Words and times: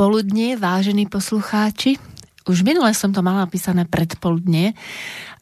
Popoludne, 0.00 0.56
vážení 0.56 1.04
poslucháči. 1.04 2.00
Už 2.48 2.64
minule 2.64 2.88
som 2.96 3.12
to 3.12 3.20
mala 3.20 3.44
písané 3.44 3.84
predpoludne, 3.84 4.72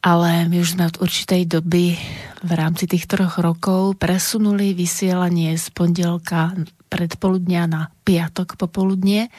ale 0.03 0.51
my 0.51 0.59
už 0.59 0.75
sme 0.75 0.91
od 0.91 0.98
určitej 0.98 1.47
doby 1.47 1.95
v 2.43 2.53
rámci 2.59 2.91
tých 2.91 3.07
troch 3.07 3.39
rokov 3.39 3.95
presunuli 4.03 4.75
vysielanie 4.75 5.55
z 5.55 5.70
pondelka 5.70 6.59
predpoludnia 6.91 7.70
na 7.70 7.86
piatok 8.03 8.59
popoludne. 8.59 9.31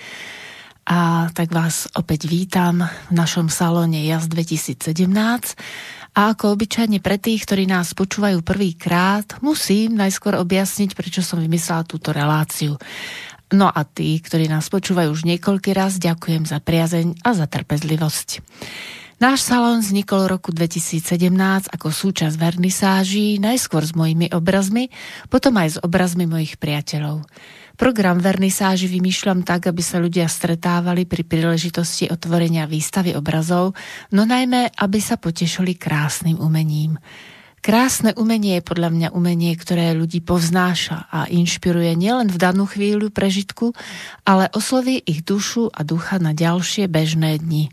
A 0.87 1.27
tak 1.35 1.51
vás 1.51 1.91
opäť 1.99 2.23
vítam 2.31 2.87
v 2.87 3.11
našom 3.11 3.51
salóne 3.51 3.99
JAS 4.07 4.31
2017. 4.31 5.03
A 6.15 6.31
ako 6.31 6.55
obyčajne 6.55 7.03
pre 7.03 7.19
tých, 7.19 7.43
ktorí 7.43 7.67
nás 7.67 7.91
počúvajú 7.91 8.39
prvýkrát, 8.39 9.35
musím 9.43 9.99
najskôr 9.99 10.39
objasniť, 10.39 10.95
prečo 10.95 11.19
som 11.19 11.43
vymyslela 11.43 11.83
túto 11.83 12.15
reláciu. 12.15 12.79
No 13.49 13.65
a 13.65 13.81
tí, 13.81 14.21
ktorí 14.21 14.45
nás 14.45 14.69
počúvajú 14.69 15.09
už 15.09 15.25
niekoľký 15.25 15.73
raz, 15.73 15.97
ďakujem 15.97 16.45
za 16.45 16.61
priazeň 16.61 17.25
a 17.25 17.33
za 17.33 17.49
trpezlivosť. 17.49 18.45
Náš 19.19 19.43
salón 19.43 19.83
vznikol 19.83 20.29
v 20.29 20.31
roku 20.31 20.55
2017 20.55 21.27
ako 21.75 21.91
súčasť 21.91 22.39
vernisáží, 22.39 23.35
najskôr 23.35 23.83
s 23.83 23.91
mojimi 23.91 24.31
obrazmi, 24.31 24.87
potom 25.27 25.59
aj 25.59 25.75
s 25.75 25.77
obrazmi 25.83 26.23
mojich 26.23 26.55
priateľov. 26.55 27.27
Program 27.75 28.23
vernisáži 28.23 28.87
vymýšľam 28.87 29.43
tak, 29.43 29.67
aby 29.67 29.83
sa 29.83 29.99
ľudia 29.99 30.23
stretávali 30.27 31.03
pri 31.03 31.27
príležitosti 31.27 32.07
otvorenia 32.07 32.63
výstavy 32.63 33.11
obrazov, 33.11 33.75
no 34.15 34.23
najmä, 34.23 34.71
aby 34.79 34.99
sa 35.03 35.19
potešili 35.19 35.75
krásnym 35.75 36.39
umením. 36.39 36.95
Krásne 37.59 38.15
umenie 38.15 38.59
je 38.59 38.67
podľa 38.67 38.89
mňa 38.89 39.07
umenie, 39.11 39.51
ktoré 39.59 39.91
ľudí 39.91 40.23
povznáša 40.23 41.11
a 41.11 41.27
inšpiruje 41.27 41.91
nielen 41.99 42.31
v 42.31 42.37
danú 42.39 42.63
chvíľu 42.63 43.11
prežitku, 43.11 43.75
ale 44.23 44.47
osloví 44.55 45.03
ich 45.03 45.27
dušu 45.27 45.67
a 45.67 45.83
ducha 45.83 46.23
na 46.23 46.31
ďalšie 46.31 46.87
bežné 46.87 47.35
dni. 47.43 47.67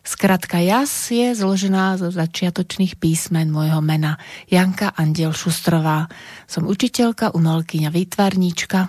Skratka 0.00 0.58
JAS 0.58 1.12
je 1.12 1.36
zložená 1.36 2.00
zo 2.00 2.08
začiatočných 2.10 2.96
písmen 2.98 3.52
môjho 3.52 3.78
mena 3.84 4.18
Janka 4.48 4.90
Andiel 4.96 5.36
Šustrová. 5.36 6.08
Som 6.48 6.66
učiteľka, 6.66 7.36
umelkyňa, 7.36 7.92
výtvarníčka 7.92 8.80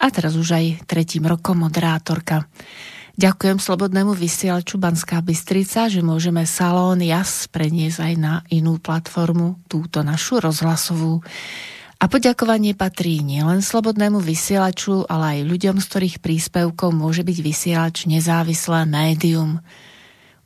a 0.00 0.06
teraz 0.10 0.34
už 0.34 0.58
aj 0.58 0.66
tretím 0.88 1.28
rokom 1.28 1.62
moderátorka. 1.62 2.48
Ďakujem 3.14 3.62
Slobodnému 3.62 4.10
vysielaču 4.10 4.74
Banská 4.74 5.22
Bystrica, 5.22 5.86
že 5.86 6.02
môžeme 6.02 6.42
salón 6.50 6.98
JAS 6.98 7.46
preniesť 7.46 8.02
aj 8.02 8.14
na 8.18 8.34
inú 8.50 8.82
platformu, 8.82 9.62
túto 9.70 10.02
našu 10.02 10.42
rozhlasovú. 10.42 11.22
A 12.02 12.10
poďakovanie 12.10 12.74
patrí 12.74 13.22
nielen 13.22 13.62
Slobodnému 13.62 14.18
vysielaču, 14.18 15.06
ale 15.06 15.38
aj 15.38 15.46
ľuďom, 15.46 15.76
z 15.78 15.86
ktorých 15.86 16.16
príspevkov 16.26 16.90
môže 16.90 17.22
byť 17.22 17.38
vysielač 17.38 17.96
nezávislé 18.10 18.82
médium. 18.82 19.62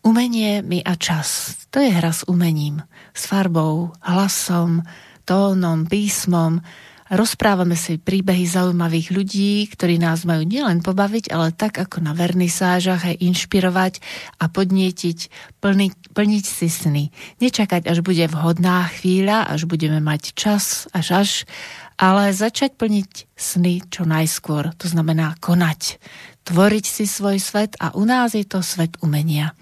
Umenie, 0.04 0.60
my 0.60 0.84
a 0.84 0.92
čas. 1.00 1.56
To 1.72 1.80
je 1.80 1.88
hra 1.88 2.12
s 2.12 2.28
umením. 2.28 2.84
S 3.16 3.32
farbou, 3.32 3.96
hlasom, 4.04 4.84
tónom, 5.24 5.88
písmom, 5.88 6.60
Rozprávame 7.08 7.72
si 7.72 7.96
príbehy 7.96 8.44
zaujímavých 8.44 9.08
ľudí, 9.16 9.64
ktorí 9.72 9.96
nás 9.96 10.28
majú 10.28 10.44
nielen 10.44 10.84
pobaviť, 10.84 11.32
ale 11.32 11.56
tak 11.56 11.80
ako 11.80 12.04
na 12.04 12.12
vernisážach 12.12 13.00
aj 13.00 13.24
inšpirovať 13.24 14.04
a 14.36 14.52
podnietiť, 14.52 15.19
plniť, 15.64 16.12
plniť 16.12 16.44
si 16.44 16.69
sny. 16.69 17.08
Nečakať, 17.41 17.88
až 17.88 18.04
bude 18.04 18.28
vhodná 18.28 18.92
chvíľa, 18.92 19.48
až 19.48 19.64
budeme 19.64 20.04
mať 20.04 20.36
čas, 20.36 20.84
až 20.92 21.06
až, 21.24 21.30
ale 21.96 22.36
začať 22.36 22.76
plniť 22.76 23.32
sny 23.32 23.88
čo 23.88 24.04
najskôr. 24.04 24.76
To 24.76 24.86
znamená 24.86 25.32
konať, 25.40 25.96
tvoriť 26.44 26.84
si 26.84 27.08
svoj 27.08 27.40
svet 27.40 27.72
a 27.80 27.96
u 27.96 28.04
nás 28.04 28.36
je 28.36 28.44
to 28.44 28.60
svet 28.60 29.00
umenia. 29.00 29.56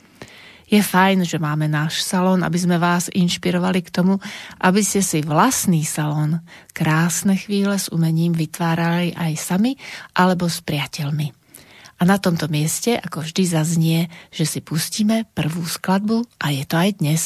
Je 0.66 0.82
fajn, 0.82 1.22
že 1.22 1.38
máme 1.38 1.70
náš 1.70 2.02
salón, 2.02 2.42
aby 2.42 2.58
sme 2.58 2.82
vás 2.82 3.06
inšpirovali 3.14 3.86
k 3.86 3.94
tomu, 3.94 4.18
aby 4.58 4.82
ste 4.82 4.98
si 4.98 5.22
vlastný 5.22 5.86
salón 5.86 6.42
krásne 6.74 7.38
chvíle 7.38 7.78
s 7.78 7.86
umením 7.94 8.34
vytvárali 8.34 9.14
aj 9.14 9.32
sami 9.38 9.78
alebo 10.18 10.50
s 10.50 10.58
priateľmi. 10.66 11.30
A 11.96 12.02
na 12.04 12.18
tomto 12.18 12.50
mieste, 12.50 12.98
ako 12.98 13.24
vždy 13.24 13.42
zaznie, 13.46 14.00
že 14.28 14.44
si 14.44 14.60
pustíme 14.60 15.24
prvú 15.32 15.64
skladbu 15.64 16.26
a 16.42 16.52
je 16.52 16.64
to 16.68 16.76
aj 16.76 16.90
dnes. 17.00 17.22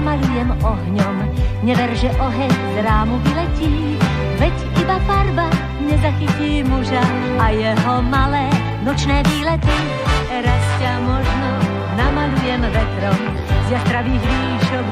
Namalujem 0.00 0.48
ohňom. 0.64 1.16
Never, 1.60 1.92
že 1.92 2.08
oheň 2.16 2.48
z 2.48 2.76
rámu 2.88 3.20
vyletí, 3.20 4.00
veď 4.40 4.56
iba 4.80 4.96
farba 5.04 5.52
nezachytí 5.84 6.64
muža 6.64 7.04
a 7.36 7.52
jeho 7.52 8.00
malé 8.08 8.48
nočné 8.80 9.20
výlety. 9.28 9.76
Raz 10.40 10.64
ťa 10.80 10.92
možno 11.04 11.48
namalujem 12.00 12.64
vetrom, 12.64 13.20
z 13.68 13.76
jastravých 13.76 14.24
výšok 14.24 14.86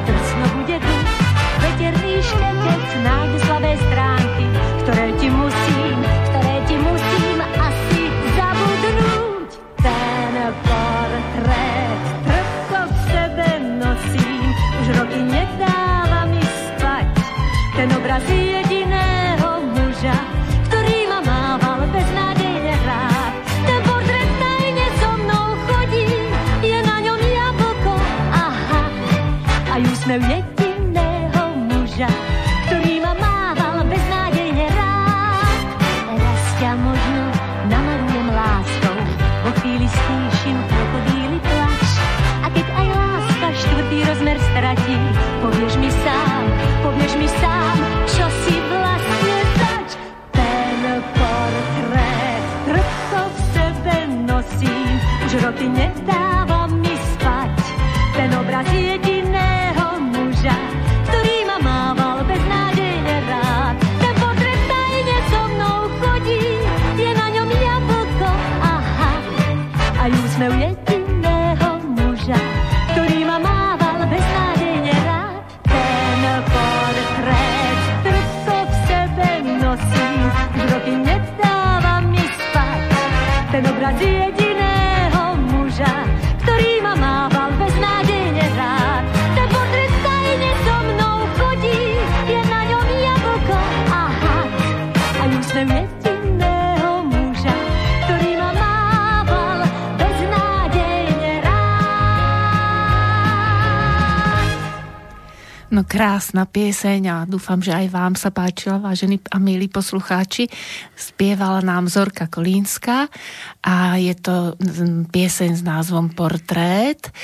už 55.61 55.98
No 105.79 105.87
krásna 105.87 106.43
pieseň 106.43 107.01
a 107.07 107.17
dúfam, 107.23 107.63
že 107.63 107.71
aj 107.71 107.87
vám 107.95 108.19
sa 108.19 108.35
páčila, 108.35 108.83
vážení 108.83 109.23
a 109.31 109.39
milí 109.39 109.71
poslucháči. 109.71 110.51
Spievala 110.99 111.63
nám 111.63 111.87
Zorka 111.87 112.27
Kolínska 112.27 113.07
a 113.63 113.95
je 113.95 114.11
to 114.19 114.59
pieseň 115.07 115.55
s 115.55 115.63
názvom 115.63 116.11
Portrét. 116.19 117.15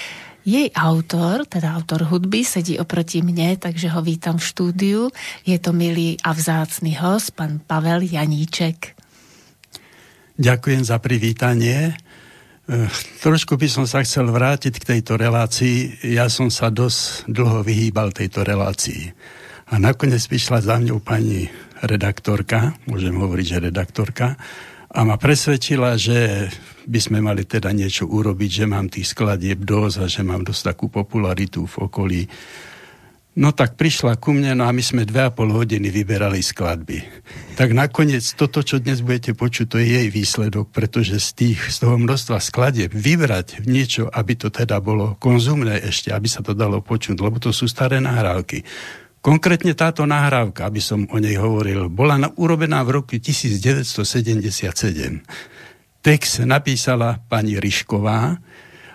Jej 0.47 0.71
autor, 0.71 1.51
teda 1.51 1.75
autor 1.75 2.07
hudby, 2.07 2.47
sedí 2.47 2.79
oproti 2.79 3.27
mne, 3.27 3.59
takže 3.59 3.91
ho 3.91 3.99
vítam 4.07 4.39
v 4.39 4.47
štúdiu. 4.47 5.11
Je 5.43 5.59
to 5.59 5.75
milý 5.75 6.15
a 6.23 6.31
vzácný 6.31 6.95
host, 7.03 7.35
pán 7.35 7.59
Pavel 7.59 8.07
Janíček. 8.07 8.95
Ďakujem 10.39 10.83
za 10.87 11.03
privítanie. 11.03 11.99
Eh, 12.65 12.89
trošku 13.21 13.61
by 13.61 13.69
som 13.69 13.85
sa 13.85 14.01
chcel 14.01 14.25
vrátiť 14.25 14.81
k 14.81 14.89
tejto 14.97 15.21
relácii. 15.21 16.09
Ja 16.17 16.33
som 16.33 16.49
sa 16.49 16.73
dosť 16.73 17.29
dlho 17.29 17.61
vyhýbal 17.61 18.17
tejto 18.17 18.41
relácii. 18.41 19.13
A 19.69 19.77
nakoniec 19.77 20.25
prišla 20.25 20.65
za 20.65 20.81
mňou 20.81 21.05
pani 21.05 21.53
redaktorka, 21.85 22.73
môžem 22.89 23.13
hovoriť, 23.21 23.47
že 23.49 23.65
redaktorka, 23.69 24.41
a 24.95 25.01
ma 25.03 25.21
presvedčila, 25.21 25.99
že 26.01 26.49
by 26.89 27.01
sme 27.03 27.19
mali 27.21 27.45
teda 27.45 27.69
niečo 27.75 28.09
urobiť, 28.09 28.51
že 28.63 28.65
mám 28.65 28.89
tých 28.89 29.13
skladieb 29.13 29.61
dosť 29.61 29.97
a 30.01 30.07
že 30.09 30.23
mám 30.25 30.47
dosť 30.47 30.73
takú 30.73 30.87
popularitu 30.89 31.69
v 31.69 31.77
okolí 31.85 32.23
No 33.35 33.51
tak 33.51 33.75
prišla 33.75 34.15
ku 34.15 34.31
mne, 34.31 34.55
no 34.55 34.63
a 34.63 34.71
my 34.71 34.79
sme 34.79 35.03
dve 35.03 35.27
a 35.27 35.35
pol 35.35 35.51
hodiny 35.51 35.91
vyberali 35.91 36.39
skladby. 36.39 37.03
Tak 37.59 37.75
nakoniec 37.75 38.23
toto, 38.39 38.63
čo 38.63 38.79
dnes 38.79 39.03
budete 39.03 39.35
počuť, 39.35 39.75
to 39.75 39.83
je 39.83 39.91
jej 39.91 40.07
výsledok, 40.07 40.71
pretože 40.71 41.19
z, 41.19 41.31
tých, 41.35 41.59
z 41.67 41.83
toho 41.83 41.99
množstva 41.99 42.39
skladieb 42.39 42.95
vybrať 42.95 43.67
niečo, 43.67 44.07
aby 44.07 44.39
to 44.39 44.55
teda 44.55 44.79
bolo 44.79 45.19
konzumné 45.19 45.83
ešte, 45.83 46.15
aby 46.15 46.31
sa 46.31 46.47
to 46.47 46.55
dalo 46.55 46.79
počuť, 46.79 47.19
lebo 47.19 47.43
to 47.43 47.51
sú 47.51 47.67
staré 47.67 47.99
nahrávky. 47.99 48.63
Konkrétne 49.19 49.75
táto 49.75 50.07
nahrávka, 50.07 50.71
aby 50.71 50.79
som 50.79 51.03
o 51.11 51.19
nej 51.19 51.35
hovoril, 51.35 51.91
bola 51.91 52.15
urobená 52.39 52.87
v 52.87 53.03
roku 53.03 53.19
1977. 53.19 54.71
Text 56.07 56.39
napísala 56.47 57.19
pani 57.27 57.59
Ryšková, 57.59 58.39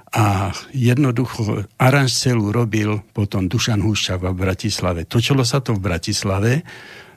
a 0.09 0.49
jednoducho 0.73 1.69
aranž 1.77 2.11
celú 2.17 2.49
robil 2.49 3.01
potom 3.13 3.45
Dušan 3.45 3.81
Húščava 3.81 4.33
v 4.33 4.41
Bratislave. 4.41 5.05
Točilo 5.05 5.45
sa 5.45 5.61
to 5.61 5.77
v 5.77 5.85
Bratislave, 5.85 6.65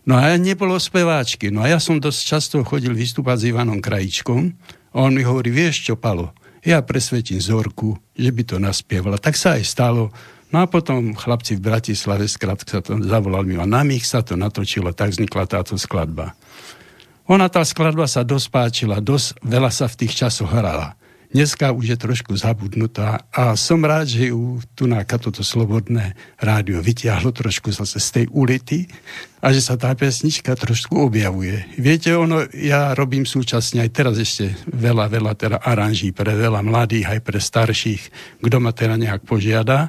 no 0.05 0.21
a 0.21 0.37
nebolo 0.37 0.77
speváčky. 0.77 1.49
No 1.49 1.65
a 1.65 1.73
ja 1.73 1.79
som 1.81 1.97
dosť 1.97 2.21
často 2.21 2.55
chodil 2.63 2.93
vystúpať 2.93 3.37
s 3.41 3.49
Ivanom 3.49 3.81
Krajičkom 3.81 4.41
a 4.93 4.97
on 5.01 5.17
mi 5.17 5.25
hovorí, 5.25 5.49
vieš 5.49 5.89
čo, 5.89 5.95
Palo, 5.97 6.37
ja 6.63 6.79
presvetím 6.85 7.43
Zorku, 7.43 7.99
že 8.15 8.31
by 8.31 8.43
to 8.47 8.57
naspievala. 8.63 9.19
Tak 9.19 9.35
sa 9.35 9.59
aj 9.59 9.65
stalo. 9.67 10.15
No 10.53 10.63
a 10.63 10.69
potom 10.69 11.17
chlapci 11.17 11.57
v 11.57 11.65
Bratislave, 11.65 12.29
skrátka 12.29 12.79
sa 12.79 12.81
to 12.85 13.01
zavolal 13.01 13.43
mi 13.43 13.57
a 13.57 13.65
na 13.65 13.83
mých 13.83 14.05
sa 14.05 14.21
to 14.21 14.37
natočilo, 14.37 14.93
tak 14.93 15.17
vznikla 15.17 15.49
táto 15.49 15.81
skladba. 15.81 16.37
Ona 17.25 17.49
tá 17.49 17.65
skladba 17.65 18.05
sa 18.05 18.21
dosť 18.21 18.47
páčila, 18.53 19.01
dosť 19.01 19.41
veľa 19.41 19.73
sa 19.73 19.89
v 19.89 20.05
tých 20.05 20.13
časoch 20.13 20.53
hrala. 20.53 20.93
Dneska 21.33 21.73
už 21.73 21.97
je 21.97 21.97
trošku 21.97 22.37
zabudnutá 22.37 23.25
a 23.33 23.57
som 23.57 23.81
rád, 23.81 24.05
že 24.05 24.29
ju 24.29 24.61
tu 24.77 24.85
na 24.85 25.01
toto 25.01 25.41
slobodné 25.41 26.13
rádio 26.37 26.85
vytiahlo 26.85 27.33
trošku 27.33 27.73
zase 27.73 28.05
z 28.05 28.09
tej 28.13 28.25
ulity 28.37 28.85
a 29.41 29.49
že 29.49 29.65
sa 29.65 29.81
tá 29.81 29.97
pesnička 29.97 30.53
trošku 30.53 30.93
objavuje. 30.93 31.65
Viete, 31.81 32.13
ono, 32.13 32.45
ja 32.53 32.93
robím 32.93 33.25
súčasne 33.25 33.81
aj 33.81 33.91
teraz 33.97 34.21
ešte 34.21 34.53
veľa, 34.77 35.09
veľa 35.09 35.33
teda 35.33 35.59
aranží 35.65 36.13
pre 36.13 36.37
veľa 36.37 36.61
mladých, 36.61 37.17
aj 37.17 37.21
pre 37.25 37.41
starších, 37.41 38.03
kto 38.45 38.57
ma 38.61 38.77
teda 38.77 39.01
nejak 39.01 39.25
požiada, 39.25 39.89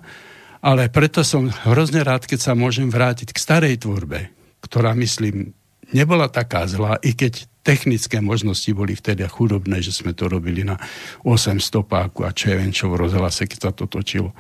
ale 0.63 0.88
preto 0.88 1.28
som 1.28 1.51
hrozne 1.68 2.07
rád, 2.07 2.24
keď 2.24 2.40
sa 2.40 2.54
môžem 2.56 2.88
vrátiť 2.88 3.36
k 3.36 3.44
starej 3.44 3.84
tvorbe, 3.84 4.31
ktorá, 4.63 4.95
myslím, 4.95 5.51
nebola 5.92 6.31
taká 6.31 6.63
zlá, 6.72 7.04
i 7.04 7.12
keď 7.12 7.51
technické 7.63 8.19
možnosti 8.19 8.68
boli 8.75 8.94
vtedy 8.94 9.24
chudobné, 9.25 9.80
že 9.80 9.95
sme 9.95 10.12
to 10.12 10.27
robili 10.27 10.68
na 10.68 10.75
800 11.24 11.63
páku 11.88 12.27
a 12.27 12.36
čo 12.36 12.51
je 12.51 12.60
čo 12.75 12.92
v 12.92 13.00
rozhlase, 13.00 13.48
keď 13.48 13.60
sa 13.60 13.71
to 13.71 13.88
točilo. 13.88 14.36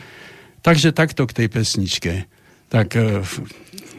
Takže 0.63 0.91
takto 0.91 1.23
k 1.27 1.43
tej 1.43 1.47
pesničke. 1.47 2.27
Tak, 2.67 2.87
e, 2.99 3.23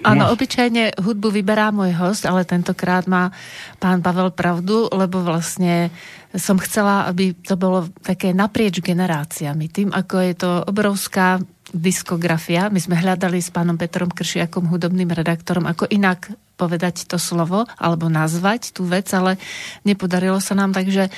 Áno, 0.05 0.29
no. 0.29 0.33
obyčajne 0.37 1.01
hudbu 1.01 1.33
vyberá 1.33 1.73
môj 1.73 1.97
host, 1.97 2.29
ale 2.29 2.45
tentokrát 2.45 3.09
má 3.09 3.33
pán 3.81 4.05
Pavel 4.05 4.29
pravdu, 4.37 4.93
lebo 4.93 5.25
vlastne 5.25 5.89
som 6.37 6.61
chcela, 6.61 7.09
aby 7.09 7.33
to 7.33 7.57
bolo 7.57 7.89
také 8.05 8.37
naprieč 8.37 8.85
generáciami. 8.85 9.73
Tým, 9.73 9.89
ako 9.97 10.17
je 10.21 10.35
to 10.37 10.51
obrovská 10.69 11.41
diskografia. 11.73 12.69
My 12.69 12.79
sme 12.83 13.01
hľadali 13.01 13.41
s 13.41 13.49
pánom 13.49 13.81
Petrom 13.81 14.13
Kršiakom, 14.13 14.69
hudobným 14.69 15.09
redaktorom, 15.09 15.65
ako 15.65 15.89
inak 15.89 16.29
povedať 16.55 17.07
to 17.11 17.19
slovo 17.19 17.67
alebo 17.79 18.07
nazvať 18.07 18.75
tú 18.75 18.87
vec, 18.87 19.11
ale 19.11 19.37
nepodarilo 19.83 20.39
sa 20.39 20.55
nám, 20.55 20.71
takže 20.71 21.11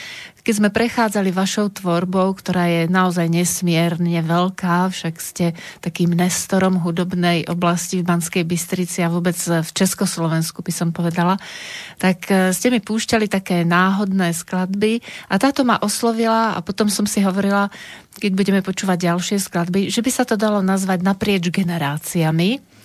keď 0.47 0.55
sme 0.63 0.71
prechádzali 0.71 1.35
vašou 1.35 1.75
tvorbou, 1.75 2.31
ktorá 2.39 2.71
je 2.71 2.83
naozaj 2.87 3.27
nesmierne 3.27 4.23
veľká, 4.23 4.95
však 4.95 5.15
ste 5.19 5.59
takým 5.83 6.15
nestorom 6.15 6.79
hudobnej 6.87 7.51
oblasti 7.51 7.99
v 7.99 8.07
Banskej 8.07 8.47
Bystrici 8.47 9.03
a 9.03 9.11
vôbec 9.11 9.35
v 9.43 9.67
Československu 9.67 10.63
by 10.63 10.71
som 10.71 10.95
povedala, 10.95 11.35
tak 11.99 12.31
e, 12.31 12.55
ste 12.55 12.71
mi 12.71 12.79
púšťali 12.79 13.27
také 13.27 13.67
náhodné 13.67 14.31
skladby 14.31 15.03
a 15.27 15.35
táto 15.35 15.67
ma 15.67 15.83
oslovila 15.83 16.55
a 16.55 16.63
potom 16.63 16.87
som 16.87 17.11
si 17.11 17.27
hovorila, 17.27 17.67
keď 18.23 18.31
budeme 18.39 18.63
počúvať 18.63 19.03
ďalšie 19.03 19.43
skladby, 19.43 19.91
že 19.91 19.99
by 19.99 20.11
sa 20.15 20.23
to 20.23 20.39
dalo 20.39 20.63
nazvať 20.63 21.03
naprieč 21.03 21.51
generáciami 21.51 22.76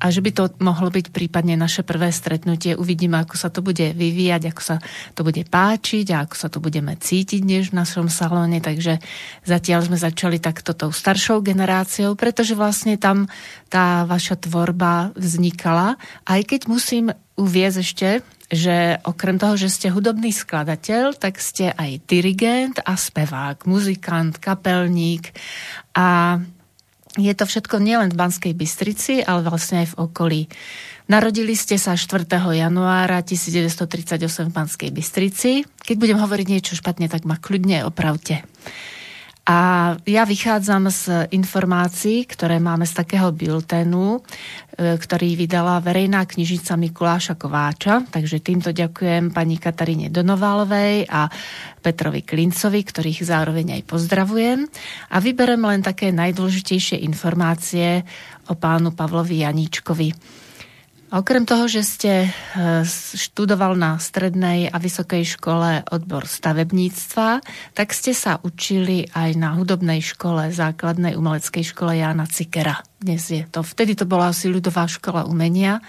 a 0.00 0.08
že 0.08 0.24
by 0.24 0.30
to 0.32 0.44
mohlo 0.64 0.88
byť 0.88 1.12
prípadne 1.12 1.60
naše 1.60 1.84
prvé 1.84 2.08
stretnutie. 2.08 2.72
Uvidíme, 2.72 3.20
ako 3.20 3.36
sa 3.36 3.52
to 3.52 3.60
bude 3.60 3.92
vyvíjať, 3.92 4.42
ako 4.48 4.62
sa 4.64 4.76
to 5.12 5.20
bude 5.20 5.44
páčiť 5.44 6.06
a 6.16 6.24
ako 6.24 6.34
sa 6.40 6.48
to 6.48 6.58
budeme 6.58 6.96
cítiť 6.96 7.44
dnes 7.44 7.68
v 7.68 7.78
našom 7.84 8.08
salóne. 8.08 8.64
Takže 8.64 8.96
zatiaľ 9.44 9.84
sme 9.84 10.00
začali 10.00 10.40
takto 10.40 10.72
tou 10.72 10.88
staršou 10.88 11.44
generáciou, 11.44 12.16
pretože 12.16 12.56
vlastne 12.56 12.96
tam 12.96 13.28
tá 13.68 14.08
vaša 14.08 14.40
tvorba 14.40 15.12
vznikala. 15.12 16.00
Aj 16.24 16.40
keď 16.40 16.66
musím 16.66 17.12
uviezť 17.36 17.78
ešte, 17.78 18.08
že 18.50 18.98
okrem 19.06 19.38
toho, 19.38 19.54
že 19.54 19.70
ste 19.70 19.94
hudobný 19.94 20.34
skladateľ, 20.34 21.14
tak 21.14 21.38
ste 21.38 21.70
aj 21.70 22.02
dirigent 22.08 22.76
a 22.82 22.98
spevák, 22.98 23.62
muzikant, 23.68 24.42
kapelník 24.42 25.30
a 25.94 26.40
je 27.18 27.32
to 27.34 27.42
všetko 27.42 27.82
nielen 27.82 28.14
v 28.14 28.20
Banskej 28.20 28.54
Bystrici, 28.54 29.18
ale 29.24 29.42
vlastne 29.42 29.82
aj 29.82 29.96
v 29.96 29.98
okolí. 29.98 30.40
Narodili 31.10 31.58
ste 31.58 31.74
sa 31.74 31.98
4. 31.98 32.22
januára 32.54 33.18
1938 33.26 34.46
v 34.46 34.52
Banskej 34.54 34.90
Bystrici. 34.94 35.66
Keď 35.82 35.96
budem 35.98 36.22
hovoriť 36.22 36.46
niečo 36.46 36.78
špatne, 36.78 37.10
tak 37.10 37.26
ma 37.26 37.34
kľudne 37.34 37.82
opravte. 37.82 38.46
A 39.50 39.58
ja 40.06 40.22
vychádzam 40.22 40.86
z 40.94 41.26
informácií, 41.34 42.22
ktoré 42.22 42.62
máme 42.62 42.86
z 42.86 43.02
takého 43.02 43.34
bilténu, 43.34 44.22
e, 44.22 44.94
ktorý 44.94 45.34
vydala 45.34 45.82
verejná 45.82 46.22
knižnica 46.22 46.78
Mikuláša 46.78 47.34
Kováča. 47.34 48.06
Takže 48.06 48.38
týmto 48.38 48.70
ďakujem 48.70 49.34
pani 49.34 49.58
Kataríne 49.58 50.06
Donovalovej 50.06 51.10
a 51.10 51.26
Petrovi 51.82 52.22
Klincovi, 52.22 52.78
ktorých 52.86 53.26
zároveň 53.26 53.82
aj 53.82 53.90
pozdravujem. 53.90 54.70
A 55.10 55.16
vyberem 55.18 55.66
len 55.66 55.82
také 55.82 56.14
najdôležitejšie 56.14 57.02
informácie 57.02 58.06
o 58.46 58.54
pánu 58.54 58.94
Pavlovi 58.94 59.42
Janíčkovi. 59.42 60.39
Okrem 61.10 61.42
toho, 61.42 61.66
že 61.66 61.82
ste 61.82 62.12
e, 62.22 62.28
študoval 63.18 63.74
na 63.74 63.98
strednej 63.98 64.70
a 64.70 64.78
vysokej 64.78 65.34
škole 65.34 65.82
odbor 65.90 66.22
stavebníctva, 66.22 67.42
tak 67.74 67.90
ste 67.90 68.14
sa 68.14 68.38
učili 68.46 69.10
aj 69.10 69.34
na 69.34 69.58
hudobnej 69.58 70.06
škole, 70.06 70.54
základnej 70.54 71.18
umeleckej 71.18 71.74
škole 71.74 71.98
Jána 71.98 72.30
Cikera. 72.30 72.86
Dnes 73.02 73.26
je 73.26 73.42
to, 73.42 73.66
vtedy 73.66 73.98
to 73.98 74.06
bola 74.06 74.30
asi 74.30 74.46
ľudová 74.46 74.86
škola 74.86 75.26
umenia. 75.26 75.82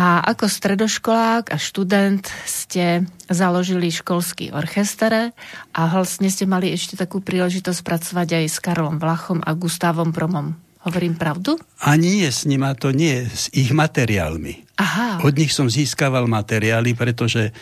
A 0.00 0.24
ako 0.24 0.48
stredoškolák 0.48 1.52
a 1.52 1.60
študent 1.60 2.24
ste 2.48 3.04
založili 3.28 3.92
školský 3.92 4.56
orchester 4.56 5.36
a 5.76 5.80
vlastne 5.92 6.32
ste 6.32 6.48
mali 6.48 6.72
ešte 6.72 6.96
takú 6.96 7.20
príležitosť 7.20 7.84
pracovať 7.84 8.40
aj 8.40 8.44
s 8.48 8.56
Karlom 8.56 8.96
Vlachom 8.96 9.44
a 9.44 9.52
Gustavom 9.52 10.16
Promom. 10.16 10.64
Hovorím 10.84 11.16
pravdu? 11.16 11.56
A 11.80 11.96
nie 11.96 12.28
s 12.28 12.44
nima, 12.44 12.76
to 12.76 12.92
nie, 12.92 13.24
s 13.24 13.48
ich 13.56 13.72
materiálmi. 13.72 14.76
Aha. 14.76 15.24
Od 15.24 15.32
nich 15.32 15.54
som 15.54 15.72
získaval 15.72 16.28
materiály, 16.28 16.92
pretože 16.92 17.56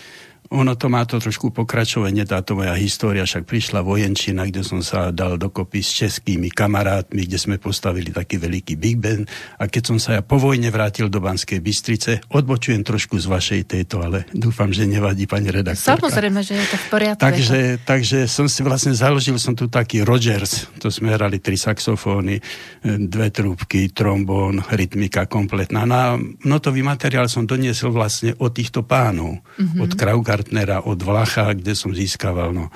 ono 0.50 0.74
to 0.74 0.90
má 0.90 1.06
to 1.06 1.22
trošku 1.22 1.54
pokračovanie, 1.54 2.26
táto 2.26 2.58
moja 2.58 2.74
história, 2.74 3.22
však 3.24 3.46
prišla 3.48 3.80
vojenčina, 3.80 4.44
kde 4.48 4.66
som 4.66 4.84
sa 4.84 5.12
dal 5.12 5.40
dokopy 5.40 5.80
s 5.80 5.90
českými 6.04 6.52
kamarátmi, 6.52 7.24
kde 7.24 7.38
sme 7.40 7.56
postavili 7.56 8.12
taký 8.12 8.36
veľký 8.36 8.74
Big 8.76 9.00
Ben 9.00 9.24
a 9.56 9.68
keď 9.68 9.82
som 9.94 9.98
sa 10.00 10.20
ja 10.20 10.22
po 10.24 10.36
vojne 10.36 10.68
vrátil 10.68 11.08
do 11.08 11.20
Banskej 11.24 11.60
Bystrice, 11.64 12.24
odbočujem 12.32 12.84
trošku 12.84 13.16
z 13.16 13.26
vašej 13.32 13.62
tejto, 13.64 14.04
ale 14.04 14.28
dúfam, 14.32 14.68
že 14.72 14.84
nevadí 14.84 15.24
pani 15.24 15.48
redaktorka. 15.48 15.96
Samozrejme, 15.96 16.40
že 16.44 16.54
je 16.58 16.66
to 16.68 16.76
v 16.76 16.86
poriadku. 16.92 17.20
Takže, 17.22 17.58
takže 17.84 18.18
som 18.28 18.44
si 18.44 18.60
vlastne 18.60 18.92
založil 18.92 19.40
som 19.40 19.56
tu 19.56 19.72
taký 19.72 20.04
Rogers, 20.04 20.68
to 20.80 20.92
sme 20.92 21.16
hrali 21.16 21.40
tri 21.40 21.56
saxofóny, 21.56 22.40
dve 22.84 23.28
trúbky, 23.32 23.88
trombón, 23.92 24.60
rytmika 24.68 25.24
kompletná. 25.28 25.88
Na 25.88 26.16
notový 26.44 26.84
materiál 26.84 27.28
som 27.32 27.48
doniesol 27.48 27.92
vlastne 27.92 28.36
od 28.36 28.52
týchto 28.52 28.84
pánov, 28.84 29.40
mm-hmm. 29.40 29.80
od 29.80 29.90
Kraugar 29.96 30.31
partnera 30.32 30.80
od 30.88 30.96
Vlacha, 31.04 31.52
kde 31.52 31.76
som 31.76 31.92
získaval. 31.92 32.56
No. 32.56 32.72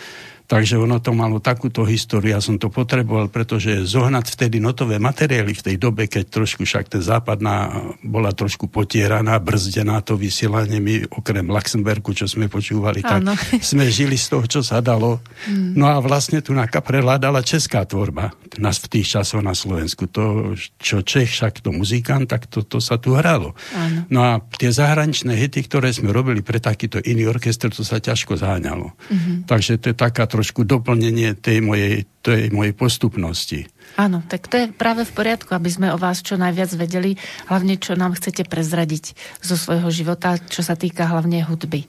Takže 0.46 0.78
ono 0.78 1.02
to 1.02 1.10
malo 1.10 1.42
takúto 1.42 1.82
históriu, 1.82 2.38
ja 2.38 2.40
som 2.40 2.54
to 2.54 2.70
potreboval, 2.70 3.26
pretože 3.26 3.82
zohnať 3.82 4.30
vtedy 4.30 4.62
notové 4.62 5.02
materiály 5.02 5.52
v 5.58 5.64
tej 5.72 5.76
dobe, 5.76 6.06
keď 6.06 6.30
trošku 6.30 6.62
však 6.62 6.86
ten 6.86 7.02
západná 7.02 7.74
bola 8.06 8.30
trošku 8.30 8.70
potieraná, 8.70 9.42
brzdená 9.42 9.98
to 10.06 10.14
vysielanie, 10.14 10.78
my 10.78 11.10
okrem 11.10 11.50
Luxemburgu, 11.50 12.14
čo 12.14 12.30
sme 12.30 12.46
počúvali, 12.46 13.02
Áno. 13.02 13.34
tak 13.34 13.58
sme 13.74 13.90
žili 13.90 14.14
z 14.14 14.38
toho, 14.38 14.46
čo 14.46 14.60
sa 14.62 14.78
dalo. 14.78 15.18
Mm. 15.50 15.74
No 15.74 15.90
a 15.90 15.98
vlastne 15.98 16.38
tu 16.38 16.54
na 16.54 16.70
prevládala 16.70 17.42
česká 17.42 17.82
tvorba 17.82 18.30
nás 18.62 18.80
v 18.80 18.88
tých 18.88 19.18
časoch 19.18 19.42
na 19.44 19.52
Slovensku. 19.52 20.08
To, 20.12 20.54
čo 20.80 21.04
Čech, 21.04 21.34
však 21.34 21.60
to 21.60 21.74
muzikant, 21.74 22.30
tak 22.30 22.48
to, 22.48 22.64
to 22.64 22.80
sa 22.80 22.96
tu 22.96 23.12
hralo. 23.18 23.52
Áno. 23.74 24.00
No 24.08 24.20
a 24.24 24.32
tie 24.56 24.72
zahraničné 24.72 25.36
hity, 25.36 25.66
ktoré 25.68 25.92
sme 25.92 26.14
robili 26.14 26.40
pre 26.40 26.62
takýto 26.62 27.02
iný 27.02 27.28
orchester, 27.28 27.68
to 27.68 27.84
sa 27.84 28.00
ťažko 28.00 28.38
záňalo. 28.38 28.92
Mm-hmm. 28.96 29.36
Takže 29.44 29.72
to 29.80 29.86
je 29.92 29.96
taká 29.96 30.24
trošku 30.36 30.68
doplnenie 30.68 31.32
tej 31.32 31.64
mojej, 31.64 32.04
tej 32.20 32.52
mojej 32.52 32.76
postupnosti. 32.76 33.64
Áno, 33.96 34.20
tak 34.28 34.52
to 34.52 34.60
je 34.60 34.66
práve 34.68 35.08
v 35.08 35.16
poriadku, 35.16 35.56
aby 35.56 35.72
sme 35.72 35.88
o 35.88 35.96
vás 35.96 36.20
čo 36.20 36.36
najviac 36.36 36.68
vedeli, 36.76 37.16
hlavne 37.48 37.80
čo 37.80 37.96
nám 37.96 38.12
chcete 38.20 38.44
prezradiť 38.44 39.16
zo 39.40 39.56
svojho 39.56 39.88
života, 39.88 40.36
čo 40.36 40.60
sa 40.60 40.76
týka 40.76 41.08
hlavne 41.08 41.40
hudby. 41.40 41.88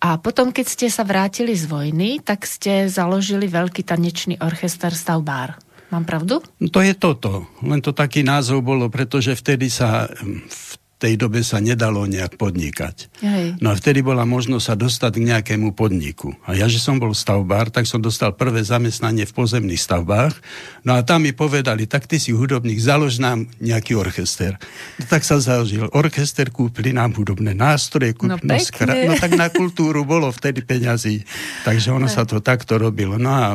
A 0.00 0.16
potom, 0.16 0.48
keď 0.48 0.66
ste 0.68 0.86
sa 0.88 1.04
vrátili 1.04 1.52
z 1.52 1.68
vojny, 1.68 2.24
tak 2.24 2.48
ste 2.48 2.88
založili 2.88 3.48
veľký 3.48 3.84
tanečný 3.84 4.40
orchester 4.40 4.96
Stavbár. 4.96 5.60
Mám 5.92 6.08
pravdu? 6.08 6.40
No 6.58 6.68
to 6.72 6.80
je 6.80 6.96
toto. 6.96 7.46
Len 7.62 7.84
to 7.84 7.92
taký 7.92 8.26
názov 8.26 8.64
bolo, 8.64 8.88
pretože 8.88 9.36
vtedy 9.38 9.68
sa 9.68 10.10
v 10.48 10.72
tej 10.96 11.20
dobe 11.20 11.44
sa 11.44 11.60
nedalo 11.60 12.08
nejak 12.08 12.40
podnikať. 12.40 13.12
Hej. 13.20 13.60
No 13.60 13.72
a 13.72 13.76
vtedy 13.76 14.00
bola 14.00 14.24
možnosť 14.24 14.64
sa 14.64 14.74
dostať 14.80 15.12
k 15.20 15.28
nejakému 15.28 15.76
podniku. 15.76 16.32
A 16.48 16.56
ja, 16.56 16.72
že 16.72 16.80
som 16.80 16.96
bol 16.96 17.12
stavbár, 17.12 17.68
tak 17.68 17.84
som 17.84 18.00
dostal 18.00 18.32
prvé 18.32 18.64
zamestnanie 18.64 19.28
v 19.28 19.36
pozemných 19.36 19.76
stavbách. 19.76 20.40
No 20.88 20.96
a 20.96 21.04
tam 21.04 21.28
mi 21.28 21.36
povedali, 21.36 21.84
tak 21.84 22.08
ty 22.08 22.16
si 22.16 22.32
hudobník, 22.32 22.80
založ 22.80 23.20
nám 23.20 23.44
nejaký 23.60 23.92
orchester. 23.92 24.56
No 24.96 25.04
tak 25.04 25.20
sa 25.20 25.36
založil 25.36 25.84
orchester, 25.92 26.48
kúpili 26.48 26.96
nám 26.96 27.12
hudobné 27.12 27.52
nástroje, 27.52 28.16
kúpili 28.16 28.56
no, 28.56 28.56
skra- 28.56 28.96
no 29.04 29.20
tak 29.20 29.36
na 29.36 29.52
kultúru 29.52 30.08
bolo 30.08 30.32
vtedy 30.32 30.64
peňazí. 30.64 31.28
Takže 31.68 31.92
ono 31.92 32.08
sa 32.08 32.24
to 32.24 32.40
takto 32.40 32.80
robilo. 32.80 33.20
No 33.20 33.30
a 33.36 33.52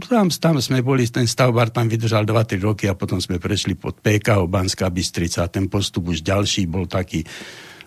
tam, 0.00 0.32
tam 0.32 0.56
sme 0.62 0.80
boli, 0.80 1.04
ten 1.10 1.28
stavbar 1.28 1.68
tam 1.68 1.90
vydržal 1.90 2.24
2-3 2.24 2.62
roky 2.62 2.84
a 2.88 2.96
potom 2.96 3.20
sme 3.20 3.36
prešli 3.36 3.76
pod 3.76 4.00
PKO 4.00 4.48
Banská 4.48 4.88
Bystrica 4.88 5.44
a 5.44 5.52
ten 5.52 5.68
postup 5.68 6.08
už 6.08 6.24
ďalší 6.24 6.70
bol 6.70 6.88
taký 6.88 7.26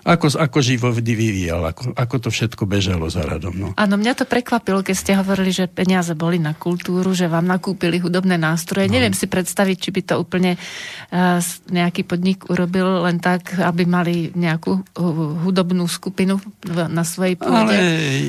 ako, 0.06 0.38
ako 0.38 0.58
život 0.62 0.94
vyvíjal, 0.94 1.66
ako, 1.66 1.98
ako 1.98 2.16
to 2.22 2.30
všetko 2.30 2.70
bežalo 2.70 3.10
za 3.10 3.26
radom. 3.26 3.58
No. 3.58 3.68
Áno, 3.74 3.98
mňa 3.98 4.14
to 4.22 4.30
prekvapilo, 4.30 4.86
keď 4.86 4.96
ste 4.96 5.18
hovorili, 5.18 5.50
že 5.50 5.66
peniaze 5.66 6.14
boli 6.14 6.38
na 6.38 6.54
kultúru, 6.54 7.18
že 7.18 7.26
vám 7.26 7.50
nakúpili 7.50 7.98
hudobné 7.98 8.38
nástroje. 8.38 8.86
No. 8.86 9.02
Neviem 9.02 9.18
si 9.18 9.26
predstaviť, 9.26 9.78
či 9.82 9.90
by 9.90 10.02
to 10.06 10.14
úplne 10.22 10.62
uh, 10.62 11.42
nejaký 11.74 12.06
podnik 12.06 12.46
urobil 12.46 13.10
len 13.10 13.18
tak, 13.18 13.58
aby 13.58 13.90
mali 13.90 14.30
nejakú 14.38 14.78
uh, 14.78 15.42
hudobnú 15.42 15.90
skupinu 15.90 16.38
na 16.70 17.02
svojej 17.02 17.42
pôde. 17.42 17.74
Ale 17.74 17.76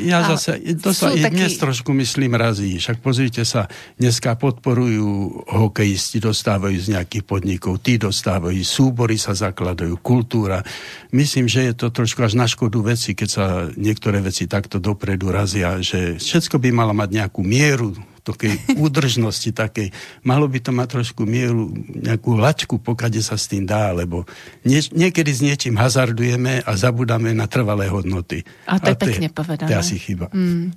ja 0.09 0.25
zase, 0.33 0.57
to 0.81 0.97
sa 0.97 1.13
i 1.13 1.21
taký... 1.21 1.45
dnes 1.45 1.61
trošku 1.61 1.93
myslím 1.93 2.41
razí. 2.41 2.81
Však 2.81 3.05
pozrite 3.05 3.45
sa, 3.45 3.69
dneska 4.01 4.33
podporujú 4.41 5.45
hokejisti, 5.45 6.25
dostávajú 6.25 6.79
z 6.81 6.97
nejakých 6.97 7.25
podnikov, 7.29 7.85
tí 7.85 8.01
dostávajú, 8.01 8.65
súbory 8.65 9.21
sa 9.21 9.37
zakladajú, 9.37 10.01
kultúra. 10.01 10.65
Myslím, 11.13 11.53
že 11.53 11.66
je 11.67 11.75
to 11.75 11.91
trošku 11.91 12.23
až 12.23 12.39
na 12.39 12.47
škodu 12.47 12.79
veci, 12.83 13.19
keď 13.19 13.29
sa 13.29 13.47
niektoré 13.75 14.23
veci 14.23 14.47
takto 14.47 14.79
dopredu 14.79 15.29
razia, 15.35 15.83
že 15.83 16.17
všetko 16.17 16.63
by 16.63 16.69
malo 16.71 16.93
mať 16.95 17.09
nejakú 17.23 17.43
mieru, 17.43 17.95
takej 18.27 18.59
údržnosti 18.85 19.55
takej. 19.55 19.95
Malo 20.27 20.51
by 20.51 20.59
to 20.59 20.75
mať 20.75 20.89
trošku 20.99 21.23
mieru, 21.23 21.71
nejakú 21.95 22.35
laťku, 22.35 22.83
pokade 22.83 23.23
sa 23.23 23.39
s 23.39 23.47
tým 23.47 23.63
dá, 23.63 23.95
lebo 23.95 24.27
nie, 24.67 24.83
niekedy 24.91 25.31
s 25.31 25.41
niečím 25.43 25.79
hazardujeme 25.79 26.67
a 26.67 26.71
zabudáme 26.75 27.31
na 27.31 27.47
trvalé 27.47 27.87
hodnoty. 27.87 28.43
A 28.67 28.83
to 28.83 28.91
je 28.91 28.99
a 28.99 28.99
pekne 28.99 29.29
povedané. 29.31 29.71
To 29.71 29.75
je 29.75 29.79
asi 29.79 29.97
chyba. 30.03 30.27
Mm. 30.35 30.75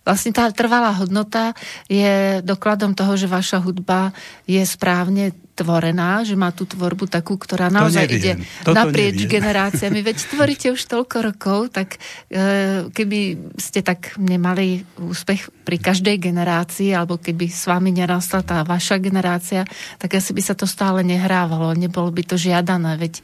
Vlastne 0.00 0.32
tá 0.32 0.48
trvalá 0.48 0.96
hodnota 0.96 1.52
je 1.84 2.40
dokladom 2.40 2.96
toho, 2.96 3.20
že 3.20 3.28
vaša 3.28 3.60
hudba 3.60 4.16
je 4.48 4.64
správne 4.64 5.36
tvorená, 5.60 6.24
že 6.24 6.32
má 6.40 6.48
tú 6.56 6.64
tvorbu 6.64 7.04
takú, 7.04 7.36
ktorá 7.36 7.68
naozaj 7.68 8.08
ide 8.08 8.32
Toto 8.64 8.72
naprieč 8.72 9.20
neviem. 9.20 9.32
generáciami. 9.36 10.00
Veď 10.00 10.16
tvoríte 10.32 10.66
už 10.72 10.80
toľko 10.88 11.16
rokov, 11.20 11.58
tak 11.76 12.00
e, 12.32 12.88
keby 12.88 13.20
ste 13.60 13.84
tak 13.84 14.16
nemali 14.16 14.80
úspech 14.96 15.52
pri 15.68 15.76
každej 15.76 16.16
generácii, 16.16 16.96
alebo 16.96 17.20
keby 17.20 17.52
s 17.52 17.68
vami 17.68 17.92
nerastla 17.92 18.40
tá 18.40 18.64
vaša 18.64 18.96
generácia, 18.96 19.68
tak 20.00 20.16
asi 20.16 20.32
by 20.32 20.42
sa 20.42 20.56
to 20.56 20.64
stále 20.64 21.04
nehrávalo. 21.04 21.76
Nebolo 21.76 22.08
by 22.08 22.22
to 22.24 22.40
žiadané. 22.40 22.96
Veď 22.96 23.20
e, 23.20 23.22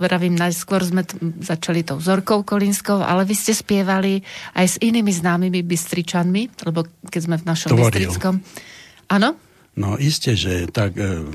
vravím, 0.00 0.34
najskôr 0.34 0.80
sme 0.80 1.04
t- 1.04 1.20
začali 1.44 1.84
tou 1.84 2.00
Zorkou 2.00 2.40
Kolinskou, 2.40 3.04
ale 3.04 3.28
vy 3.28 3.36
ste 3.36 3.52
spievali 3.52 4.24
aj 4.56 4.66
s 4.66 4.76
inými 4.80 5.12
známymi 5.12 5.60
Bystričanmi, 5.60 6.64
lebo 6.64 6.88
keď 7.12 7.20
sme 7.20 7.36
v 7.36 7.44
našom 7.44 7.70
Tvoril. 7.76 8.08
Bystrickom... 8.08 8.40
Áno? 9.12 9.36
No 9.74 9.98
isté, 9.98 10.38
že 10.38 10.70
tak 10.70 10.94
e, 10.94 11.26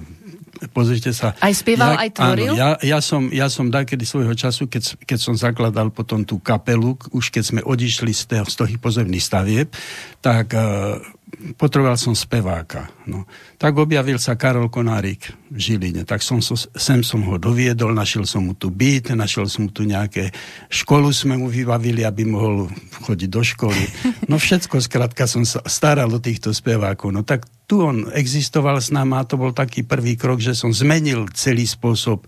pozrite 0.68 1.16
sa. 1.16 1.36
Aj 1.40 1.54
spieval, 1.56 1.96
ja, 1.96 2.00
aj 2.04 2.10
tvoril? 2.16 2.52
Áno, 2.52 2.60
ja, 2.60 2.70
ja 2.84 3.00
som, 3.00 3.32
ja 3.32 3.48
som 3.48 3.72
dakedy 3.72 4.04
svojho 4.04 4.36
času, 4.36 4.68
keď, 4.68 5.00
keď 5.08 5.20
som 5.20 5.36
zakladal 5.36 5.92
potom 5.92 6.28
tú 6.28 6.40
kapelu, 6.40 7.00
už 7.16 7.32
keď 7.32 7.44
sme 7.44 7.62
odišli 7.64 8.12
z, 8.12 8.44
z 8.44 8.54
toho 8.56 8.76
pozemných 8.80 9.24
stavieb, 9.24 9.72
tak 10.20 10.52
uh, 10.52 11.00
potreboval 11.56 11.96
som 11.96 12.12
speváka. 12.12 12.92
No. 13.08 13.24
Tak 13.56 13.78
objavil 13.80 14.20
sa 14.20 14.36
Karol 14.36 14.68
Konárik 14.68 15.32
v 15.48 15.58
Žiline. 15.58 16.04
Tak 16.04 16.20
som 16.20 16.44
so, 16.44 16.58
sem 16.58 17.00
som 17.06 17.24
ho 17.24 17.36
doviedol, 17.40 17.96
našiel 17.96 18.28
som 18.28 18.44
mu 18.44 18.54
tu 18.58 18.68
byt, 18.74 19.16
našiel 19.16 19.48
som 19.48 19.70
mu 19.70 19.72
tu 19.72 19.88
nejaké 19.88 20.34
školu 20.68 21.14
sme 21.16 21.40
mu 21.40 21.48
vybavili, 21.48 22.04
aby 22.04 22.28
mohol 22.28 22.68
chodiť 23.08 23.30
do 23.30 23.44
školy. 23.46 23.84
No 24.28 24.38
všetko, 24.38 24.82
skrátka 24.84 25.26
som 25.26 25.48
sa 25.48 25.64
staral 25.66 26.12
o 26.12 26.20
týchto 26.20 26.52
spevákov. 26.52 27.16
No 27.16 27.24
tak 27.24 27.48
tu 27.70 27.86
on 27.86 28.10
existoval 28.18 28.82
s 28.82 28.90
nami 28.90 29.14
a 29.14 29.30
to 29.30 29.38
bol 29.38 29.54
taký 29.54 29.86
prvý 29.86 30.18
krok, 30.18 30.42
že 30.42 30.58
som 30.58 30.74
zmenil 30.74 31.30
celý 31.38 31.70
spôsob 31.70 32.26
e, 32.26 32.28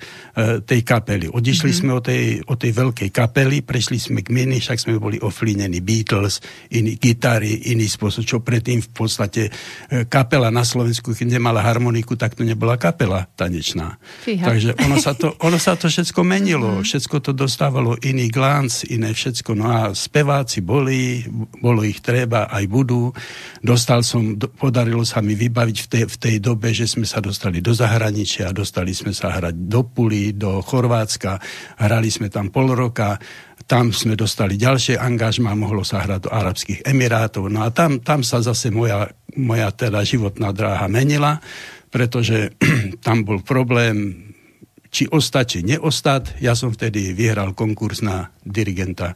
tej 0.62 0.86
kapely. 0.86 1.34
Odišli 1.34 1.74
mm-hmm. 1.74 1.82
sme 1.82 1.98
od 1.98 2.04
tej, 2.06 2.26
od 2.46 2.58
tej 2.62 2.72
veľkej 2.78 3.10
kapely, 3.10 3.66
prešli 3.66 3.98
sme 3.98 4.22
k 4.22 4.30
mini, 4.30 4.62
však 4.62 4.78
sme 4.78 5.02
boli 5.02 5.18
oflínení 5.18 5.82
Beatles, 5.82 6.46
iný 6.70 6.94
gitary, 7.02 7.74
iný 7.74 7.90
spôsob, 7.90 8.22
čo 8.22 8.38
predtým 8.46 8.86
v 8.86 8.90
podstate 8.94 9.50
e, 9.50 10.06
kapela 10.06 10.54
na 10.54 10.62
Slovensku, 10.62 11.18
keď 11.18 11.42
nemala 11.42 11.66
harmoniku, 11.66 12.14
tak 12.14 12.38
to 12.38 12.46
nebola 12.46 12.78
kapela 12.78 13.26
tanečná. 13.34 13.98
Fíha. 14.22 14.46
Takže 14.46 14.78
ono 14.86 15.02
sa 15.02 15.18
to, 15.18 15.34
ono 15.42 15.58
sa 15.58 15.74
to 15.74 15.90
všetko 15.90 16.22
menilo, 16.22 16.70
mm-hmm. 16.70 16.86
všetko 16.86 17.18
to 17.18 17.34
dostávalo 17.34 17.98
iný 18.06 18.30
glánc, 18.30 18.86
iné 18.94 19.10
všetko. 19.10 19.58
No 19.58 19.66
a 19.74 19.80
speváci 19.98 20.62
boli, 20.62 21.26
bolo 21.58 21.82
ich 21.82 21.98
treba, 22.06 22.46
aj 22.46 22.70
budú. 22.70 23.10
Dostal 23.58 24.06
som, 24.06 24.38
podarilo 24.38 25.02
sa 25.02 25.18
mi 25.26 25.31
mi 25.32 25.40
vybaviť 25.40 25.78
v 25.80 25.88
tej, 25.88 26.04
v 26.12 26.18
tej 26.20 26.36
dobe, 26.44 26.76
že 26.76 26.92
sme 26.92 27.08
sa 27.08 27.24
dostali 27.24 27.64
do 27.64 27.72
zahraničia, 27.72 28.52
dostali 28.52 28.92
sme 28.92 29.16
sa 29.16 29.32
hrať 29.32 29.56
do 29.72 29.88
Puli, 29.88 30.36
do 30.36 30.60
Chorvátska, 30.60 31.40
hrali 31.80 32.12
sme 32.12 32.28
tam 32.28 32.52
pol 32.52 32.76
roka, 32.76 33.16
tam 33.64 33.96
sme 33.96 34.20
dostali 34.20 34.60
ďalšie 34.60 35.00
angažma, 35.00 35.56
mohlo 35.56 35.88
sa 35.88 36.04
hrať 36.04 36.28
do 36.28 36.30
Arabských 36.36 36.84
Emirátov, 36.84 37.48
no 37.48 37.64
a 37.64 37.72
tam, 37.72 38.04
tam 38.04 38.28
sa 38.28 38.44
zase 38.44 38.76
moja, 38.76 39.08
moja 39.40 39.72
teda 39.72 40.04
životná 40.04 40.52
dráha 40.52 40.92
menila, 40.92 41.40
pretože 41.88 42.52
tam 43.06 43.24
bol 43.24 43.40
problém, 43.40 44.28
či 44.92 45.08
ostať, 45.08 45.46
či 45.48 45.60
neostať. 45.64 46.44
Ja 46.44 46.52
som 46.52 46.76
vtedy 46.76 47.16
vyhral 47.16 47.56
konkurs 47.56 48.04
na 48.04 48.36
dirigenta 48.44 49.16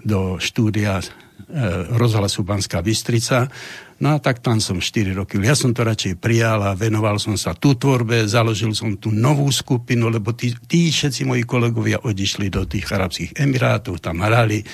do 0.00 0.40
štúdia 0.40 1.04
rozhlasu 1.96 2.42
Banská 2.46 2.82
Bystrica. 2.82 3.48
No 4.02 4.14
a 4.14 4.18
tak 4.18 4.42
tam 4.42 4.58
som 4.58 4.82
4 4.82 5.14
roky. 5.14 5.38
Ja 5.38 5.54
som 5.54 5.70
to 5.70 5.86
radšej 5.86 6.18
prijal 6.18 6.58
a 6.66 6.74
venoval 6.74 7.22
som 7.22 7.38
sa 7.38 7.54
tú 7.54 7.78
tvorbe, 7.78 8.26
založil 8.26 8.74
som 8.74 8.98
tú 8.98 9.14
novú 9.14 9.46
skupinu, 9.54 10.10
lebo 10.10 10.34
tí, 10.34 10.50
tí 10.66 10.90
všetci 10.90 11.22
moji 11.22 11.46
kolegovia 11.46 12.02
odišli 12.02 12.50
do 12.50 12.66
tých 12.66 12.90
Arabských 12.90 13.38
Emirátov, 13.38 14.02
tam 14.02 14.18
hrali, 14.26 14.66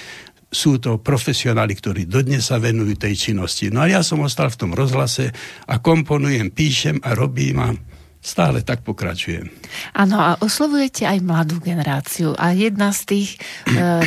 sú 0.48 0.80
to 0.80 0.96
profesionáli, 1.04 1.76
ktorí 1.76 2.08
dodnes 2.08 2.48
sa 2.48 2.56
venujú 2.56 2.96
tej 2.96 3.28
činnosti. 3.28 3.68
No 3.68 3.84
a 3.84 3.86
ja 3.92 4.00
som 4.00 4.24
ostal 4.24 4.48
v 4.48 4.60
tom 4.64 4.72
rozhlase 4.72 5.28
a 5.68 5.76
komponujem, 5.76 6.48
píšem 6.48 6.96
a 7.04 7.12
robím 7.12 7.60
a 7.60 7.68
stále 8.28 8.60
tak 8.60 8.84
pokračujem. 8.84 9.48
Áno, 9.96 10.20
a 10.20 10.36
oslovujete 10.44 11.08
aj 11.08 11.24
mladú 11.24 11.56
generáciu. 11.64 12.36
A 12.36 12.52
jedna 12.52 12.92
z 12.92 13.00
tých 13.08 13.28
e, 13.34 13.38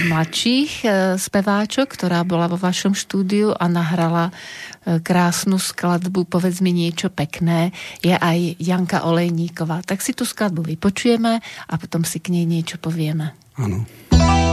mladších 0.06 0.72
e, 0.86 0.88
speváčok, 1.18 1.90
ktorá 1.98 2.22
bola 2.22 2.46
vo 2.46 2.62
vašom 2.62 2.94
štúdiu 2.94 3.58
a 3.58 3.66
nahrala 3.66 4.30
e, 4.30 5.02
krásnu 5.02 5.58
skladbu 5.58 6.30
Povedz 6.30 6.62
mi 6.62 6.70
niečo 6.70 7.10
pekné, 7.10 7.74
je 8.06 8.14
aj 8.14 8.62
Janka 8.62 9.10
Olejníková. 9.10 9.82
Tak 9.82 10.06
si 10.06 10.14
tú 10.14 10.22
skladbu 10.22 10.70
vypočujeme 10.70 11.42
a 11.42 11.74
potom 11.82 12.06
si 12.06 12.22
k 12.22 12.30
nej 12.30 12.46
niečo 12.46 12.78
povieme. 12.78 13.34
Áno. 13.58 13.90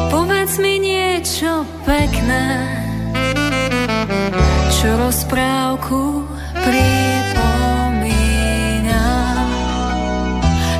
Povedz 0.08 0.56
mi 0.56 0.80
niečo 0.80 1.68
pekné 1.84 2.88
čo 4.78 4.94
rozprávku 4.94 6.22
pripomína, 6.54 7.17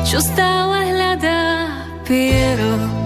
čo 0.09 0.25
stále 0.25 0.88
hľadá 0.88 1.69
pieru. 2.09 2.98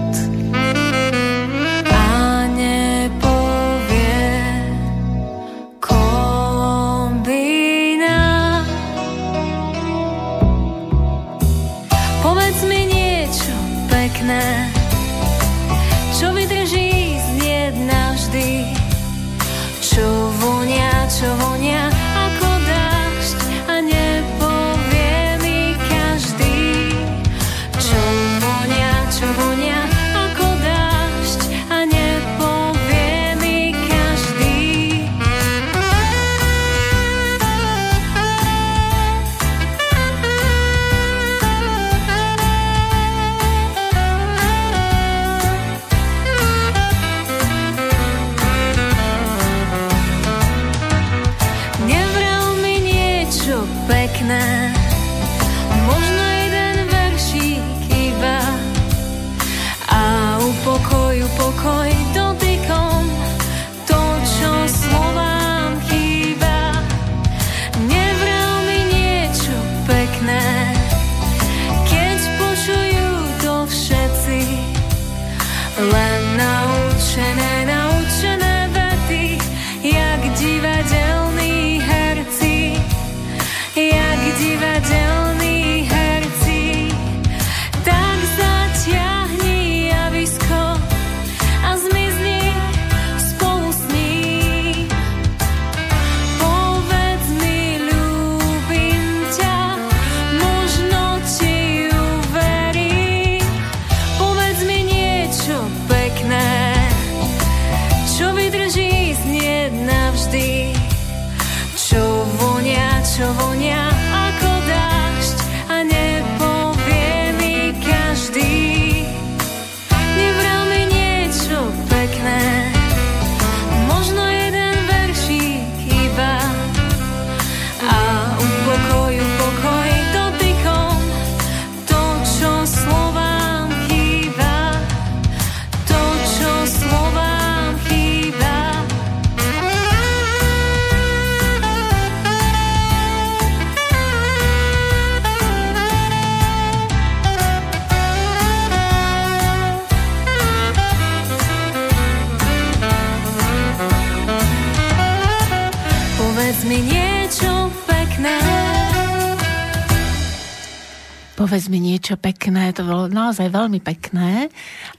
Naozaj 163.13 163.53
veľmi 163.53 163.79
pekné. 163.79 164.49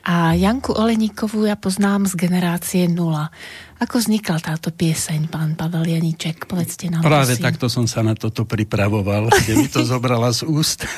A 0.07 0.33
Janku 0.39 0.73
Oleníkovú 0.73 1.45
ja 1.45 1.59
poznám 1.59 2.07
z 2.07 2.15
generácie 2.17 2.87
nula. 2.87 3.35
Ako 3.85 4.01
vznikla 4.01 4.41
táto 4.41 4.73
pieseň, 4.73 5.29
pán 5.29 5.61
Pavel 5.61 5.85
Janíček? 5.85 6.49
Povedzte 6.49 6.89
nám. 6.89 7.05
Práve 7.05 7.37
prosím. 7.37 7.45
takto 7.45 7.67
som 7.69 7.85
sa 7.85 8.01
na 8.01 8.17
toto 8.17 8.49
pripravoval, 8.49 9.29
kde 9.29 9.61
mi 9.61 9.69
to 9.69 9.85
zobrala 9.93 10.33
z 10.33 10.49
úst. 10.49 10.89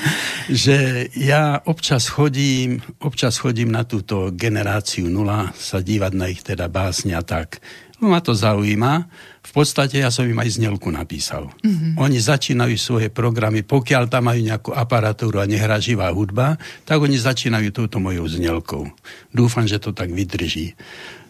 že 0.46 1.10
ja 1.18 1.58
občas 1.66 2.06
chodím, 2.06 2.78
občas 3.02 3.42
chodím 3.42 3.74
na 3.74 3.82
túto 3.82 4.30
generáciu 4.30 5.10
nula 5.10 5.50
sa 5.58 5.82
dívať 5.82 6.12
na 6.14 6.30
ich 6.30 6.46
teda 6.46 6.70
básne 6.70 7.18
a 7.18 7.22
tak. 7.26 7.58
No, 7.98 8.14
ma 8.14 8.22
to 8.22 8.30
zaujíma 8.30 9.10
v 9.46 9.52
podstate 9.54 10.02
ja 10.02 10.10
som 10.10 10.26
im 10.26 10.42
aj 10.42 10.58
znelku 10.58 10.90
napísal. 10.90 11.54
Mm-hmm. 11.62 12.02
Oni 12.02 12.18
začínajú 12.18 12.74
svoje 12.74 13.08
programy, 13.14 13.62
pokiaľ 13.62 14.10
tam 14.10 14.26
majú 14.26 14.42
nejakú 14.42 14.70
aparatúru 14.74 15.38
a 15.38 15.46
nehrá 15.46 15.78
živá 15.78 16.10
hudba, 16.10 16.58
tak 16.82 16.98
oni 16.98 17.14
začínajú 17.14 17.70
touto 17.70 18.02
mojou 18.02 18.26
znelkou. 18.26 18.90
Dúfam, 19.30 19.62
že 19.70 19.78
to 19.78 19.94
tak 19.94 20.10
vydrží. 20.10 20.74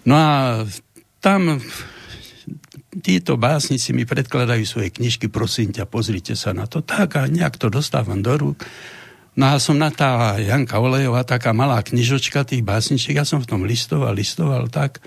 No 0.08 0.16
a 0.16 0.64
tam 1.26 1.58
títo 3.02 3.34
básnici 3.34 3.90
mi 3.90 4.06
predkladajú 4.06 4.62
svoje 4.62 4.94
knižky, 4.94 5.26
prosím 5.26 5.74
ťa, 5.74 5.90
pozrite 5.90 6.38
sa 6.38 6.54
na 6.54 6.70
to. 6.70 6.86
Tak 6.86 7.18
a 7.18 7.26
nejak 7.26 7.58
to 7.58 7.66
dostávam 7.66 8.22
do 8.22 8.38
rúk. 8.38 8.62
No 9.34 9.50
a 9.50 9.58
som 9.58 9.74
na 9.74 9.90
tá 9.90 10.38
Janka 10.38 10.78
Olejová, 10.78 11.26
taká 11.26 11.50
malá 11.50 11.82
knižočka 11.82 12.46
tých 12.46 12.62
básničiek, 12.62 13.18
ja 13.18 13.26
som 13.26 13.42
v 13.42 13.50
tom 13.50 13.66
listoval, 13.66 14.14
listoval 14.14 14.70
tak. 14.70 15.02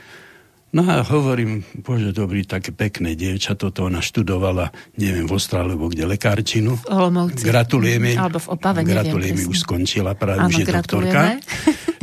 No 0.70 0.86
a 0.86 1.02
hovorím, 1.02 1.66
bože 1.82 2.14
dobrý, 2.14 2.46
také 2.46 2.70
pekné 2.70 3.18
dievča, 3.18 3.58
toto 3.58 3.90
ona 3.90 4.06
študovala, 4.06 4.70
neviem, 5.02 5.26
v 5.26 5.34
Ostra, 5.34 5.66
alebo 5.66 5.90
kde, 5.90 6.06
lekárčinu. 6.06 6.78
V 6.78 6.94
Olomouci. 6.94 7.42
Gratulujeme. 7.42 8.14
Alebo 8.14 8.38
v 8.38 8.48
Opave, 8.54 8.86
Gratulujeme, 8.86 9.50
už 9.50 9.66
skončila, 9.66 10.14
práve 10.14 10.46
už 10.46 10.62
je 10.62 10.68
doktorka. 10.70 11.42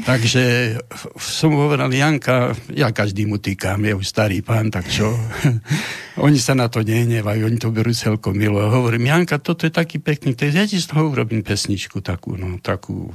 Takže 0.05 0.77
som 1.17 1.57
hovoril, 1.57 1.89
Janka, 1.89 2.53
ja 2.75 2.93
každý 2.93 3.25
mu 3.25 3.41
týkam, 3.41 3.81
je 3.81 3.97
už 3.97 4.07
starý 4.07 4.45
pán, 4.45 4.69
tak 4.69 4.85
čo? 4.91 5.15
oni 6.16 6.40
sa 6.40 6.57
na 6.57 6.72
to 6.72 6.81
nehnevajú, 6.81 7.44
oni 7.44 7.61
to 7.61 7.68
berú 7.68 7.92
celkom 7.92 8.40
milo. 8.40 8.64
Hovorím, 8.64 9.12
Janka, 9.12 9.37
toto 9.37 9.68
je 9.68 9.72
taký 9.72 10.00
pekný 10.00 10.33
text, 10.33 10.57
ja 10.57 10.64
ti 10.64 10.81
z 10.81 10.88
toho 10.88 11.12
urobím 11.12 11.44
pesničku 11.44 12.00
takú, 12.00 12.40
no, 12.40 12.57
takú 12.64 13.12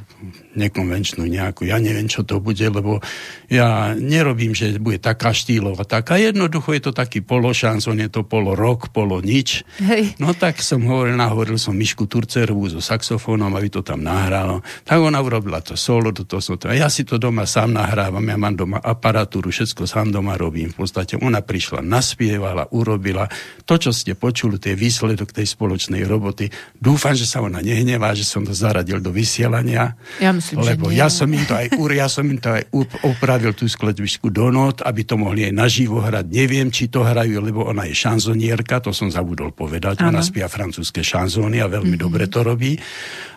nekonvenčnú 0.54 1.26
nejakú. 1.26 1.66
Ja 1.66 1.82
neviem, 1.82 2.06
čo 2.06 2.22
to 2.22 2.38
bude, 2.38 2.62
lebo 2.62 3.02
ja 3.50 3.98
nerobím, 3.98 4.54
že 4.54 4.78
bude 4.78 5.02
taká 5.02 5.34
štýlová, 5.34 5.82
taká. 5.82 6.22
Jednoducho 6.22 6.78
je 6.78 6.82
to 6.86 6.94
taký 6.94 7.26
pološanson, 7.26 7.98
je 8.06 8.10
to 8.14 8.22
polo 8.22 8.54
rok, 8.54 8.94
polo 8.94 9.18
nič. 9.18 9.66
Hej. 9.82 10.22
No 10.22 10.38
tak 10.38 10.62
som 10.62 10.86
hovoril, 10.86 11.18
nahovoril 11.18 11.58
som 11.58 11.74
Mišku 11.74 12.06
Turcerovú 12.06 12.70
so 12.70 12.84
saxofónom, 12.84 13.50
aby 13.58 13.74
to 13.74 13.82
tam 13.82 14.06
nahralo. 14.06 14.62
Tak 14.86 15.02
ona 15.02 15.18
urobila 15.18 15.64
to 15.64 15.74
solo, 15.74 16.14
toho 16.14 16.38
som 16.38 16.60
to 16.62 16.70
ja 16.70 16.86
si 16.86 17.02
to 17.02 17.18
doma 17.18 17.50
sám 17.50 17.74
nahrávam, 17.74 18.22
ja 18.22 18.38
mám 18.38 18.54
doma 18.54 18.78
aparatúru, 18.78 19.50
všetko 19.50 19.90
sám 19.90 20.14
doma 20.14 20.38
robím. 20.38 20.70
V 20.70 20.86
podstate 20.86 21.18
ona 21.18 21.42
prišla, 21.42 21.82
naspievala, 21.82 22.70
urobila 22.70 22.91
urobila. 22.92 23.32
To, 23.64 23.80
čo 23.80 23.96
ste 23.96 24.20
počuli, 24.20 24.60
to 24.60 24.68
je 24.68 24.76
výsledok 24.76 25.32
tej 25.32 25.48
spoločnej 25.48 26.04
roboty. 26.04 26.52
Dúfam, 26.76 27.16
že 27.16 27.24
sa 27.24 27.40
ona 27.40 27.64
nehnevá, 27.64 28.12
že 28.12 28.28
som 28.28 28.44
to 28.44 28.52
zaradil 28.52 29.00
do 29.00 29.16
vysielania. 29.16 29.96
Ja 30.20 30.36
myslím, 30.36 30.60
lebo 30.60 30.92
že 30.92 31.00
nie. 31.00 31.00
ja 31.00 31.08
som 31.08 31.30
im 31.32 31.44
to 31.48 31.56
aj, 31.56 31.68
ja 31.96 32.08
som 32.12 32.28
im 32.28 32.40
to 32.44 32.52
aj 32.52 32.68
upravil 33.08 33.56
tú 33.56 33.64
skladbičku 33.72 34.28
do 34.28 34.52
not, 34.52 34.84
aby 34.84 35.08
to 35.08 35.16
mohli 35.16 35.48
aj 35.48 35.54
naživo 35.56 36.04
hrať. 36.04 36.28
Neviem, 36.28 36.68
či 36.68 36.92
to 36.92 37.08
hrajú, 37.08 37.40
lebo 37.40 37.64
ona 37.64 37.88
je 37.88 37.96
šanzonierka, 37.96 38.84
to 38.84 38.92
som 38.92 39.08
zabudol 39.08 39.56
povedať. 39.56 40.04
Ano. 40.04 40.20
Ona 40.20 40.22
spia 40.26 40.52
francúzske 40.52 41.00
šanzóny 41.00 41.64
a 41.64 41.72
veľmi 41.72 41.96
mm-hmm. 41.96 42.04
dobre 42.04 42.28
to 42.28 42.44
robí. 42.44 42.76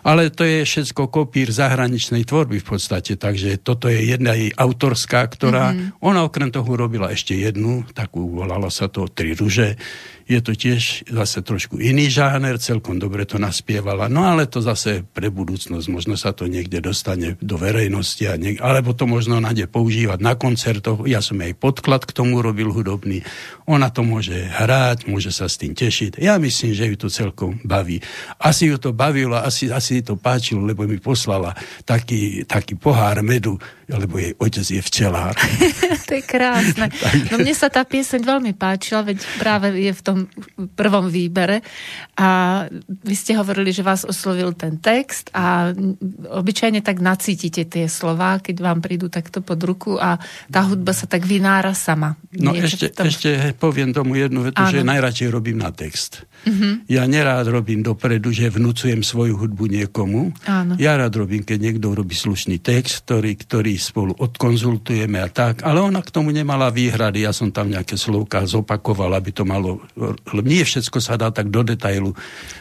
Ale 0.04 0.28
to 0.28 0.44
je 0.44 0.68
všetko 0.68 1.08
kopír 1.08 1.48
zahraničnej 1.48 2.28
tvorby 2.28 2.60
v 2.60 2.66
podstate, 2.66 3.16
takže 3.16 3.56
toto 3.64 3.88
je 3.88 4.04
jedna 4.04 4.36
jej 4.36 4.52
autorská, 4.52 5.24
ktorá, 5.32 5.72
mm-hmm. 5.72 6.04
ona 6.04 6.28
okrem 6.28 6.52
toho 6.52 6.68
robila 6.76 7.08
ešte 7.08 7.32
jednu, 7.32 7.88
takú 7.96 8.28
volala 8.28 8.68
sa 8.68 8.90
to 8.90 9.08
Tri 9.08 9.32
ruže, 9.44 9.76
je 10.24 10.40
to 10.40 10.56
tiež 10.56 11.04
zase 11.04 11.44
trošku 11.44 11.76
iný 11.76 12.08
žáner, 12.08 12.56
celkom 12.56 12.96
dobre 12.96 13.28
to 13.28 13.36
naspievala, 13.36 14.08
no 14.08 14.24
ale 14.24 14.48
to 14.48 14.64
zase 14.64 15.04
pre 15.12 15.28
budúcnosť, 15.28 15.86
možno 15.92 16.16
sa 16.16 16.32
to 16.32 16.48
niekde 16.48 16.80
dostane 16.80 17.36
do 17.44 17.60
verejnosti, 17.60 18.24
a 18.24 18.40
niek- 18.40 18.60
alebo 18.64 18.96
to 18.96 19.04
možno 19.04 19.36
nájde 19.36 19.68
používať 19.68 20.18
na 20.24 20.32
koncertoch, 20.32 21.04
ja 21.04 21.20
som 21.20 21.36
aj 21.44 21.60
podklad 21.60 22.08
k 22.08 22.16
tomu 22.16 22.40
robil 22.40 22.72
hudobný, 22.72 23.20
ona 23.68 23.92
to 23.92 24.00
môže 24.00 24.32
hrať, 24.32 25.08
môže 25.12 25.28
sa 25.28 25.44
s 25.44 25.60
tým 25.60 25.76
tešiť, 25.76 26.16
ja 26.16 26.40
myslím, 26.40 26.72
že 26.72 26.88
ju 26.88 26.96
to 26.96 27.08
celkom 27.12 27.60
baví. 27.60 28.00
Asi 28.40 28.72
ju 28.72 28.80
to 28.80 28.96
bavilo, 28.96 29.36
asi, 29.36 29.68
asi 29.68 30.00
to 30.00 30.16
páčilo, 30.16 30.64
lebo 30.64 30.88
mi 30.88 30.96
poslala 30.96 31.52
taký, 31.84 32.48
taký 32.48 32.80
pohár 32.80 33.20
medu, 33.20 33.60
lebo 33.88 34.16
jej 34.16 34.32
otec 34.40 34.64
je 34.64 34.80
včelár. 34.80 35.36
to 36.08 36.12
je 36.16 36.24
krásne. 36.24 36.88
No 37.32 37.40
mne 37.40 37.56
sa 37.56 37.72
tá 37.72 37.82
pieseň 37.82 38.20
veľmi 38.20 38.52
páčila, 38.54 39.02
veď 39.02 39.18
práve 39.38 39.74
je 39.76 39.92
v 39.92 40.02
tom 40.02 40.18
prvom 40.74 41.10
výbere 41.10 41.60
a 42.14 42.62
vy 42.84 43.14
ste 43.14 43.34
hovorili, 43.34 43.74
že 43.74 43.86
vás 43.86 44.06
oslovil 44.06 44.54
ten 44.54 44.78
text 44.78 45.30
a 45.34 45.74
obyčajne 46.30 46.80
tak 46.80 47.02
nacítite 47.02 47.66
tie 47.66 47.86
slova, 47.90 48.38
keď 48.38 48.56
vám 48.62 48.78
prídu 48.84 49.10
takto 49.10 49.42
pod 49.42 49.60
ruku 49.62 49.96
a 49.98 50.18
tá 50.50 50.66
hudba 50.66 50.94
sa 50.94 51.04
tak 51.10 51.26
vynára 51.26 51.74
sama. 51.74 52.16
No 52.34 52.54
ešte, 52.54 52.90
tom... 52.90 53.06
ešte 53.10 53.54
poviem 53.58 53.90
tomu 53.90 54.18
jednu 54.18 54.46
vetu, 54.50 54.60
Áno. 54.62 54.72
že 54.72 54.86
najradšej 54.86 55.28
robím 55.30 55.62
na 55.62 55.70
text. 55.74 56.26
Uh-huh. 56.44 56.84
Ja 56.86 57.08
nerád 57.08 57.48
robím 57.48 57.80
dopredu, 57.80 58.28
že 58.30 58.52
vnúcujem 58.52 59.00
svoju 59.00 59.40
hudbu 59.40 59.64
niekomu. 59.66 60.36
Áno. 60.44 60.76
Ja 60.76 61.00
rád 61.00 61.16
robím, 61.16 61.40
keď 61.40 61.58
niekto 61.58 61.96
robí 61.96 62.12
slušný 62.12 62.60
text, 62.60 63.08
ktorý, 63.08 63.34
ktorý 63.40 63.74
spolu 63.80 64.12
odkonzultujeme 64.14 65.18
a 65.24 65.28
tak, 65.32 65.64
ale 65.64 65.80
ona 65.80 66.04
k 66.04 66.12
tomu 66.12 66.30
nemala 66.30 66.68
výhrady, 66.68 67.24
ja 67.24 67.32
som 67.32 67.48
tam 67.48 67.72
nejaké 67.72 67.96
slovka 67.96 68.44
zopakoval, 68.44 69.16
aby 69.16 69.30
to 69.32 69.48
malo, 69.48 69.80
nie 70.44 70.62
všetko 70.62 70.98
sa 71.00 71.16
dá 71.16 71.32
tak 71.32 71.48
do 71.48 71.64
detailu. 71.64 72.12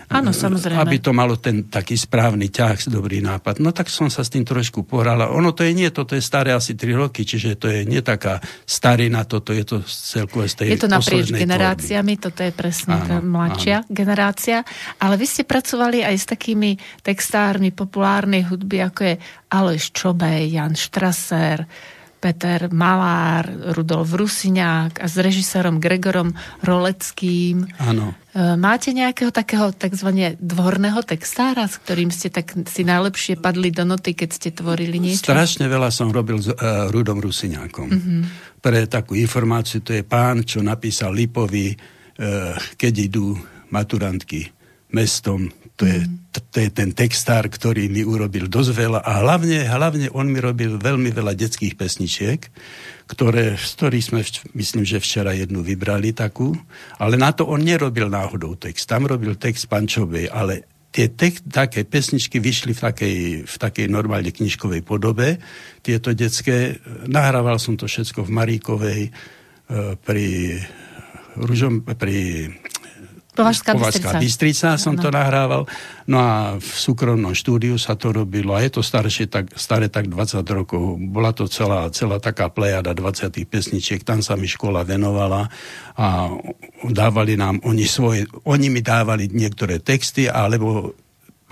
Áno, 0.07 0.31
samozrejme. 0.31 0.79
Aby 0.79 0.97
to 1.01 1.11
malo 1.11 1.35
ten 1.35 1.67
taký 1.67 1.97
správny 1.97 2.53
ťah, 2.53 2.87
dobrý 2.87 3.19
nápad. 3.19 3.57
No 3.59 3.73
tak 3.73 3.89
som 3.89 4.07
sa 4.07 4.21
s 4.21 4.29
tým 4.29 4.45
trošku 4.45 4.85
pohral. 4.85 5.25
Ono 5.33 5.51
to 5.51 5.65
je 5.65 5.73
nie, 5.73 5.89
toto 5.89 6.13
je 6.13 6.21
staré 6.21 6.53
asi 6.53 6.77
3 6.77 6.93
roky, 6.93 7.25
čiže 7.25 7.57
to 7.57 7.67
je 7.67 7.83
nie 7.83 7.99
taká 8.05 8.37
starina, 8.63 9.25
toto 9.25 9.51
je 9.51 9.65
to 9.65 9.81
celkové 9.83 10.45
z 10.45 10.55
tej 10.55 10.67
Je 10.77 10.81
to 10.85 10.91
naprieč 10.91 11.33
generáciami, 11.33 12.13
tvorby. 12.15 12.25
toto 12.29 12.41
je 12.45 12.51
presne 12.53 12.95
tá 13.03 13.17
mladšia 13.73 13.89
generácia, 13.89 14.57
ale 15.01 15.15
vy 15.17 15.25
ste 15.25 15.43
pracovali 15.49 16.05
aj 16.05 16.15
s 16.15 16.25
takými 16.29 16.77
textármi 17.01 17.73
populárnej 17.73 18.45
hudby, 18.45 18.85
ako 18.85 19.01
je 19.01 19.15
Aleš 19.49 19.89
Čobej, 19.93 20.53
Jan 20.53 20.77
Štraser, 20.77 21.65
Peter 22.23 22.71
Malár, 22.71 23.75
Rudolf 23.75 24.15
Rusiňák 24.15 25.03
a 25.03 25.05
s 25.11 25.19
režisérom 25.19 25.75
Gregorom 25.83 26.31
Roleckým. 26.63 27.67
Áno. 27.83 28.15
E, 28.31 28.55
máte 28.55 28.95
nejakého 28.95 29.27
takého 29.27 29.75
tzv. 29.75 30.39
dvorného 30.39 31.03
textára, 31.03 31.67
s 31.67 31.75
ktorým 31.83 32.15
ste 32.15 32.31
tak 32.31 32.55
si 32.71 32.87
najlepšie 32.87 33.43
padli 33.43 33.75
do 33.75 33.83
noty, 33.83 34.15
keď 34.15 34.29
ste 34.31 34.49
tvorili 34.55 35.03
niečo? 35.03 35.27
Strašne 35.27 35.67
veľa 35.67 35.91
som 35.91 36.15
robil 36.15 36.39
s 36.39 36.47
uh, 36.47 36.87
Rudom 36.87 37.19
Rusiňákom. 37.19 37.87
Mm-hmm. 37.91 38.21
Pre 38.63 38.79
takú 38.87 39.19
informáciu, 39.19 39.83
to 39.83 39.91
je 39.91 40.07
pán, 40.07 40.47
čo 40.47 40.63
napísal 40.63 41.11
Lipovi, 41.11 41.75
uh, 41.75 42.55
keď 42.79 42.93
idú 43.11 43.35
maturantky 43.73 44.53
mestom, 44.93 45.49
to 45.73 45.89
je, 45.89 46.05
to 46.53 46.57
je 46.61 46.69
ten 46.69 46.93
textár, 46.93 47.49
ktorý 47.49 47.89
mi 47.89 48.05
urobil 48.05 48.45
dosť 48.45 48.71
veľa 48.77 48.99
a 49.01 49.25
hlavne, 49.25 49.65
hlavne 49.65 50.07
on 50.13 50.29
mi 50.29 50.37
robil 50.37 50.77
veľmi 50.77 51.09
veľa 51.09 51.33
detských 51.33 51.73
pesničiek, 51.73 52.45
ktoré, 53.09 53.57
z 53.57 53.71
ktorých 53.73 54.05
sme, 54.05 54.21
myslím, 54.53 54.85
že 54.85 55.01
včera 55.01 55.33
jednu 55.33 55.65
vybrali 55.65 56.13
takú, 56.13 56.53
ale 57.01 57.17
na 57.17 57.33
to 57.33 57.49
on 57.49 57.65
nerobil 57.65 58.05
náhodou 58.05 58.53
text. 58.53 58.85
Tam 58.85 59.09
robil 59.09 59.33
text 59.33 59.65
Pančovej, 59.65 60.29
ale 60.29 60.69
tie 60.93 61.09
tek, 61.09 61.41
také 61.49 61.89
pesničky 61.89 62.37
vyšli 62.37 62.77
v 62.77 62.81
takej, 62.85 63.17
v 63.49 63.55
takej 63.57 63.89
normálne 63.89 64.29
knižkovej 64.29 64.85
podobe. 64.85 65.41
Tieto 65.81 66.13
detské, 66.13 66.77
nahrával 67.09 67.57
som 67.57 67.73
to 67.73 67.89
všetko 67.89 68.29
v 68.29 68.29
Maríkovej, 68.29 69.01
e, 69.09 69.11
pri, 69.97 70.61
Ružom, 71.33 71.81
pri 71.81 72.45
Považská, 73.33 73.73
Považská 73.73 74.21
Bystrica. 74.21 74.21
Bystrica 74.21 74.69
som 74.77 74.93
no. 74.93 75.01
to 75.01 75.09
nahrával. 75.09 75.65
No 76.05 76.17
a 76.21 76.61
v 76.61 76.69
súkromnom 76.69 77.33
štúdiu 77.33 77.81
sa 77.81 77.97
to 77.97 78.13
robilo. 78.13 78.53
A 78.53 78.61
je 78.61 78.77
to 78.77 78.85
staršie, 78.85 79.25
tak, 79.25 79.49
staré 79.57 79.89
tak 79.89 80.05
20 80.05 80.45
rokov. 80.53 81.01
Bola 81.01 81.33
to 81.33 81.49
celá, 81.49 81.89
celá 81.89 82.21
taká 82.21 82.53
plejada 82.53 82.93
20 82.93 83.33
pesničiek. 83.49 84.05
Tam 84.05 84.21
sa 84.21 84.37
mi 84.37 84.45
škola 84.45 84.85
venovala 84.85 85.49
a 85.97 86.29
dávali 86.85 87.33
nám 87.33 87.57
oni 87.65 87.89
svoje, 87.89 88.29
oni 88.45 88.69
mi 88.69 88.85
dávali 88.85 89.25
niektoré 89.33 89.81
texty, 89.81 90.29
alebo 90.29 90.93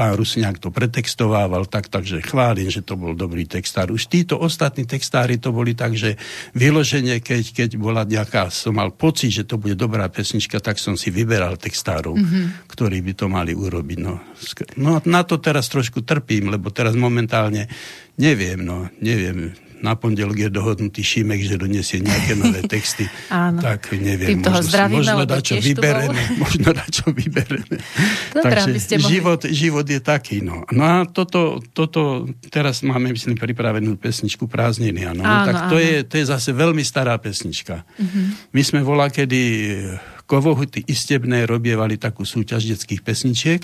pán 0.01 0.17
Rusňák 0.17 0.57
to 0.57 0.73
pretextovával 0.73 1.69
tak, 1.69 1.85
takže 1.85 2.25
chválim, 2.25 2.73
že 2.73 2.81
to 2.81 2.97
bol 2.97 3.13
dobrý 3.13 3.45
textár. 3.45 3.93
Už 3.93 4.09
títo 4.09 4.41
ostatní 4.41 4.89
textári 4.89 5.37
to 5.37 5.53
boli 5.53 5.77
tak, 5.77 5.93
že 5.93 6.17
vyloženie, 6.57 7.21
keď, 7.21 7.53
keď 7.53 7.69
bola 7.77 8.01
nejaká, 8.01 8.49
som 8.49 8.73
mal 8.73 8.89
pocit, 8.89 9.29
že 9.29 9.45
to 9.45 9.61
bude 9.61 9.77
dobrá 9.77 10.09
pesnička, 10.09 10.57
tak 10.57 10.81
som 10.81 10.97
si 10.97 11.13
vyberal 11.13 11.53
textárov, 11.53 12.17
mm-hmm. 12.17 12.65
ktorí 12.65 12.97
by 13.05 13.13
to 13.13 13.29
mali 13.29 13.53
urobiť. 13.53 13.99
No. 14.01 14.17
no 14.81 14.97
na 15.05 15.21
to 15.21 15.37
teraz 15.37 15.69
trošku 15.69 16.01
trpím, 16.01 16.49
lebo 16.49 16.73
teraz 16.73 16.97
momentálne 16.97 17.69
neviem, 18.17 18.57
no, 18.57 18.89
neviem, 19.05 19.53
na 19.81 19.97
pondelok 19.97 20.37
je 20.37 20.49
dohodnutý 20.53 21.01
Šimek, 21.01 21.41
že 21.41 21.57
donesie 21.57 21.99
nejaké 21.99 22.37
nové 22.37 22.61
texty. 22.71 23.09
Áno. 23.33 23.59
Tak 23.59 23.91
neviem, 23.97 24.37
Tým 24.37 24.45
možno, 24.45 24.61
zdravíme, 24.61 24.97
možno 25.01 25.23
dať, 25.25 25.41
čo 25.41 25.55
vybereme. 25.57 26.21
možno 26.37 26.69
dať, 26.71 26.89
čo 26.89 27.05
vybereme. 27.09 27.75
Dobre, 28.31 28.45
Takže 28.45 28.69
mohli... 28.71 29.09
život, 29.09 29.41
život 29.49 29.85
je 29.89 29.99
taký. 29.99 30.45
No, 30.45 30.63
no 30.69 30.83
a 30.85 30.95
toto, 31.09 31.59
toto, 31.73 32.29
teraz 32.53 32.85
máme, 32.85 33.11
myslím, 33.11 33.35
pripravenú 33.35 33.97
pesničku 33.97 34.45
Prázdniny. 34.45 35.09
Áno. 35.09 35.25
No, 35.25 35.27
áno, 35.27 35.45
tak 35.49 35.55
to 35.73 35.77
áno. 35.77 35.83
je, 35.83 35.95
to 36.05 36.15
je 36.21 36.25
zase 36.29 36.49
veľmi 36.53 36.85
stará 36.85 37.17
pesnička. 37.17 37.81
Uh-huh. 37.97 38.37
My 38.53 38.61
sme 38.61 38.85
volá, 38.85 39.09
kedy 39.09 39.41
Kovohuty 40.31 40.87
Istebné 40.87 41.43
robievali 41.43 41.99
takú 41.99 42.23
súťaž 42.23 42.71
detských 42.71 43.03
pesničiek 43.03 43.59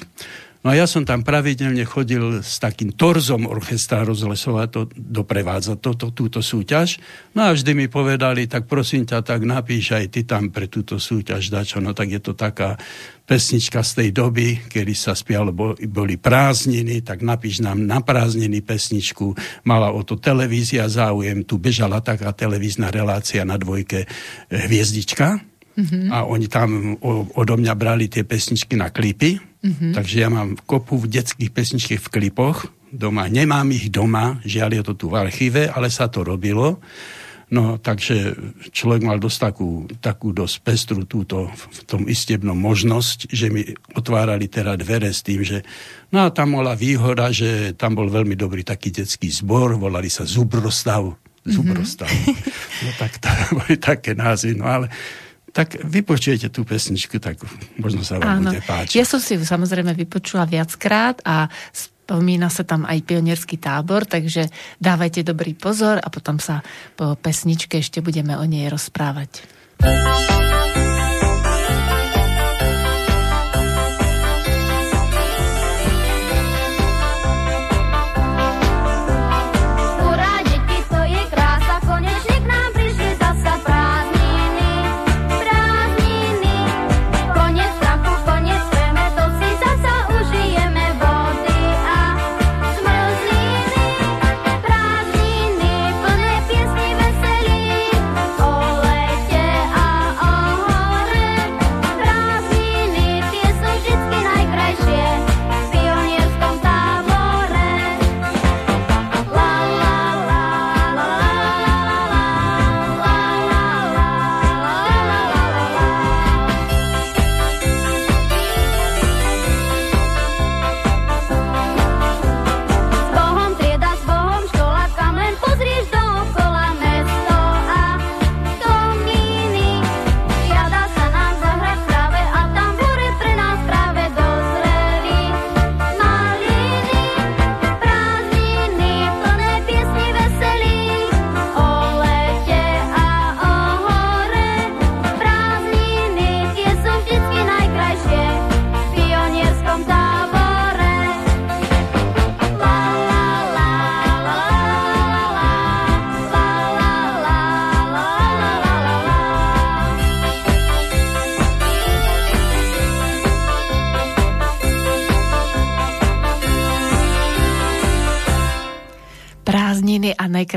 No 0.68 0.76
a 0.76 0.84
ja 0.84 0.84
som 0.84 1.08
tam 1.08 1.24
pravidelne 1.24 1.88
chodil 1.88 2.44
s 2.44 2.60
takým 2.60 2.92
torzom 2.92 3.48
orchestra 3.48 4.04
rozlesovať 4.04 4.68
to, 4.68 4.82
doprevádza 5.00 5.80
to, 5.80 5.96
to, 5.96 6.12
túto 6.12 6.44
súťaž. 6.44 7.00
No 7.32 7.48
a 7.48 7.56
vždy 7.56 7.72
mi 7.72 7.88
povedali, 7.88 8.52
tak 8.52 8.68
prosím 8.68 9.08
ťa, 9.08 9.24
tak 9.24 9.48
napíš 9.48 9.96
aj 9.96 10.12
ty 10.12 10.28
tam 10.28 10.52
pre 10.52 10.68
túto 10.68 11.00
súťaž 11.00 11.56
dačo. 11.56 11.80
No 11.80 11.96
tak 11.96 12.12
je 12.12 12.20
to 12.20 12.36
taká 12.36 12.76
pesnička 13.24 13.80
z 13.80 13.92
tej 13.96 14.10
doby, 14.12 14.68
kedy 14.68 14.92
sa 14.92 15.16
spialo, 15.16 15.56
boli 15.88 16.20
prázdniny, 16.20 17.00
tak 17.00 17.24
napíš 17.24 17.64
nám 17.64 17.88
na 17.88 18.04
prázdniny 18.04 18.60
pesničku. 18.60 19.40
Mala 19.64 19.96
o 19.96 20.04
to 20.04 20.20
televízia 20.20 20.92
záujem, 20.92 21.48
tu 21.48 21.64
bežala 21.64 22.04
taká 22.04 22.36
televízna 22.36 22.92
relácia 22.92 23.48
na 23.48 23.56
dvojke 23.56 24.04
Hviezdička. 24.52 25.40
Mm-hmm. 25.80 26.12
A 26.12 26.28
oni 26.28 26.52
tam 26.52 27.00
odo 27.40 27.56
mňa 27.56 27.72
brali 27.72 28.12
tie 28.12 28.28
pesničky 28.28 28.76
na 28.76 28.92
klipy 28.92 29.47
Mm-hmm. 29.64 29.92
Takže 29.98 30.16
ja 30.22 30.30
mám 30.30 30.58
kopu 30.58 31.02
v 31.02 31.10
detských 31.10 31.50
pesničiek 31.50 32.00
v 32.02 32.12
klipoch 32.14 32.70
doma. 32.94 33.28
Nemám 33.28 33.68
ich 33.74 33.92
doma, 33.92 34.40
žiaľ 34.48 34.80
je 34.80 34.84
to 34.86 34.94
tu 34.94 35.06
v 35.12 35.20
archíve, 35.20 35.68
ale 35.68 35.92
sa 35.92 36.08
to 36.08 36.24
robilo. 36.24 36.80
No, 37.48 37.80
takže 37.80 38.36
človek 38.76 39.08
mal 39.08 39.24
dosť 39.24 39.40
takú, 39.40 39.88
takú 40.04 40.36
dosť 40.36 40.56
pestru 40.68 41.08
túto 41.08 41.48
v 41.48 41.80
tom 41.88 42.04
istebnom 42.04 42.60
možnosť, 42.60 43.32
že 43.32 43.48
mi 43.48 43.64
otvárali 43.96 44.52
teda 44.52 44.76
dvere 44.76 45.16
s 45.16 45.24
tým, 45.24 45.48
že 45.48 45.64
no 46.12 46.28
a 46.28 46.36
tam 46.36 46.60
bola 46.60 46.76
výhoda, 46.76 47.32
že 47.32 47.72
tam 47.80 47.96
bol 47.96 48.12
veľmi 48.12 48.36
dobrý 48.36 48.68
taký 48.68 48.92
detský 48.92 49.32
zbor, 49.32 49.80
volali 49.80 50.12
sa 50.12 50.28
Zubrostav. 50.28 51.16
Mhm. 51.48 51.52
Zubrostav. 51.56 52.12
Mm-hmm. 52.12 52.66
No 52.84 52.94
tak 53.00 53.18
to 53.18 53.32
boli 53.64 53.76
také 53.80 54.12
názvy, 54.14 54.54
no 54.54 54.68
ale 54.68 54.92
tak 55.58 55.82
vypočujete 55.82 56.54
tú 56.54 56.62
pesničku, 56.62 57.18
tak 57.18 57.42
možno 57.82 58.06
sa 58.06 58.22
vám 58.22 58.46
Áno. 58.46 58.54
bude 58.54 58.62
páčiť. 58.62 58.94
Ja 58.94 59.10
som 59.10 59.18
si 59.18 59.34
ju 59.34 59.42
samozrejme 59.42 59.90
vypočula 59.98 60.46
viackrát 60.46 61.18
a 61.26 61.50
spomína 61.74 62.54
sa 62.54 62.62
tam 62.62 62.86
aj 62.86 63.02
pionierský 63.02 63.58
tábor, 63.58 64.06
takže 64.06 64.54
dávajte 64.78 65.26
dobrý 65.26 65.58
pozor 65.58 65.98
a 65.98 66.08
potom 66.14 66.38
sa 66.38 66.62
po 66.94 67.18
pesničke 67.18 67.82
ešte 67.82 68.06
budeme 68.06 68.38
o 68.38 68.46
nej 68.46 68.70
rozprávať. 68.70 69.42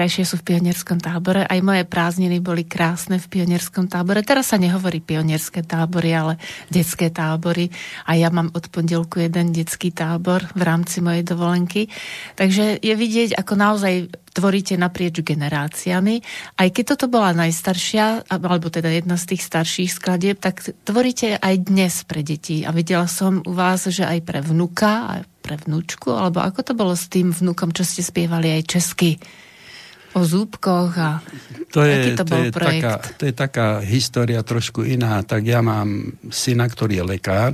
Najkrajšie 0.00 0.32
sú 0.32 0.40
v 0.40 0.56
pionierskom 0.56 0.96
tábore. 0.96 1.44
Aj 1.44 1.60
moje 1.60 1.84
prázdniny 1.84 2.40
boli 2.40 2.64
krásne 2.64 3.20
v 3.20 3.28
pionierskom 3.36 3.84
tábore. 3.84 4.24
Teraz 4.24 4.48
sa 4.48 4.56
nehovorí 4.56 5.04
pionierské 5.04 5.60
tábory, 5.60 6.16
ale 6.16 6.40
detské 6.72 7.12
tábory. 7.12 7.68
A 8.08 8.16
ja 8.16 8.32
mám 8.32 8.48
od 8.56 8.64
pondelku 8.72 9.20
jeden 9.20 9.52
detský 9.52 9.92
tábor 9.92 10.48
v 10.56 10.62
rámci 10.64 11.04
mojej 11.04 11.20
dovolenky. 11.20 11.92
Takže 12.32 12.80
je 12.80 12.94
vidieť, 12.96 13.36
ako 13.36 13.52
naozaj 13.60 14.08
tvoríte 14.32 14.80
naprieč 14.80 15.20
generáciami. 15.20 16.24
Aj 16.56 16.68
keď 16.72 16.96
toto 16.96 17.12
bola 17.12 17.36
najstaršia, 17.36 18.24
alebo 18.32 18.72
teda 18.72 18.88
jedna 18.88 19.20
z 19.20 19.36
tých 19.36 19.44
starších 19.44 20.00
skladieb, 20.00 20.40
tak 20.40 20.64
tvoríte 20.88 21.36
aj 21.36 21.60
dnes 21.60 22.08
pre 22.08 22.24
deti. 22.24 22.64
A 22.64 22.72
videla 22.72 23.04
som 23.04 23.44
u 23.44 23.52
vás, 23.52 23.84
že 23.84 24.08
aj 24.08 24.24
pre 24.24 24.40
vnuka, 24.40 25.20
aj 25.20 25.28
pre 25.44 25.60
vnúčku, 25.60 26.08
alebo 26.16 26.40
ako 26.40 26.60
to 26.64 26.72
bolo 26.72 26.96
s 26.96 27.04
tým 27.12 27.36
vnukom, 27.36 27.76
čo 27.76 27.84
ste 27.84 28.00
spievali 28.00 28.48
aj 28.56 28.64
česky? 28.64 29.20
O 30.10 30.26
zúbkoch 30.26 30.92
a 30.98 31.22
to 31.70 31.86
je, 31.86 32.18
to, 32.18 32.26
bol 32.26 32.42
to, 32.42 32.46
je 32.46 32.50
projekt? 32.50 32.82
Taká, 32.82 32.94
to 33.14 33.22
je 33.30 33.34
taká 33.34 33.68
história 33.86 34.42
trošku 34.42 34.82
iná. 34.82 35.22
Tak 35.22 35.46
ja 35.46 35.62
mám 35.62 36.18
syna, 36.34 36.66
ktorý 36.66 36.98
je 36.98 37.04
lekár 37.06 37.52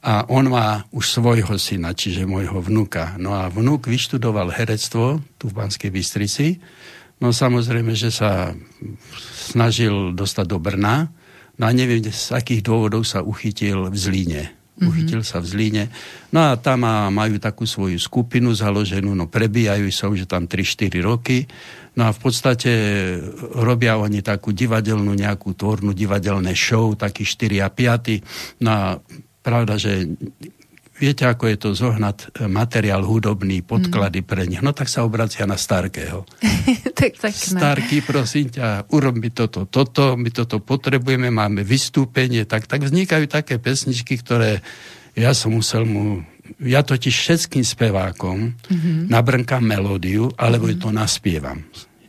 a 0.00 0.24
on 0.32 0.48
má 0.48 0.88
už 0.96 1.20
svojho 1.20 1.60
syna, 1.60 1.92
čiže 1.92 2.24
môjho 2.24 2.56
vnuka. 2.64 3.20
No 3.20 3.36
a 3.36 3.52
vnuk 3.52 3.84
vyštudoval 3.84 4.48
herectvo 4.48 5.20
tu 5.36 5.52
v 5.52 5.56
Banskej 5.60 5.92
Bystrici. 5.92 6.56
No 7.20 7.36
samozrejme, 7.36 7.92
že 7.92 8.08
sa 8.08 8.56
snažil 9.36 10.16
dostať 10.16 10.46
do 10.48 10.56
Brna. 10.56 11.12
No 11.60 11.68
a 11.68 11.70
neviem, 11.76 12.00
z 12.00 12.32
akých 12.32 12.64
dôvodov 12.64 13.04
sa 13.04 13.20
uchytil 13.20 13.92
v 13.92 13.96
Zlíne 14.00 14.44
Mm-hmm. 14.80 14.96
Uchytil 14.96 15.20
sa 15.20 15.44
v 15.44 15.46
Zlíne. 15.52 15.84
No 16.32 16.40
a 16.40 16.56
tam 16.56 16.88
majú 16.88 17.36
takú 17.36 17.68
svoju 17.68 18.00
skupinu 18.00 18.56
založenú, 18.56 19.12
no 19.12 19.28
prebijajú 19.28 19.92
sa 19.92 20.08
už 20.08 20.24
tam 20.24 20.48
3-4 20.48 21.04
roky. 21.04 21.44
No 21.98 22.06
a 22.06 22.10
v 22.14 22.20
podstate 22.22 22.70
robia 23.58 23.98
oni 23.98 24.22
takú 24.22 24.54
divadelnú 24.54 25.10
nejakú 25.10 25.58
tvornú 25.58 25.90
divadelné 25.90 26.54
show, 26.54 26.94
taký 26.94 27.26
4 27.26 27.66
a 27.66 27.68
5. 27.68 28.62
No 28.62 28.70
a 28.70 28.82
pravda, 29.42 29.74
že 29.74 30.06
viete, 31.00 31.24
ako 31.24 31.44
je 31.48 31.56
to 31.56 31.68
zohnať 31.72 32.16
e, 32.20 32.26
materiál 32.46 33.00
hudobný, 33.02 33.64
podklady 33.64 34.20
mm. 34.20 34.26
pre 34.28 34.44
nich. 34.44 34.60
No 34.60 34.76
tak 34.76 34.92
sa 34.92 35.02
obracia 35.02 35.48
na 35.48 35.56
Starkého. 35.56 36.28
tak, 37.00 37.16
tak, 37.16 37.32
Starky, 37.32 38.04
prosím 38.04 38.52
ťa, 38.52 38.84
urob 38.92 39.16
mi 39.16 39.32
toto, 39.32 39.64
toto, 39.64 40.20
my 40.20 40.28
toto 40.28 40.60
potrebujeme, 40.60 41.32
máme 41.32 41.64
vystúpenie, 41.64 42.44
tak, 42.44 42.68
tak 42.68 42.84
vznikajú 42.84 43.24
také 43.26 43.56
pesničky, 43.56 44.20
ktoré 44.20 44.60
ja 45.16 45.34
som 45.34 45.56
musel 45.56 45.88
mu 45.88 46.22
ja 46.58 46.80
totiž 46.82 47.14
všetkým 47.14 47.62
spevákom 47.62 48.56
mm-hmm. 48.56 49.06
nabrnkám 49.06 49.62
melódiu, 49.62 50.32
alebo 50.34 50.66
mm-hmm. 50.66 50.82
to 50.82 50.88
naspievam. 50.90 51.58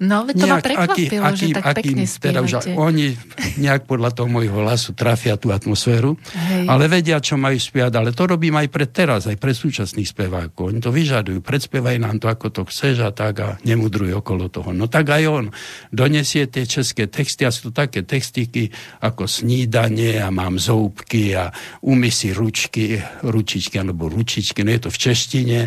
No, 0.02 0.26
to 0.26 0.34
nejak, 0.34 0.50
ma 0.50 0.58
prekvapilo, 0.66 1.22
aký, 1.22 1.38
že 1.38 1.46
aký, 1.46 1.48
tak 1.54 1.64
aký, 1.70 1.94
pekne 1.94 2.04
teda 2.10 2.40
už, 2.42 2.52
Oni 2.74 3.14
nejak 3.62 3.86
podľa 3.86 4.10
toho 4.18 4.26
môjho 4.34 4.66
hlasu 4.66 4.98
trafia 4.98 5.38
tú 5.38 5.54
atmosféru, 5.54 6.18
Hej. 6.34 6.66
ale 6.66 6.90
vedia, 6.90 7.22
čo 7.22 7.38
majú 7.38 7.54
spievať. 7.54 7.94
Ale 7.94 8.10
to 8.10 8.26
robím 8.26 8.58
aj 8.58 8.68
pre 8.74 8.90
teraz, 8.90 9.30
aj 9.30 9.38
pre 9.38 9.54
súčasných 9.54 10.10
spevákov. 10.10 10.74
Oni 10.74 10.82
to 10.82 10.90
vyžadujú. 10.90 11.46
Predspievaj 11.46 12.02
nám 12.02 12.18
to, 12.18 12.34
ako 12.34 12.50
to 12.50 12.62
chceš 12.66 13.06
a 13.06 13.14
tak 13.14 13.46
a 13.46 13.62
nemudruj 13.62 14.18
okolo 14.18 14.50
toho. 14.50 14.74
No 14.74 14.90
tak 14.90 15.14
aj 15.14 15.24
on 15.30 15.46
donesie 15.94 16.50
tie 16.50 16.66
české 16.66 17.06
texty 17.06 17.46
a 17.46 17.54
sú 17.54 17.70
to 17.70 17.86
také 17.86 18.02
textiky 18.02 18.74
ako 19.06 19.30
snídanie 19.30 20.18
a 20.18 20.34
mám 20.34 20.58
zoubky 20.58 21.38
a 21.38 21.54
umy 21.86 22.10
si 22.10 22.34
ručky, 22.34 22.98
ručičky 23.22 23.78
alebo 23.78 24.10
ručičky. 24.10 24.66
No 24.66 24.74
je 24.74 24.82
to 24.82 24.90
v 24.90 24.98
češtine. 24.98 25.60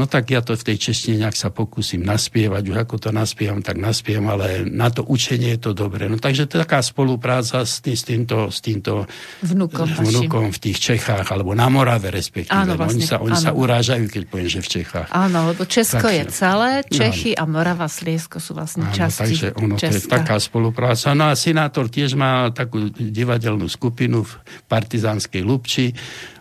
No 0.00 0.08
tak 0.08 0.32
ja 0.32 0.40
to 0.40 0.56
v 0.56 0.64
tej 0.64 0.80
češtine 0.80 1.28
nejak 1.28 1.36
sa 1.36 1.52
pokúsim 1.52 2.00
naspievať. 2.00 2.62
Už 2.72 2.78
ako 2.88 2.96
to 2.96 3.10
naspievam, 3.12 3.60
tak 3.60 3.81
naspiem, 3.82 4.22
ale 4.30 4.62
na 4.62 4.94
to 4.94 5.02
učenie 5.02 5.58
je 5.58 5.60
to 5.66 5.70
dobre. 5.74 6.06
No 6.06 6.22
takže 6.22 6.46
to 6.46 6.56
je 6.56 6.62
taká 6.62 6.78
spolupráca 6.78 7.66
s, 7.66 7.82
tým, 7.82 7.98
s 7.98 8.04
týmto, 8.06 8.36
s 8.54 8.62
týmto 8.62 9.10
vnukom, 9.42 9.90
vnukom 9.90 10.54
v 10.54 10.58
tých 10.62 10.78
Čechách, 10.78 11.26
alebo 11.34 11.58
na 11.58 11.66
Morave 11.66 12.14
respektíve. 12.14 12.54
Áno, 12.54 12.78
no, 12.78 12.80
vlastne, 12.80 13.02
oni 13.02 13.10
sa, 13.10 13.16
oni 13.18 13.34
áno. 13.34 13.44
sa 13.44 13.50
urážajú, 13.50 14.04
keď 14.06 14.22
poviem, 14.30 14.46
že 14.46 14.60
v 14.62 14.68
Čechách. 14.78 15.08
Áno, 15.10 15.50
lebo 15.50 15.66
Česko 15.66 16.06
takže, 16.06 16.14
je 16.14 16.22
celé, 16.30 16.70
Čechy 16.86 17.30
áno. 17.34 17.50
a 17.50 17.52
Morava, 17.58 17.86
Sliesko 17.90 18.38
sú 18.38 18.54
vlastne 18.54 18.86
áno, 18.86 18.94
časti 18.94 19.20
Takže 19.26 19.48
ono 19.58 19.74
Česka. 19.74 19.90
to 19.90 19.96
je 19.98 20.02
taká 20.06 20.36
spolupráca. 20.38 21.10
No 21.18 21.26
a 21.26 21.34
Sinátor 21.34 21.90
tiež 21.90 22.14
má 22.14 22.54
takú 22.54 22.86
divadelnú 22.94 23.66
skupinu 23.66 24.22
v 24.22 24.32
partizánskej 24.70 25.42
Lubči, 25.42 25.90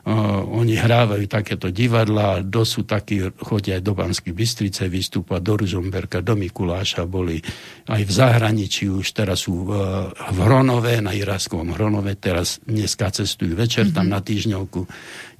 oni 0.05 0.73
hrávajú 0.81 1.29
takéto 1.29 1.69
divadla, 1.69 2.41
dosú 2.41 2.81
takí, 2.89 3.21
chodia 3.37 3.77
aj 3.77 3.83
do 3.85 3.93
Banskej 3.93 4.33
Bystrice, 4.33 4.89
vystúpať 4.89 5.41
do 5.45 5.53
Ružomberka, 5.61 6.25
do 6.25 6.33
Mikuláša, 6.33 7.05
boli 7.05 7.37
aj 7.85 8.01
v 8.01 8.11
zahraničí, 8.11 8.89
už 8.89 9.05
teraz 9.13 9.45
sú 9.45 9.69
uh, 9.69 10.09
v 10.09 10.37
Hronové, 10.41 11.05
na 11.05 11.13
Iraskovom 11.13 11.77
Hronové, 11.77 12.17
teraz 12.17 12.57
dneska 12.65 13.13
cestujú 13.13 13.53
večer 13.53 13.93
tam 13.93 14.09
mhm. 14.09 14.13
na 14.13 14.19
týždňovku. 14.25 14.81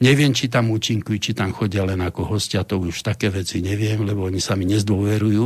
Neviem, 0.02 0.34
či 0.34 0.50
tam 0.50 0.74
účinkujú, 0.74 1.17
či 1.21 1.32
tam 1.38 1.54
chodia 1.54 1.86
len 1.86 2.02
ako 2.02 2.38
hostia, 2.38 2.65
to 2.65 2.82
už 2.82 3.06
také 3.06 3.30
veci 3.30 3.62
neviem, 3.62 4.02
lebo 4.02 4.26
oni 4.26 4.41
sa 4.41 4.58
mi 4.58 4.65
nezdôverujú. 4.65 5.45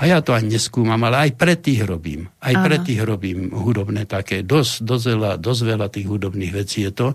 A 0.00 0.08
ja 0.08 0.20
to 0.20 0.36
ani 0.36 0.56
neskúmam, 0.56 1.00
ale 1.08 1.28
aj 1.28 1.30
pre 1.40 1.56
tých 1.56 1.84
robím. 1.88 2.28
Aj 2.40 2.52
Aha. 2.52 2.60
pre 2.60 2.76
tých 2.84 3.00
robím 3.00 3.48
hudobné 3.52 4.04
také. 4.04 4.44
Dosť, 4.44 4.84
dosť, 4.84 5.04
veľa, 5.16 5.32
dosť 5.40 5.62
veľa 5.64 5.86
tých 5.88 6.06
hudobných 6.12 6.52
vecí 6.52 6.84
je 6.84 6.92
to. 6.92 7.08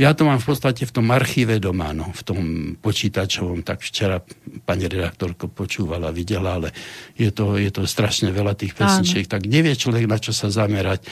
Ja 0.00 0.16
to 0.16 0.24
mám 0.24 0.40
v 0.40 0.48
podstate 0.48 0.88
v 0.88 0.92
tom 0.92 1.12
archíve 1.12 1.60
doma, 1.60 1.92
no, 1.92 2.08
v 2.16 2.22
tom 2.24 2.38
počítačovom, 2.80 3.60
tak 3.60 3.84
včera 3.84 4.24
pani 4.64 4.88
redaktorko 4.88 5.52
počúvala, 5.52 6.08
videla, 6.08 6.56
ale 6.56 6.72
je 7.12 7.28
to, 7.28 7.60
je 7.60 7.68
to 7.68 7.84
strašne 7.84 8.32
veľa 8.32 8.56
tých 8.56 8.72
pesničiek, 8.72 9.28
tak 9.28 9.44
nevie 9.44 9.76
človek 9.76 10.08
na 10.08 10.16
čo 10.16 10.32
sa 10.32 10.48
zamerať. 10.48 11.04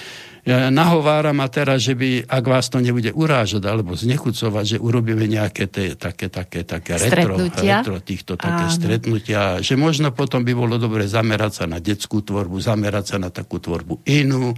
Ja 0.48 0.72
nahováram 0.72 1.36
a 1.44 1.52
teraz, 1.52 1.84
že 1.84 1.92
by, 1.92 2.24
ak 2.24 2.44
vás 2.48 2.72
to 2.72 2.80
nebude 2.80 3.12
urážať 3.12 3.60
alebo 3.68 3.92
znechucovať, 3.92 4.64
že 4.64 4.76
urobíme 4.80 5.28
nejaké 5.28 5.68
te, 5.68 5.92
také, 5.92 6.32
také, 6.32 6.64
také 6.64 6.96
retro, 6.96 7.36
retro 7.36 8.00
týchto 8.00 8.40
také 8.40 8.64
Áno. 8.64 8.72
stretnutia, 8.72 9.60
že 9.60 9.76
možno 9.76 10.08
potom 10.16 10.40
by 10.40 10.56
bolo 10.56 10.80
dobre 10.80 11.04
zamerať 11.04 11.52
sa 11.52 11.64
na 11.68 11.76
detskú 11.84 12.24
tvorbu, 12.24 12.56
zamerať 12.56 13.04
sa 13.04 13.16
na 13.20 13.28
takú 13.28 13.60
tvorbu 13.60 14.00
inú, 14.08 14.56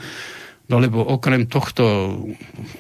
No 0.71 0.79
lebo 0.79 1.03
okrem 1.03 1.51
tohto, 1.51 2.15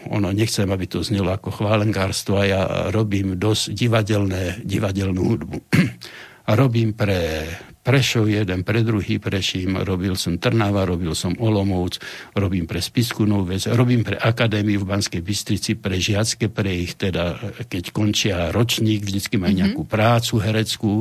ono 0.06 0.28
nechcem, 0.30 0.70
aby 0.70 0.86
to 0.86 1.02
znelo 1.02 1.34
ako 1.34 1.50
chválengárstvo, 1.50 2.38
a 2.38 2.44
ja 2.46 2.62
robím 2.94 3.34
dosť 3.34 3.74
divadelné, 3.74 4.42
divadelnú 4.62 5.20
hudbu. 5.20 5.58
a 6.48 6.50
robím 6.54 6.94
pre 6.94 7.46
Prešov 7.82 8.30
jeden, 8.30 8.62
pre 8.62 8.86
druhý 8.86 9.18
Preším, 9.18 9.82
robil 9.82 10.14
som 10.14 10.38
Trnava, 10.38 10.86
robil 10.86 11.18
som 11.18 11.34
Olomouc, 11.42 11.98
robím 12.30 12.62
pre 12.62 12.78
Spisku 12.78 13.26
Novec, 13.26 13.66
robím 13.74 14.06
pre 14.06 14.14
Akadémiu 14.14 14.86
v 14.86 14.86
Banskej 14.86 15.18
Bystrici, 15.18 15.74
pre 15.74 15.98
žiacké, 15.98 16.46
pre 16.46 16.70
ich 16.70 16.94
teda, 16.94 17.42
keď 17.66 17.90
končia 17.90 18.54
ročník, 18.54 19.02
vždycky 19.02 19.34
majú 19.34 19.50
mm-hmm. 19.50 19.62
nejakú 19.74 19.82
prácu 19.82 20.34
hereckú, 20.38 20.92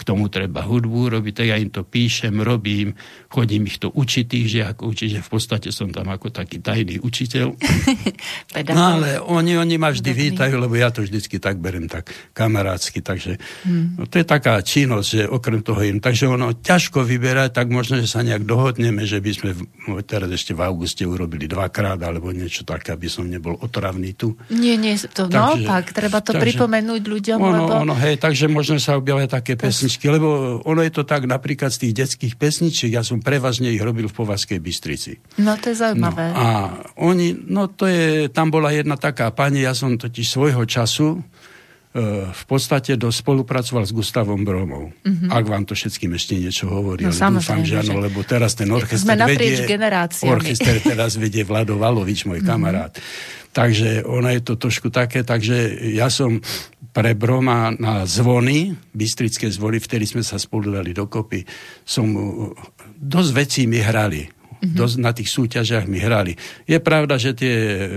tomu 0.00 0.32
treba 0.32 0.64
hudbu 0.64 1.12
robiť, 1.20 1.44
tak 1.44 1.46
ja 1.52 1.60
im 1.60 1.68
to 1.68 1.84
píšem, 1.84 2.32
robím, 2.40 2.96
chodím 3.28 3.68
ich 3.68 3.76
to 3.76 3.92
učiť 3.92 4.24
tých 4.24 4.46
žiakov, 4.48 4.96
čiže 4.96 5.20
v 5.20 5.28
podstate 5.28 5.68
som 5.68 5.92
tam 5.92 6.08
ako 6.08 6.32
taký 6.32 6.64
tajný 6.64 7.04
učiteľ. 7.04 7.52
no 8.72 8.80
ale 8.80 9.20
oni, 9.20 9.60
oni 9.60 9.76
ma 9.76 9.92
vždy 9.92 10.08
vítajú, 10.08 10.56
lebo 10.56 10.72
ja 10.72 10.88
to 10.88 11.04
vždycky 11.04 11.36
tak 11.36 11.60
berem 11.60 11.84
tak 11.84 12.08
kamarátsky, 12.32 13.04
takže 13.04 13.36
mm. 13.68 14.00
no, 14.00 14.08
to 14.08 14.16
je 14.16 14.24
taká 14.24 14.56
činnosť, 14.64 15.08
že 15.12 15.22
okrem 15.28 15.60
toho 15.60 15.84
im, 15.84 16.00
takže 16.00 16.29
ono 16.30 16.54
ťažko 16.54 17.02
vyberať, 17.02 17.50
tak 17.50 17.66
možno, 17.68 17.98
že 17.98 18.06
sa 18.06 18.22
nejak 18.22 18.46
dohodneme, 18.46 19.02
že 19.02 19.18
by 19.18 19.30
sme 19.34 19.50
no, 19.90 19.98
teraz 20.06 20.30
ešte 20.30 20.54
v 20.54 20.62
auguste 20.62 21.02
urobili 21.02 21.50
dvakrát, 21.50 21.98
alebo 21.98 22.30
niečo 22.30 22.62
také, 22.62 22.94
aby 22.94 23.10
som 23.10 23.26
nebol 23.26 23.58
otravný 23.58 24.14
tu. 24.14 24.38
Nie, 24.54 24.78
nie, 24.78 24.94
to 24.96 25.26
takže, 25.26 25.34
naopak, 25.34 25.90
treba 25.90 26.22
to 26.22 26.32
takže, 26.32 26.42
pripomenúť 26.56 27.02
ľuďom. 27.02 27.38
Ono, 27.38 27.58
lebo... 27.66 27.72
ono, 27.82 27.94
hej, 27.98 28.16
takže 28.16 28.46
možno 28.46 28.78
sa 28.78 28.94
objavia 28.94 29.26
také 29.26 29.58
pesničky, 29.58 30.06
lebo 30.06 30.60
ono 30.62 30.80
je 30.80 30.92
to 30.94 31.02
tak 31.02 31.26
napríklad 31.26 31.74
z 31.74 31.88
tých 31.88 32.06
detských 32.06 32.34
pesničiek, 32.38 32.94
ja 32.94 33.02
som 33.02 33.18
prevažne 33.18 33.70
ich 33.74 33.82
robil 33.82 34.06
v 34.06 34.14
Povazkej 34.14 34.62
Bystrici. 34.62 35.18
No 35.42 35.58
to 35.58 35.74
je 35.74 35.76
zaujímavé. 35.82 36.30
No, 36.30 36.38
a 36.38 36.46
oni, 37.00 37.34
no 37.34 37.66
to 37.66 37.90
je, 37.90 38.30
tam 38.30 38.54
bola 38.54 38.70
jedna 38.70 38.94
taká 38.94 39.28
pani, 39.34 39.66
ja 39.66 39.74
som 39.74 39.98
totiž 39.98 40.26
svojho 40.26 40.62
času, 40.68 41.20
v 41.90 42.44
podstate 42.46 42.94
do, 42.94 43.10
spolupracoval 43.10 43.82
s 43.82 43.90
Gustavom 43.90 44.46
Bromou. 44.46 44.94
Mm-hmm. 45.02 45.30
Ak 45.34 45.42
vám 45.42 45.66
to 45.66 45.74
všetkým 45.74 46.14
ešte 46.14 46.38
niečo 46.38 46.70
hovorí, 46.70 47.02
no, 47.02 47.10
ale 47.10 47.42
dúfam, 47.42 47.66
že 47.66 47.82
áno, 47.82 47.98
lebo 47.98 48.22
teraz 48.22 48.54
ten 48.54 48.70
orchester 48.70 49.18
vedie, 49.26 49.66
orchester 50.22 50.78
teraz 50.78 51.18
vedie 51.18 51.42
Vlado 51.42 51.82
Valovič, 51.82 52.30
môj 52.30 52.46
mm-hmm. 52.46 52.46
kamarát. 52.46 52.94
Takže 53.50 54.06
ona 54.06 54.30
je 54.38 54.42
to 54.46 54.54
trošku 54.54 54.94
také, 54.94 55.26
takže 55.26 55.90
ja 55.90 56.06
som 56.06 56.38
pre 56.94 57.18
Broma 57.18 57.74
na 57.74 58.06
zvony, 58.06 58.70
bystrické 58.94 59.50
zvony, 59.50 59.82
vtedy 59.82 60.06
sme 60.06 60.22
sa 60.22 60.38
spolu 60.38 60.70
dali 60.70 60.94
dokopy, 60.94 61.42
som 61.82 62.06
dosť 63.02 63.30
vecí 63.34 63.62
mi 63.66 63.82
hrali. 63.82 64.30
Mm-hmm. 64.30 64.76
Dosť 64.78 64.96
na 65.02 65.10
tých 65.10 65.32
súťažiach 65.32 65.90
mi 65.90 65.98
hrali. 65.98 66.38
Je 66.70 66.78
pravda, 66.78 67.18
že 67.18 67.34
tie 67.34 67.56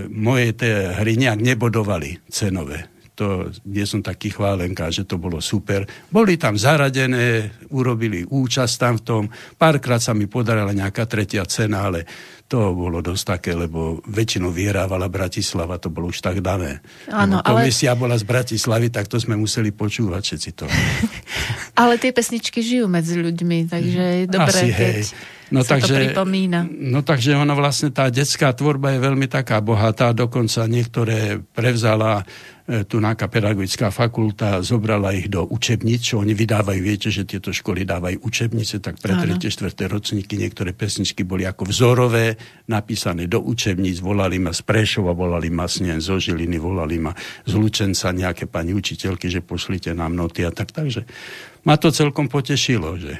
moje 0.10 0.56
tie 0.58 0.97
hry 0.97 1.13
nejak 1.19 1.43
nebodovali 1.43 2.23
cenové 2.32 2.92
to, 3.13 3.54
kde 3.62 3.84
som 3.86 4.02
taký 4.02 4.34
chválenka, 4.34 4.89
že 4.89 5.06
to 5.06 5.21
bolo 5.21 5.38
super. 5.38 5.86
Boli 6.10 6.38
tam 6.38 6.58
zaradené, 6.58 7.54
urobili 7.69 8.26
účasť 8.26 8.73
tam 8.78 8.93
v 8.97 9.04
tom. 9.06 9.23
Párkrát 9.58 10.02
sa 10.02 10.17
mi 10.17 10.26
podarila 10.26 10.73
nejaká 10.73 11.06
tretia 11.06 11.45
cena, 11.45 11.89
ale 11.89 12.06
to 12.54 12.73
bolo 12.78 13.02
dosť 13.02 13.23
také, 13.26 13.52
lebo 13.58 13.97
väčšinou 14.06 14.54
vyhrávala 14.54 15.10
Bratislava, 15.10 15.82
to 15.82 15.89
bolo 15.89 16.13
už 16.13 16.21
tak 16.21 16.38
dané. 16.38 16.86
Áno, 17.10 17.41
ale... 17.41 17.65
komisia 17.65 17.97
bola 17.97 18.13
z 18.13 18.30
Bratislavy, 18.30 18.93
tak 18.93 19.10
to 19.10 19.17
sme 19.17 19.34
museli 19.34 19.73
počúvať 19.73 20.21
všetci 20.21 20.49
to. 20.54 20.65
ale 21.82 21.97
tie 21.97 22.13
pesničky 22.13 22.62
žijú 22.62 22.86
medzi 22.86 23.17
ľuďmi, 23.17 23.58
takže 23.73 24.04
je 24.21 24.26
dobré, 24.30 24.60
Asi, 24.60 24.69
keď 24.69 24.95
hej. 25.02 25.06
No, 25.54 25.62
sa 25.62 25.78
takže, 25.78 25.93
to 25.93 25.97
pripomína. 26.02 26.65
No 26.65 27.06
takže 27.06 27.38
ono 27.38 27.54
vlastne, 27.54 27.93
tá 27.93 28.10
detská 28.10 28.58
tvorba 28.58 28.97
je 28.97 28.99
veľmi 29.06 29.30
taká 29.30 29.62
bohatá, 29.62 30.10
dokonca 30.10 30.65
niektoré 30.65 31.41
prevzala 31.54 32.26
E, 32.63 32.88
tu 32.88 33.04
náka 33.04 33.28
pedagogická 33.28 33.91
fakulta 33.91 34.63
zobrala 34.63 35.12
ich 35.12 35.28
do 35.28 35.43
učebníc, 35.43 36.15
čo 36.15 36.23
oni 36.23 36.32
vydávajú, 36.32 36.80
viete, 36.80 37.12
že 37.12 37.28
tieto 37.28 37.52
školy 37.52 37.84
dávajú 37.84 38.23
učebnice, 38.23 38.80
tak 38.80 39.04
pre 39.04 39.19
3. 39.19 39.36
4. 39.36 39.91
ročníky 39.91 40.39
niektoré 40.39 40.71
pesničky 40.71 41.28
boli 41.28 41.43
ako 41.43 41.67
vzorové, 41.67 42.39
napísané 42.71 43.28
do 43.28 43.43
učebníc, 43.43 43.99
volali 43.99 44.39
ma 44.39 44.56
z 44.56 44.63
Prešova, 44.63 45.12
volali 45.12 45.52
ma 45.52 45.67
z 45.67 45.99
zo 45.99 46.15
Žiliny, 46.15 46.56
volali 46.56 47.04
ma 47.04 47.12
z 47.43 47.52
Lučenca 47.52 48.15
nejaké 48.15 48.47
pani 48.47 48.71
učiteľky, 48.71 49.28
že 49.28 49.43
pošlite 49.43 49.91
nám 49.91 50.15
noty 50.15 50.47
a 50.47 50.52
tak, 50.56 50.71
takže 50.71 51.04
ma 51.67 51.76
to 51.76 51.91
celkom 51.91 52.32
potešilo, 52.32 52.95
že 52.95 53.19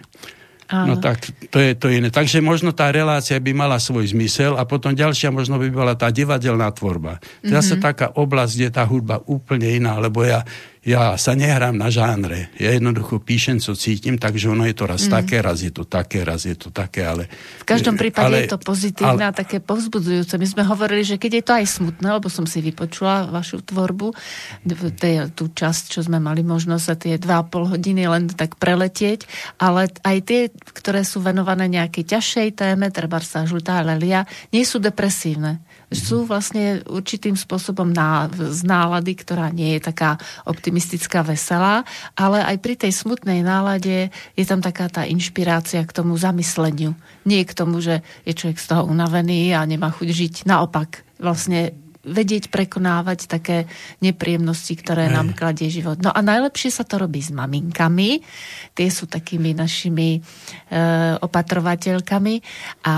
Áno. 0.74 0.98
No 0.98 1.02
tak 1.02 1.30
to 1.54 1.62
je 1.62 1.78
to 1.78 1.94
iné. 1.94 2.10
Takže 2.10 2.42
možno 2.42 2.74
tá 2.74 2.90
relácia 2.90 3.38
by 3.38 3.54
mala 3.54 3.78
svoj 3.78 4.10
zmysel 4.10 4.58
a 4.58 4.66
potom 4.66 4.98
ďalšia 4.98 5.30
možno 5.30 5.62
by 5.62 5.70
bola 5.70 5.94
tá 5.94 6.10
divadelná 6.10 6.74
tvorba. 6.74 7.22
Je 7.46 7.54
mm-hmm. 7.54 7.78
taká 7.78 8.10
oblasť, 8.18 8.54
kde 8.58 8.70
tá 8.74 8.84
hudba 8.90 9.22
úplne 9.30 9.70
iná, 9.70 10.02
lebo 10.02 10.26
ja 10.26 10.42
ja 10.84 11.16
sa 11.16 11.32
nehrám 11.32 11.80
na 11.80 11.88
žánre. 11.88 12.52
Ja 12.60 12.76
jednoducho 12.76 13.24
píšem, 13.24 13.64
co 13.64 13.72
cítim, 13.72 14.20
takže 14.20 14.52
ono 14.52 14.68
je 14.68 14.76
to 14.76 14.84
raz 14.84 15.08
mm. 15.08 15.12
také, 15.16 15.40
raz 15.40 15.64
je 15.64 15.72
to 15.72 15.88
také, 15.88 16.28
raz 16.28 16.44
je 16.44 16.60
to 16.60 16.76
také, 16.76 17.08
ale... 17.08 17.32
V 17.64 17.68
každom 17.68 17.96
prípade 17.96 18.28
ale, 18.28 18.44
je 18.44 18.52
to 18.52 18.60
pozitívne 18.60 19.24
ale, 19.24 19.32
a 19.32 19.34
také 19.34 19.64
povzbudzujúce. 19.64 20.36
My 20.36 20.48
sme 20.48 20.64
hovorili, 20.68 21.08
že 21.08 21.16
keď 21.16 21.32
je 21.40 21.44
to 21.48 21.54
aj 21.56 21.66
smutné, 21.72 22.08
lebo 22.20 22.28
som 22.28 22.44
si 22.44 22.60
vypočula 22.60 23.32
vašu 23.32 23.64
tvorbu, 23.64 24.12
tej, 25.00 25.32
tú 25.32 25.48
časť, 25.56 25.96
čo 25.96 26.00
sme 26.04 26.20
mali 26.20 26.44
možnosť 26.44 26.84
sa 26.84 26.96
tie 27.00 27.16
2,5 27.16 27.72
hodiny 27.72 28.04
len 28.04 28.28
tak 28.28 28.60
preletieť, 28.60 29.24
ale 29.64 29.88
aj 30.04 30.18
tie, 30.28 30.42
ktoré 30.52 31.08
sú 31.08 31.24
venované 31.24 31.72
nejakej 31.72 32.12
ťažšej 32.12 32.60
téme, 32.60 32.92
treba 32.92 33.24
sa 33.24 33.48
žltá 33.48 33.80
lelia, 33.88 34.28
nie 34.52 34.68
sú 34.68 34.84
depresívne 34.84 35.64
sú 35.94 36.26
vlastne 36.28 36.82
určitým 36.90 37.38
spôsobom 37.38 37.90
ná, 37.90 38.30
z 38.30 38.62
nálady, 38.66 39.14
ktorá 39.18 39.54
nie 39.54 39.78
je 39.78 39.90
taká 39.90 40.18
optimistická, 40.44 41.24
veselá, 41.24 41.86
ale 42.18 42.44
aj 42.44 42.58
pri 42.60 42.76
tej 42.76 42.92
smutnej 42.92 43.46
nálade 43.46 44.10
je 44.34 44.46
tam 44.46 44.60
taká 44.60 44.90
tá 44.90 45.08
inšpirácia 45.08 45.86
k 45.86 45.96
tomu 45.96 46.18
zamysleniu. 46.18 46.98
Nie 47.24 47.48
k 47.48 47.56
tomu, 47.56 47.80
že 47.80 48.04
je 48.28 48.36
človek 48.36 48.60
z 48.60 48.66
toho 48.74 48.84
unavený 48.90 49.56
a 49.56 49.64
nemá 49.64 49.94
chuť 49.94 50.10
žiť. 50.10 50.34
Naopak, 50.50 51.06
vlastne 51.22 51.83
vedieť 52.04 52.52
prekonávať 52.52 53.32
také 53.32 53.58
nepríjemnosti, 54.04 54.76
ktoré 54.76 55.08
Hej. 55.08 55.14
nám 55.16 55.28
kladie 55.32 55.72
život. 55.72 56.04
No 56.04 56.12
a 56.12 56.20
najlepšie 56.20 56.70
sa 56.70 56.84
to 56.84 57.00
robí 57.00 57.24
s 57.24 57.32
maminkami. 57.32 58.20
Tie 58.76 58.88
sú 58.92 59.08
takými 59.08 59.56
našimi 59.56 60.20
e, 60.20 60.20
opatrovateľkami 61.24 62.36
a 62.84 62.96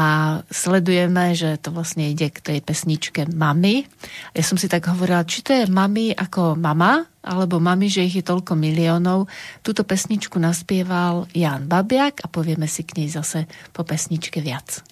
sledujeme, 0.49 1.37
že 1.37 1.61
to 1.61 1.69
vlastne 1.69 2.09
ide 2.09 2.33
k 2.33 2.41
tej 2.41 2.59
pesničke 2.65 3.29
Mami. 3.29 3.85
Ja 4.33 4.43
som 4.43 4.57
si 4.57 4.65
tak 4.65 4.89
hovorila, 4.89 5.21
či 5.21 5.45
to 5.45 5.53
je 5.53 5.69
Mami 5.69 6.17
ako 6.17 6.57
mama, 6.57 7.05
alebo 7.25 7.57
mami, 7.57 7.89
že 7.89 8.05
ich 8.05 8.21
je 8.21 8.25
toľko 8.25 8.53
miliónov. 8.53 9.25
Túto 9.65 9.81
pesničku 9.81 10.37
naspieval 10.37 11.25
Jan 11.33 11.65
Babiak 11.65 12.21
a 12.21 12.29
povieme 12.29 12.69
si 12.69 12.85
k 12.85 13.01
nej 13.01 13.09
zase 13.09 13.49
po 13.73 13.81
pesničke 13.81 14.41
viac. 14.45 14.85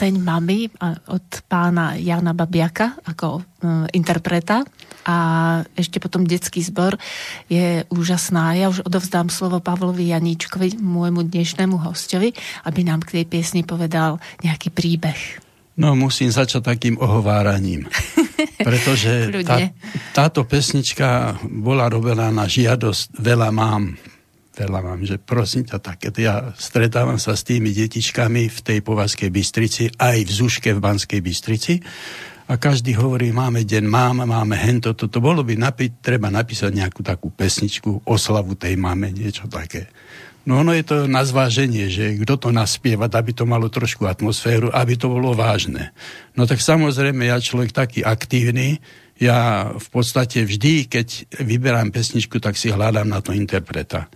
Pieseň 0.00 0.16
Mami 0.16 0.64
od 1.12 1.28
pána 1.44 1.92
Jana 1.92 2.32
Babiaka 2.32 3.04
ako 3.04 3.36
e, 3.36 3.40
interpreta 3.92 4.64
a 5.04 5.16
ešte 5.76 6.00
potom 6.00 6.24
detský 6.24 6.64
zbor 6.64 6.96
je 7.52 7.84
úžasná. 7.92 8.56
Ja 8.56 8.72
už 8.72 8.88
odovzdám 8.88 9.28
slovo 9.28 9.60
Pavlovi 9.60 10.08
Janíčkovi, 10.08 10.80
môjmu 10.80 11.28
dnešnému 11.28 11.84
hostovi, 11.84 12.32
aby 12.64 12.80
nám 12.80 13.04
k 13.04 13.20
tej 13.20 13.24
piesni 13.28 13.60
povedal 13.60 14.16
nejaký 14.40 14.72
príbeh. 14.72 15.20
No, 15.76 15.92
musím 15.92 16.32
začať 16.32 16.64
takým 16.64 16.96
ohováraním. 16.96 17.84
Pretože 18.72 19.44
tá, 19.44 19.68
táto 20.16 20.48
pesnička 20.48 21.36
bola 21.44 21.92
robená 21.92 22.32
na 22.32 22.48
žiadosť 22.48 23.20
Veľa 23.20 23.52
mám 23.52 24.00
veľa 24.60 24.80
mám, 24.84 25.00
že 25.08 25.16
prosím 25.16 25.64
ťa, 25.64 25.78
tak 25.80 26.12
ja 26.20 26.52
stretávam 26.60 27.16
sa 27.16 27.32
s 27.32 27.48
tými 27.48 27.72
detičkami 27.72 28.52
v 28.52 28.58
tej 28.60 28.78
Považskej 28.84 29.32
Bystrici, 29.32 29.88
aj 29.96 30.28
v 30.28 30.30
Zuške 30.30 30.76
v 30.76 30.84
Banskej 30.84 31.20
Bystrici 31.24 31.80
a 32.50 32.58
každý 32.58 32.98
hovorí, 32.98 33.30
máme 33.30 33.62
deň, 33.62 33.84
máme, 33.86 34.26
máme 34.26 34.58
hento, 34.58 34.90
toto 34.98 35.22
bolo 35.22 35.46
by 35.46 35.54
napi- 35.54 35.94
treba 36.02 36.34
napísať 36.34 36.74
nejakú 36.74 37.00
takú 37.06 37.30
pesničku, 37.30 38.02
oslavu 38.02 38.58
tej 38.58 38.74
máme, 38.74 39.14
niečo 39.14 39.46
také. 39.46 39.86
No 40.42 40.66
ono 40.66 40.74
je 40.74 40.82
to 40.82 40.96
na 41.06 41.22
zváženie, 41.22 41.86
že 41.86 42.18
kto 42.26 42.34
to 42.36 42.48
naspieva, 42.50 43.06
aby 43.06 43.30
to 43.30 43.46
malo 43.46 43.70
trošku 43.70 44.08
atmosféru, 44.08 44.72
aby 44.74 44.98
to 44.98 45.06
bolo 45.06 45.30
vážne. 45.30 45.94
No 46.34 46.42
tak 46.42 46.58
samozrejme, 46.58 47.28
ja 47.28 47.38
človek 47.38 47.70
taký 47.70 48.02
aktívny, 48.02 48.82
ja 49.20 49.70
v 49.76 49.88
podstate 49.92 50.42
vždy, 50.42 50.90
keď 50.90 51.38
vyberám 51.44 51.94
pesničku, 51.94 52.42
tak 52.42 52.58
si 52.58 52.72
hľadám 52.72 53.06
na 53.06 53.22
to 53.22 53.30
interpreta. 53.30 54.10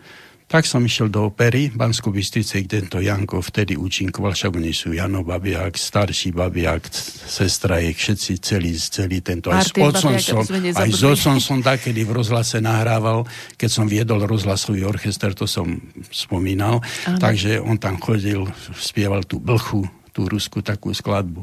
Tak 0.44 0.68
som 0.68 0.84
išiel 0.84 1.08
do 1.08 1.32
opery 1.32 1.72
v 1.72 1.76
Banskú 1.80 2.12
Bystrice, 2.12 2.60
kde 2.60 2.84
tento 2.84 3.00
Janko 3.00 3.40
vtedy 3.40 3.80
účinkoval, 3.80 4.36
však 4.36 4.52
oni 4.54 4.76
sú 4.76 4.92
Jano 4.92 5.24
Babiak, 5.24 5.74
starší 5.74 6.36
Babiak, 6.36 6.84
sestra 7.24 7.80
je, 7.80 7.96
všetci 7.96 8.32
celý, 8.44 8.76
celý 8.76 9.18
tento, 9.24 9.48
aj 9.48 9.64
s 9.64 9.72
otcom 9.72 10.14
som, 10.20 10.44
aj 10.76 10.90
s 10.92 11.02
otcom 11.02 11.36
som 11.40 11.58
takedy 11.64 12.04
v 12.04 12.12
rozhlase 12.12 12.60
nahrával, 12.60 13.24
keď 13.56 13.70
som 13.72 13.88
viedol 13.88 14.20
rozhlasový 14.28 14.84
orchester, 14.84 15.32
to 15.32 15.48
som 15.48 15.80
spomínal, 16.12 16.84
Aha. 17.08 17.16
takže 17.16 17.58
on 17.64 17.80
tam 17.80 17.96
chodil, 17.96 18.44
spieval 18.76 19.24
tú 19.24 19.40
blchu, 19.40 19.88
tú 20.14 20.30
ruskú 20.30 20.62
takú 20.62 20.94
skladbu. 20.94 21.42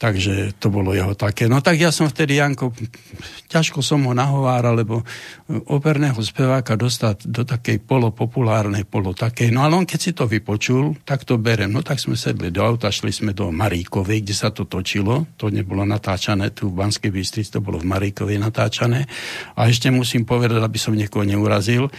Takže 0.00 0.56
to 0.56 0.72
bolo 0.72 0.96
jeho 0.96 1.12
také. 1.12 1.52
No 1.52 1.60
tak 1.60 1.76
ja 1.76 1.92
som 1.92 2.08
vtedy, 2.08 2.40
Janko, 2.40 2.72
ťažko 3.52 3.84
som 3.84 4.00
ho 4.08 4.16
nahováral, 4.16 4.72
lebo 4.72 5.04
operného 5.68 6.16
speváka 6.24 6.80
dostať 6.80 7.28
do 7.28 7.44
takej 7.44 7.84
polopopulárnej, 7.84 8.88
polo 8.88 9.12
takej. 9.12 9.52
No 9.52 9.68
ale 9.68 9.76
on 9.76 9.84
keď 9.84 10.00
si 10.00 10.16
to 10.16 10.24
vypočul, 10.24 10.96
tak 11.04 11.28
to 11.28 11.36
berem. 11.36 11.76
No 11.76 11.84
tak 11.84 12.00
sme 12.00 12.16
sedli 12.16 12.48
do 12.48 12.64
auta, 12.64 12.88
šli 12.88 13.12
sme 13.12 13.36
do 13.36 13.52
Maríkovej, 13.52 14.24
kde 14.24 14.32
sa 14.32 14.48
to 14.48 14.64
točilo. 14.64 15.28
To 15.36 15.52
nebolo 15.52 15.84
natáčané 15.84 16.56
tu 16.56 16.72
v 16.72 16.80
Banskej 16.80 17.12
Bystrici, 17.12 17.52
to 17.52 17.60
bolo 17.60 17.76
v 17.76 17.84
Maríkovej 17.84 18.40
natáčané. 18.40 19.04
A 19.60 19.68
ešte 19.68 19.92
musím 19.92 20.24
povedať, 20.24 20.56
aby 20.56 20.78
som 20.80 20.96
niekoho 20.96 21.28
neurazil, 21.28 21.92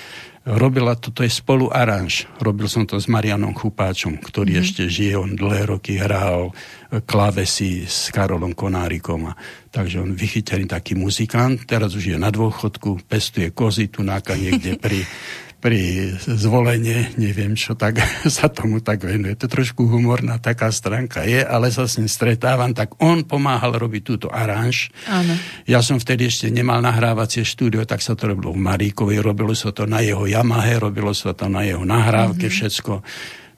robila, 0.48 0.96
toto 0.96 1.28
je 1.28 1.32
spolu 1.32 1.68
aranž. 1.68 2.24
Robil 2.40 2.72
som 2.72 2.88
to 2.88 2.96
s 2.96 3.12
Marianom 3.12 3.52
Chupáčom, 3.52 4.16
ktorý 4.24 4.56
mm-hmm. 4.56 4.64
ešte 4.64 4.84
žije, 4.88 5.20
on 5.20 5.36
dlhé 5.36 5.68
roky 5.68 6.00
hral 6.00 6.56
klavesy 6.88 7.84
s 7.84 8.08
Karolom 8.16 8.56
Konárikom. 8.56 9.28
A, 9.28 9.36
takže 9.68 10.00
on 10.00 10.16
vychytený 10.16 10.72
taký 10.72 10.96
muzikant, 10.96 11.68
teraz 11.68 11.92
už 11.92 12.16
je 12.16 12.18
na 12.18 12.32
dôchodku, 12.32 13.04
pestuje 13.12 13.52
kozy 13.52 13.92
tu 13.92 14.08
náka 14.08 14.40
niekde 14.40 14.80
pri 14.80 15.04
pri 15.68 16.16
zvolenie, 16.24 17.12
neviem 17.20 17.52
čo, 17.60 17.76
tak 17.76 18.00
sa 18.40 18.48
tomu 18.48 18.80
tak 18.80 19.04
venuje. 19.04 19.36
To 19.36 19.52
trošku 19.52 19.84
humorná 19.84 20.40
taká 20.40 20.72
stránka 20.72 21.28
je, 21.28 21.44
ale 21.44 21.76
sa 21.76 21.84
s 21.84 22.00
ním 22.00 22.08
stretávam, 22.08 22.72
tak 22.72 22.96
on 23.04 23.28
pomáhal 23.28 23.76
robiť 23.76 24.02
túto 24.08 24.28
aranž. 24.32 24.88
Áno. 25.12 25.36
Ja 25.68 25.84
som 25.84 26.00
vtedy 26.00 26.32
ešte 26.32 26.48
nemal 26.48 26.80
nahrávacie 26.80 27.44
štúdio, 27.44 27.84
tak 27.84 28.00
sa 28.00 28.16
to 28.16 28.32
robilo 28.32 28.56
v 28.56 28.64
Maríkovi, 28.64 29.20
robilo 29.20 29.52
sa 29.52 29.76
to 29.76 29.84
na 29.84 30.00
jeho 30.00 30.24
Yamahe, 30.24 30.80
robilo 30.80 31.12
sa 31.12 31.36
to 31.36 31.52
na 31.52 31.68
jeho 31.68 31.84
nahrávke, 31.84 32.48
mm-hmm. 32.48 32.64
všetko. 32.64 32.94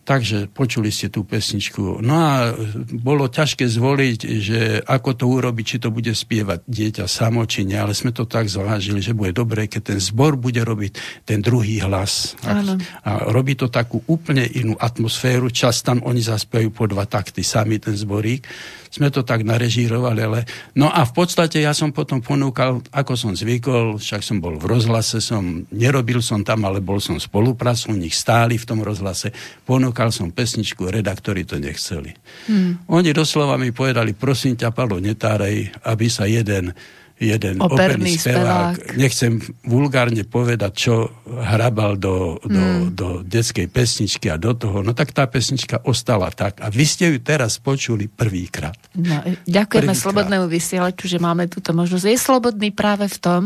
Takže 0.09 0.49
počuli 0.49 0.89
ste 0.89 1.13
tú 1.13 1.21
pesničku. 1.21 2.01
No 2.01 2.15
a 2.17 2.57
bolo 2.97 3.29
ťažké 3.29 3.69
zvoliť, 3.69 4.19
že 4.41 4.59
ako 4.81 5.09
to 5.13 5.25
urobiť, 5.29 5.65
či 5.69 5.77
to 5.77 5.93
bude 5.93 6.09
spievať 6.09 6.65
dieťa 6.65 7.05
samo, 7.05 7.45
či 7.45 7.61
nie, 7.61 7.77
ale 7.77 7.93
sme 7.93 8.09
to 8.09 8.25
tak 8.25 8.49
zvážili, 8.49 9.05
že 9.05 9.13
bude 9.13 9.37
dobré, 9.37 9.69
keď 9.69 9.93
ten 9.93 9.99
zbor 10.01 10.33
bude 10.33 10.65
robiť 10.65 11.23
ten 11.29 11.45
druhý 11.45 11.85
hlas. 11.85 12.33
A, 12.41 12.57
a 13.05 13.29
robí 13.29 13.53
to 13.53 13.69
takú 13.69 14.01
úplne 14.09 14.49
inú 14.49 14.73
atmosféru. 14.81 15.53
Čas 15.53 15.85
tam 15.85 16.01
oni 16.01 16.25
zaspievajú 16.25 16.73
po 16.73 16.89
dva 16.89 17.05
takty, 17.05 17.45
sami 17.45 17.77
ten 17.77 17.93
zborík 17.93 18.49
sme 18.89 19.13
to 19.13 19.21
tak 19.21 19.45
narežírovali, 19.45 20.19
ale... 20.25 20.39
No 20.73 20.89
a 20.89 21.05
v 21.05 21.13
podstate 21.13 21.61
ja 21.61 21.77
som 21.77 21.93
potom 21.93 22.25
ponúkal, 22.25 22.81
ako 22.89 23.13
som 23.13 23.31
zvykol, 23.37 24.01
však 24.01 24.25
som 24.25 24.41
bol 24.41 24.57
v 24.57 24.65
rozhlase, 24.65 25.21
som, 25.21 25.63
nerobil 25.69 26.25
som 26.25 26.41
tam, 26.41 26.65
ale 26.65 26.81
bol 26.81 26.97
som 26.97 27.21
spolupracovník, 27.21 28.11
stáli 28.11 28.57
v 28.57 28.65
tom 28.65 28.81
rozhlase, 28.81 29.29
ponúkal 29.63 30.09
som 30.09 30.33
pesničku, 30.33 30.89
redaktori 30.89 31.45
to 31.45 31.61
nechceli. 31.61 32.17
Hmm. 32.49 32.81
Oni 32.89 33.13
doslova 33.13 33.61
mi 33.61 33.69
povedali, 33.69 34.17
prosím 34.17 34.57
ťa, 34.57 34.73
Palo, 34.73 34.97
netáraj, 34.97 35.69
aby 35.85 36.07
sa 36.09 36.25
jeden 36.25 36.73
jeden 37.19 37.59
operný, 37.59 37.75
operný 37.75 38.11
spevák, 38.15 38.75
spevák, 38.79 38.95
nechcem 38.95 39.43
vulgárne 39.67 40.23
povedať, 40.23 40.71
čo 40.71 41.11
hrabal 41.27 41.99
do, 41.99 42.39
do, 42.47 42.63
mm. 42.63 42.95
do 42.95 43.07
detskej 43.27 43.67
pesničky 43.67 44.31
a 44.31 44.39
do 44.39 44.55
toho, 44.55 44.79
no 44.79 44.95
tak 44.95 45.11
tá 45.11 45.27
pesnička 45.27 45.83
ostala 45.83 46.31
tak. 46.31 46.63
A 46.63 46.71
vy 46.71 46.87
ste 46.87 47.11
ju 47.11 47.19
teraz 47.19 47.59
počuli 47.59 48.07
prvýkrát. 48.07 48.79
No, 48.95 49.19
ďakujeme 49.43 49.91
prvýkrát. 49.91 49.99
Slobodnému 49.99 50.47
vysielaču, 50.47 51.11
že 51.11 51.19
máme 51.19 51.51
túto 51.51 51.75
možnosť. 51.75 52.07
Je 52.07 52.15
slobodný 52.15 52.71
práve 52.71 53.11
v 53.11 53.17
tom, 53.19 53.41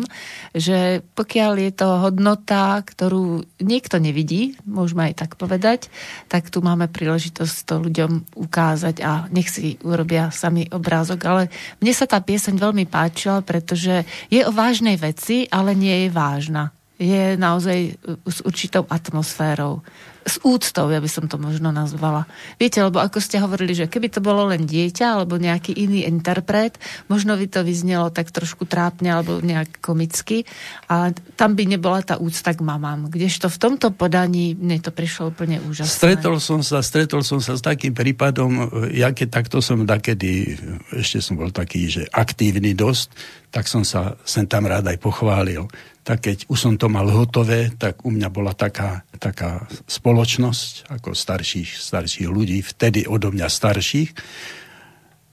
že 0.53 1.01
pokiaľ 1.17 1.51
je 1.57 1.71
to 1.74 1.89
hodnota, 1.97 2.78
ktorú 2.86 3.41
niekto 3.57 3.97
nevidí, 3.97 4.53
môžeme 4.69 5.09
aj 5.09 5.26
tak 5.26 5.32
povedať, 5.36 5.89
tak 6.30 6.53
tu 6.53 6.61
máme 6.61 6.86
príležitosť 6.93 7.55
to 7.65 7.82
ľuďom 7.82 8.38
ukázať 8.38 9.01
a 9.01 9.26
nech 9.34 9.49
si 9.49 9.82
urobia 9.82 10.30
sami 10.30 10.69
obrázok. 10.69 11.19
Ale 11.26 11.43
mne 11.82 11.93
sa 11.97 12.05
tá 12.05 12.21
pieseň 12.21 12.53
veľmi 12.61 12.86
páčila, 12.86 13.41
pre 13.41 13.62
pretože 13.64 14.03
je 14.28 14.43
o 14.43 14.51
vážnej 14.51 14.99
veci, 14.99 15.47
ale 15.47 15.72
nie 15.72 16.05
je 16.05 16.09
vážna. 16.11 16.76
Je 17.04 17.36
naozaj 17.36 17.99
s 18.24 18.39
určitou 18.47 18.88
atmosférou 18.88 19.84
s 20.24 20.39
úctou, 20.41 20.88
ja 20.88 21.04
by 21.04 21.10
som 21.12 21.28
to 21.28 21.36
možno 21.36 21.70
nazvala. 21.76 22.24
Viete, 22.56 22.80
lebo 22.80 23.04
ako 23.04 23.20
ste 23.20 23.43
hovorili, 23.43 23.76
že 23.76 23.91
keby 23.91 24.08
to 24.08 24.24
bolo 24.24 24.47
len 24.47 24.64
dieťa 24.64 25.20
alebo 25.20 25.36
nejaký 25.36 25.76
iný 25.76 26.08
interpret, 26.08 26.80
možno 27.12 27.36
by 27.36 27.47
to 27.51 27.62
vyznelo 27.68 28.08
tak 28.10 28.32
trošku 28.32 28.64
trápne 28.64 29.12
alebo 29.12 29.43
nejak 29.43 29.84
komicky, 29.84 30.47
ale 30.88 31.12
tam 31.36 31.60
by 31.60 31.68
nebola 31.68 31.99
tá 32.01 32.16
úcta 32.16 32.56
k 32.56 32.64
mamám. 32.64 33.12
Kdežto 33.12 33.51
v 33.51 33.58
tomto 33.60 33.91
podaní 33.91 34.56
mne 34.56 34.80
to 34.80 34.95
prišlo 34.95 35.36
úplne 35.36 35.60
úžasné. 35.60 35.91
Stretol 35.91 36.39
som 36.39 36.64
sa, 36.64 36.80
stretol 36.80 37.22
som 37.22 37.43
sa 37.43 37.60
s 37.60 37.62
takým 37.64 37.91
prípadom, 37.91 38.72
ja 38.95 39.12
keď 39.12 39.43
takto 39.43 39.60
som 39.60 39.84
takedy, 39.84 40.56
ešte 40.95 41.20
som 41.20 41.36
bol 41.36 41.51
taký, 41.51 41.91
že 41.91 42.08
aktívny 42.08 42.72
dosť, 42.72 43.12
tak 43.51 43.68
som 43.70 43.84
sa 43.86 44.18
sem 44.24 44.47
tam 44.47 44.66
rád 44.66 44.88
aj 44.88 44.97
pochválil 44.97 45.68
tak 46.04 46.20
keď 46.28 46.38
už 46.51 46.60
som 46.60 46.74
to 46.76 46.91
mal 46.91 47.08
hotové, 47.08 47.72
tak 47.80 48.04
u 48.04 48.12
mňa 48.12 48.28
bola 48.28 48.51
taká, 48.51 49.08
taká 49.16 49.64
spoločnosť 49.88 50.91
ako 50.91 51.16
starších, 51.16 51.80
starších 51.80 52.28
ľudí, 52.28 52.60
vtedy 52.60 53.08
odo 53.08 53.32
mňa 53.32 53.47
starších, 53.47 54.12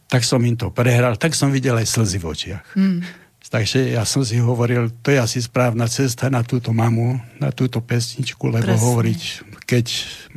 tak 0.06 0.22
som 0.22 0.42
im 0.46 0.54
to 0.54 0.70
prehral, 0.70 1.18
tak 1.18 1.34
som 1.34 1.50
videl 1.50 1.74
aj 1.74 1.86
slzy 1.90 2.18
v 2.18 2.26
očiach. 2.26 2.66
Mm. 2.78 3.02
Takže 3.50 3.98
ja 3.98 4.06
som 4.06 4.22
si 4.22 4.38
hovoril, 4.38 4.94
to 5.02 5.10
je 5.10 5.18
asi 5.18 5.42
správna 5.42 5.90
cesta 5.90 6.30
na 6.30 6.46
túto 6.46 6.70
mamu, 6.70 7.18
na 7.42 7.50
túto 7.50 7.82
pesničku, 7.82 8.46
lebo 8.46 8.62
Presne. 8.62 8.78
hovoriť, 8.78 9.22
keď 9.66 9.86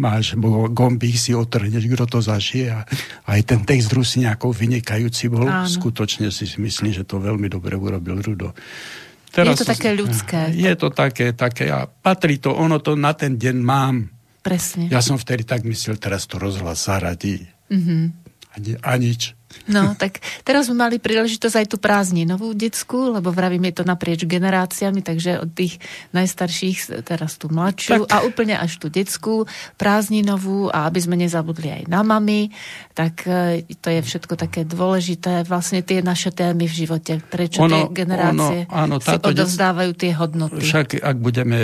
máš 0.02 0.34
gombík, 0.74 1.14
si 1.14 1.38
otrhneš, 1.38 1.94
kto 1.94 2.10
to 2.10 2.20
zažije. 2.26 2.74
A 2.74 2.82
aj 3.30 3.42
ten 3.46 3.62
text 3.70 3.94
Rusňákov 3.94 4.58
vynikajúci 4.58 5.30
bol. 5.30 5.46
Áno. 5.46 5.70
Skutočne 5.70 6.34
si 6.34 6.50
myslím, 6.58 6.90
že 6.90 7.06
to 7.06 7.22
veľmi 7.22 7.54
dobre 7.54 7.78
urobil 7.78 8.18
Rudo. 8.18 8.58
Teraz 9.34 9.58
je 9.58 9.66
to 9.66 9.70
také 9.74 9.90
ľudské. 9.98 10.40
Je 10.54 10.74
to 10.78 10.94
také, 10.94 11.34
také 11.34 11.66
a 11.74 11.90
patrí 11.90 12.38
to, 12.38 12.54
ono 12.54 12.78
to 12.78 12.94
na 12.94 13.18
ten 13.18 13.34
deň 13.42 13.58
mám. 13.66 14.14
Presne. 14.46 14.94
Ja 14.94 15.02
som 15.02 15.18
vtedy 15.18 15.42
tak 15.42 15.66
myslel, 15.66 15.98
teraz 15.98 16.30
to 16.30 16.38
rozhlas 16.38 16.86
zaradí. 16.86 17.50
Mm-hmm. 17.74 18.04
A, 18.54 18.56
a 18.86 18.92
nič. 19.02 19.34
No, 19.70 19.96
tak 19.96 20.20
teraz 20.44 20.68
sme 20.68 20.86
mali 20.86 20.98
príležitosť 21.00 21.56
aj 21.64 21.68
tú 21.70 21.78
prázdninovú 21.80 22.52
detskú, 22.58 23.14
lebo 23.14 23.30
vravím, 23.30 23.70
je 23.70 23.82
to 23.82 23.86
naprieč 23.88 24.26
generáciami, 24.26 25.00
takže 25.06 25.40
od 25.40 25.50
tých 25.54 25.80
najstarších 26.12 27.06
teraz 27.06 27.38
tú 27.40 27.48
mladšiu 27.54 28.04
tak. 28.06 28.12
a 28.12 28.18
úplne 28.26 28.58
až 28.58 28.82
tú 28.82 28.90
detskú 28.90 29.46
prázdninovú 29.80 30.74
a 30.74 30.90
aby 30.90 31.00
sme 31.00 31.16
nezabudli 31.16 31.70
aj 31.70 31.84
na 31.88 32.02
mami, 32.04 32.52
tak 32.94 33.26
e, 33.26 33.66
to 33.82 33.90
je 33.90 34.02
všetko 34.06 34.38
také 34.38 34.62
dôležité. 34.70 35.42
Vlastne 35.50 35.82
tie 35.82 36.06
naše 36.06 36.30
témy 36.30 36.70
v 36.70 36.74
živote, 36.86 37.14
prečo 37.26 37.66
ono, 37.66 37.90
tie 37.90 38.06
generácie 38.06 38.70
ono, 38.70 38.74
áno, 38.74 38.96
si 39.02 39.18
odovzdávajú 39.18 39.92
tie 39.98 40.14
hodnoty. 40.14 40.62
Však 40.62 41.02
ak 41.02 41.18
budeme, 41.18 41.60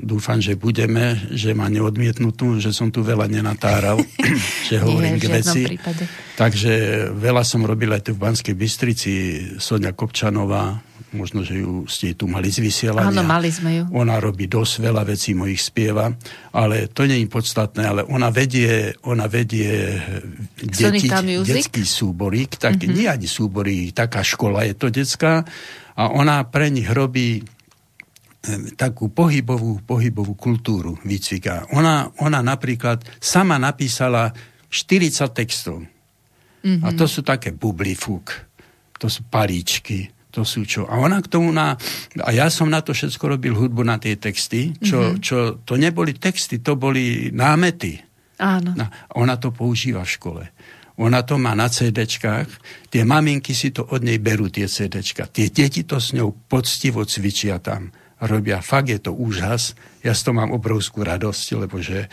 dúfam, 0.00 0.40
že 0.40 0.56
budeme, 0.56 1.20
že 1.36 1.52
ma 1.52 1.68
neodmietnutú, 1.68 2.56
že 2.58 2.72
som 2.72 2.88
tu 2.88 3.04
veľa 3.04 3.28
nenatáral, 3.28 4.00
že 4.68 4.80
hovorím 4.80 5.20
Nie, 5.20 5.22
k 5.22 5.24
veci. 5.28 5.60
Prípade. 5.68 6.04
Takže 6.40 6.72
veľa 7.12 7.44
som 7.44 7.60
robil 7.68 7.92
aj 7.92 8.08
tu 8.08 8.16
v 8.16 8.24
Banskej 8.24 8.56
Bystrici, 8.56 9.12
Sonia 9.60 9.92
Kopčanová, 9.92 10.89
možno, 11.10 11.42
že 11.42 11.62
ju 11.62 11.84
ste 11.90 12.14
tu 12.14 12.30
mali 12.30 12.50
z 12.50 12.62
vysielania. 12.62 13.10
Áno, 13.10 13.26
mali 13.26 13.50
sme 13.50 13.82
ju. 13.82 13.84
Ona 13.90 14.22
robí 14.22 14.46
dosť 14.46 14.74
veľa 14.78 15.02
vecí, 15.02 15.34
mojich 15.34 15.58
spieva, 15.58 16.10
ale 16.54 16.86
to 16.90 17.06
nie 17.06 17.22
je 17.22 17.28
podstatné, 17.30 17.82
ale 17.82 18.00
ona 18.06 18.30
vedie, 18.30 18.94
ona 19.06 19.26
vedie 19.26 19.98
deti, 20.54 21.10
detský 21.46 21.82
súborík, 21.82 22.58
tak 22.58 22.78
mm-hmm. 22.78 22.94
nie 22.94 23.06
ani 23.10 23.26
súborík, 23.26 23.90
taká 23.90 24.22
škola 24.22 24.62
je 24.66 24.74
to 24.78 24.86
detská 24.90 25.42
a 25.98 26.02
ona 26.14 26.46
pre 26.46 26.70
nich 26.70 26.86
robí 26.86 27.42
takú 28.78 29.12
pohybovú, 29.12 29.84
pohybovú 29.84 30.32
kultúru 30.32 30.96
výcvika. 31.04 31.68
Ona, 31.76 32.08
ona 32.24 32.40
napríklad 32.40 33.04
sama 33.20 33.60
napísala 33.60 34.32
40 34.72 35.28
textov. 35.36 35.84
Mm-hmm. 36.60 36.84
A 36.84 36.88
to 36.96 37.04
sú 37.04 37.20
také 37.20 37.52
bublifúk, 37.52 38.32
to 38.96 39.12
sú 39.12 39.28
palíčky, 39.28 40.08
to 40.30 40.46
sú 40.46 40.62
čo. 40.64 40.86
A 40.86 41.02
ona 41.02 41.18
k 41.18 41.28
tomu 41.28 41.50
na... 41.50 41.74
A 42.22 42.30
ja 42.30 42.46
som 42.48 42.70
na 42.70 42.80
to 42.80 42.94
všetko 42.94 43.36
robil 43.36 43.54
hudbu 43.54 43.82
na 43.82 43.98
tie 43.98 44.14
texty, 44.14 44.74
čo, 44.78 45.14
mm-hmm. 45.14 45.22
čo 45.22 45.36
to 45.66 45.74
neboli 45.74 46.14
texty, 46.14 46.62
to 46.62 46.78
boli 46.78 47.34
námety. 47.34 47.98
Áno. 48.40 48.72
No, 48.72 48.86
ona 49.18 49.36
to 49.36 49.52
používa 49.52 50.06
v 50.06 50.14
škole. 50.16 50.44
Ona 51.00 51.24
to 51.24 51.40
má 51.40 51.56
na 51.56 51.64
CDčkách, 51.64 52.48
tie 52.92 53.02
maminky 53.08 53.56
si 53.56 53.72
to 53.72 53.88
od 53.88 54.04
nej 54.04 54.20
berú, 54.20 54.52
tie 54.52 54.68
CDčka. 54.68 55.32
Tie 55.32 55.48
deti 55.48 55.88
to 55.88 55.96
s 55.96 56.12
ňou 56.12 56.32
poctivo 56.48 57.04
cvičia 57.08 57.56
tam. 57.56 57.88
Robia, 58.20 58.60
fakt 58.60 58.92
je 58.92 59.00
to 59.00 59.16
úžas. 59.16 59.72
Ja 60.04 60.12
z 60.12 60.28
toho 60.28 60.36
mám 60.36 60.52
obrovskú 60.52 61.00
radosť, 61.00 61.46
lebo 61.56 61.80
že 61.80 62.04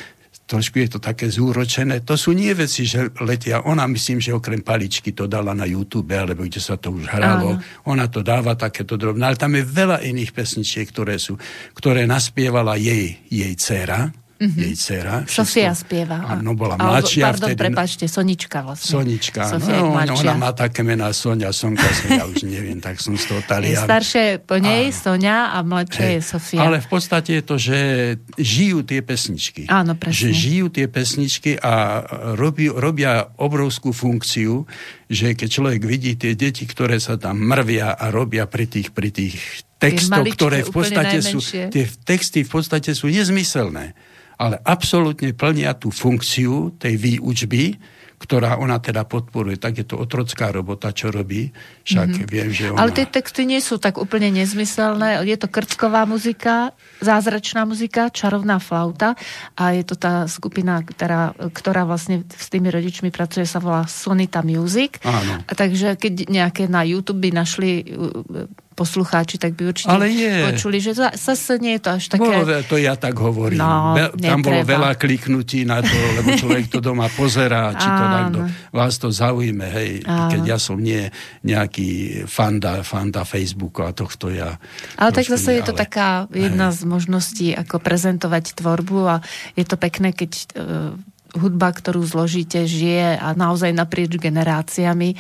trošku 0.48 0.80
je 0.80 0.90
to 0.96 1.00
také 1.04 1.28
zúročené. 1.28 2.02
To 2.08 2.16
sú 2.16 2.32
nie 2.32 2.56
veci, 2.56 2.88
že 2.88 3.12
letia. 3.20 3.68
Ona 3.68 3.84
myslím, 3.92 4.24
že 4.24 4.32
okrem 4.32 4.64
paličky 4.64 5.12
to 5.12 5.28
dala 5.28 5.52
na 5.52 5.68
YouTube, 5.68 6.16
alebo 6.16 6.48
kde 6.48 6.64
sa 6.64 6.80
to 6.80 6.96
už 6.96 7.12
hralo. 7.12 7.60
Áno. 7.60 7.84
Ona 7.92 8.08
to 8.08 8.24
dáva 8.24 8.56
takéto 8.56 8.96
drobné. 8.96 9.28
Ale 9.28 9.36
tam 9.36 9.54
je 9.60 9.68
veľa 9.68 10.08
iných 10.08 10.32
pesničiek, 10.32 10.88
ktoré 10.88 11.20
sú, 11.20 11.36
ktoré 11.76 12.08
naspievala 12.08 12.80
jej, 12.80 13.20
jej 13.28 13.54
dcera 13.60 14.27
mm-hmm. 14.38 14.62
jej 14.62 14.74
dcera. 14.78 15.16
Sofia 15.26 15.74
spieva. 15.74 16.22
Áno, 16.38 16.54
bola 16.54 16.78
mladšia. 16.78 17.34
Pardon, 17.34 17.50
vtedy, 17.52 17.60
prepáčte, 17.60 18.06
Sonička 18.06 18.62
vlastne. 18.62 18.90
Sonička. 18.94 19.42
Sofia 19.50 19.82
no, 19.82 19.98
ona 19.98 20.36
má 20.38 20.52
také 20.54 20.86
mená 20.86 21.10
Sonia, 21.12 21.50
Sonka, 21.50 21.86
ja 22.08 22.24
už 22.30 22.46
neviem, 22.46 22.78
tak 22.78 23.02
som 23.02 23.18
z 23.18 23.26
toho 23.26 23.42
talian. 23.44 23.84
Staršie 23.84 24.46
po 24.46 24.62
nej 24.62 24.94
Áno. 24.94 24.98
Sonia 24.98 25.52
a 25.54 25.58
mladšie 25.66 26.06
hey. 26.06 26.16
je 26.18 26.22
Sofia. 26.22 26.62
Ale 26.62 26.78
v 26.80 26.90
podstate 26.90 27.30
je 27.42 27.44
to, 27.44 27.56
že 27.58 27.78
žijú 28.38 28.86
tie 28.86 29.02
pesničky. 29.02 29.66
Áno, 29.68 29.98
presne. 29.98 30.16
Že 30.16 30.30
žijú 30.34 30.66
tie 30.70 30.88
pesničky 30.88 31.52
a 31.58 32.06
robí, 32.38 32.70
robia 32.70 33.34
obrovskú 33.42 33.92
funkciu, 33.92 34.70
že 35.10 35.34
keď 35.34 35.50
človek 35.50 35.82
vidí 35.84 36.14
tie 36.20 36.38
deti, 36.38 36.68
ktoré 36.68 37.02
sa 37.02 37.18
tam 37.18 37.40
mrvia 37.42 37.96
a 37.96 38.12
robia 38.14 38.46
pri 38.46 38.68
tých, 38.68 38.92
pri 38.92 39.10
tých 39.10 39.66
textoch, 39.78 40.26
ktoré 40.34 40.66
v 40.66 40.72
podstate 40.74 41.22
sú, 41.22 41.40
tie 41.42 41.86
texty 42.04 42.42
v 42.44 42.52
podstate 42.52 42.92
sú 42.98 43.08
nezmyselné 43.08 43.94
ale 44.38 44.62
absolútne 44.62 45.34
plnia 45.34 45.74
tú 45.74 45.90
funkciu 45.90 46.78
tej 46.78 46.96
výučby, 46.96 47.78
ktorá 48.18 48.58
ona 48.58 48.82
teda 48.82 49.06
podporuje. 49.06 49.62
Tak 49.62 49.74
je 49.78 49.86
to 49.86 50.02
otrocká 50.02 50.50
robota, 50.50 50.90
čo 50.90 51.14
robí. 51.14 51.54
Však 51.86 52.10
mm-hmm. 52.10 52.30
viem, 52.30 52.50
že 52.50 52.74
ona... 52.74 52.82
Ale 52.82 52.90
tie 52.90 53.06
texty 53.06 53.46
nie 53.46 53.62
sú 53.62 53.78
tak 53.78 54.02
úplne 54.02 54.34
nezmyselné. 54.34 55.22
Je 55.22 55.38
to 55.38 55.46
krcková 55.46 56.10
muzika, 56.10 56.74
zázračná 56.98 57.70
muzika, 57.70 58.10
čarovná 58.10 58.58
flauta 58.58 59.14
a 59.54 59.70
je 59.78 59.86
to 59.86 59.94
tá 59.94 60.26
skupina, 60.26 60.82
ktorá, 60.82 61.38
ktorá 61.54 61.86
vlastne 61.86 62.26
s 62.26 62.50
tými 62.50 62.74
rodičmi 62.74 63.14
pracuje, 63.14 63.46
sa 63.46 63.62
volá 63.62 63.86
Sonita 63.86 64.42
Music. 64.42 64.98
Áno. 65.06 65.46
A 65.46 65.52
takže 65.54 65.94
keď 65.94 66.26
nejaké 66.26 66.66
na 66.66 66.82
YouTube 66.82 67.22
by 67.22 67.30
našli 67.38 67.86
poslucháči, 68.78 69.42
tak 69.42 69.58
by 69.58 69.74
určite 69.74 69.90
Ale 69.90 70.06
je. 70.14 70.54
počuli, 70.54 70.78
že 70.78 70.94
zase 70.94 71.58
nie 71.58 71.82
je 71.82 71.82
to 71.82 71.90
až 71.98 72.04
také... 72.14 72.30
Bolo, 72.30 72.62
to 72.70 72.78
ja 72.78 72.94
tak 72.94 73.18
hovorím. 73.18 73.58
No, 73.58 73.98
tam 74.22 74.46
bolo 74.46 74.62
veľa 74.62 74.94
kliknutí 74.94 75.66
na 75.66 75.82
to, 75.82 75.98
lebo 76.22 76.38
človek 76.38 76.70
to 76.70 76.78
doma 76.78 77.10
pozerá, 77.10 77.74
či 77.74 77.90
to 77.90 78.04
takto 78.22 78.40
vás 78.70 79.02
to 79.02 79.10
zaujíme, 79.10 79.66
hej, 79.66 79.92
Áno. 80.06 80.30
keď 80.30 80.42
ja 80.46 80.58
som 80.62 80.78
nie 80.78 81.10
nejaký 81.42 82.22
fanda, 82.30 82.86
fanda 82.86 83.26
Facebooku 83.26 83.82
a 83.82 83.90
tohto 83.90 84.30
ja... 84.30 84.62
Ale 84.94 85.10
tak 85.10 85.26
zase 85.26 85.58
nie, 85.58 85.58
je 85.58 85.64
to 85.66 85.74
ale... 85.74 85.82
taká 85.82 86.10
jedna 86.30 86.70
hej. 86.70 86.78
z 86.78 86.82
možností, 86.86 87.48
ako 87.58 87.82
prezentovať 87.82 88.54
tvorbu 88.62 89.00
a 89.10 89.16
je 89.58 89.66
to 89.66 89.74
pekné, 89.82 90.14
keď 90.14 90.32
uh, 90.54 90.94
hudba, 91.38 91.72
ktorú 91.72 92.04
zložíte, 92.04 92.66
žije 92.66 93.16
a 93.18 93.32
naozaj 93.38 93.72
naprieč 93.72 94.18
generáciami. 94.18 95.16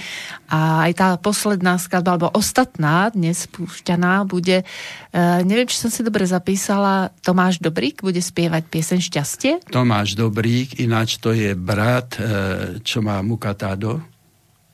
A 0.50 0.90
aj 0.90 0.92
tá 0.98 1.08
posledná 1.22 1.78
skladba, 1.78 2.18
alebo 2.18 2.34
ostatná, 2.34 3.14
dnes 3.14 3.46
spúšťaná, 3.48 4.26
bude, 4.26 4.66
uh, 4.66 5.40
neviem, 5.46 5.70
či 5.70 5.78
som 5.78 5.94
si 5.94 6.02
dobre 6.02 6.26
zapísala, 6.26 7.14
Tomáš 7.22 7.62
Dobrík 7.62 8.02
bude 8.02 8.20
spievať 8.20 8.64
piesen 8.68 9.00
Šťastie? 9.00 9.64
Tomáš 9.70 10.18
Dobrík, 10.18 10.82
ináč 10.82 11.22
to 11.22 11.32
je 11.32 11.54
brat, 11.54 12.18
uh, 12.18 12.82
čo 12.82 13.00
má 13.06 13.22
Mukatado, 13.22 14.02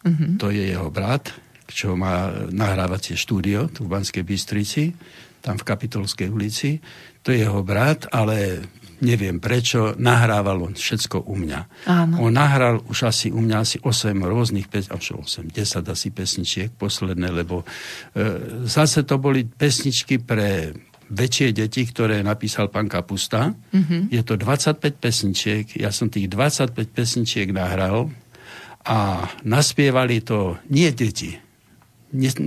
uh-huh. 0.04 0.40
to 0.40 0.50
je 0.50 0.72
jeho 0.72 0.88
brat, 0.88 1.32
čo 1.68 1.98
má 1.98 2.30
nahrávacie 2.54 3.18
štúdio 3.18 3.72
tu 3.74 3.90
v 3.90 3.98
Banskej 3.98 4.22
Bystrici, 4.22 4.94
tam 5.44 5.60
v 5.60 5.68
Kapitolskej 5.68 6.30
ulici. 6.32 6.80
To 7.26 7.32
je 7.34 7.44
jeho 7.44 7.66
brat, 7.66 8.08
ale 8.12 8.64
neviem 9.04 9.38
prečo, 9.44 9.94
nahrával 10.00 10.64
on 10.64 10.74
všetko 10.74 11.28
u 11.28 11.36
mňa. 11.36 11.60
Áno. 11.92 12.16
On 12.24 12.32
nahral 12.32 12.80
už 12.88 13.12
asi 13.12 13.28
u 13.30 13.44
mňa 13.44 13.58
asi 13.60 13.78
8 13.84 14.16
rôznych, 14.24 14.72
až 14.72 15.20
8, 15.20 15.52
10 15.52 15.84
asi 15.84 16.08
pesničiek 16.10 16.72
posledné, 16.72 17.30
lebo 17.30 17.62
e, 17.62 17.66
zase 18.66 19.04
to 19.04 19.20
boli 19.20 19.44
pesničky 19.44 20.24
pre 20.24 20.72
väčšie 21.14 21.54
deti, 21.54 21.84
ktoré 21.84 22.24
napísal 22.24 22.72
pán 22.72 22.90
Kapusta. 22.90 23.52
Mm-hmm. 23.52 24.10
Je 24.10 24.22
to 24.24 24.40
25 24.40 24.80
pesničiek, 24.98 25.66
ja 25.78 25.92
som 25.92 26.08
tých 26.10 26.32
25 26.32 26.74
pesničiek 26.90 27.52
nahral 27.54 28.10
a 28.88 29.28
naspievali 29.44 30.24
to 30.24 30.58
nie 30.72 30.90
deti, 30.96 31.38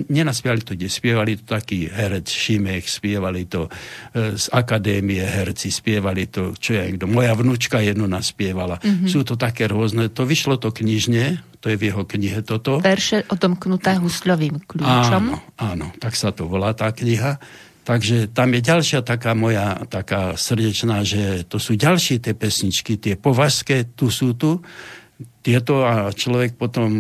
nenaspievali 0.09 0.63
to, 0.63 0.79
kde 0.79 0.89
spievali 0.89 1.33
to 1.43 1.45
taký 1.45 1.91
herec 1.91 2.31
Šimek, 2.31 2.87
spievali 2.87 3.51
to 3.51 3.67
e, 3.67 4.39
z 4.39 4.47
akadémie 4.55 5.21
herci, 5.21 5.75
spievali 5.75 6.31
to, 6.31 6.55
čo 6.55 6.79
ja 6.79 6.87
kto, 6.87 7.11
moja 7.11 7.35
vnúčka 7.35 7.83
jedno 7.83 8.07
naspievala. 8.07 8.79
Mm-hmm. 8.79 9.11
Sú 9.11 9.27
to 9.27 9.35
také 9.35 9.67
rôzne, 9.67 10.07
to 10.09 10.23
vyšlo 10.23 10.57
to 10.63 10.71
knižne, 10.71 11.43
to 11.59 11.75
je 11.75 11.77
v 11.77 11.91
jeho 11.91 12.07
knihe 12.07 12.41
toto. 12.47 12.79
Verše 12.79 13.27
odomknuté 13.27 13.99
husľovým 13.99 14.63
kľúčom. 14.71 15.23
Áno, 15.35 15.43
áno, 15.59 15.87
tak 15.99 16.15
sa 16.15 16.31
to 16.31 16.47
volá 16.47 16.73
tá 16.73 16.95
kniha. 16.95 17.43
Takže 17.87 18.35
tam 18.35 18.51
je 18.51 18.67
ďalšia 18.67 19.07
taká 19.07 19.39
moja 19.39 19.79
taká 19.87 20.35
srdečná, 20.35 21.07
že 21.07 21.47
to 21.47 21.63
sú 21.63 21.79
ďalšie 21.79 22.19
tie 22.19 22.35
pesničky, 22.35 22.99
tie 22.99 23.15
považské, 23.15 23.87
tu 23.95 24.11
sú 24.11 24.35
tu, 24.35 24.59
tieto 25.47 25.87
a 25.87 26.11
človek 26.11 26.59
potom, 26.59 26.91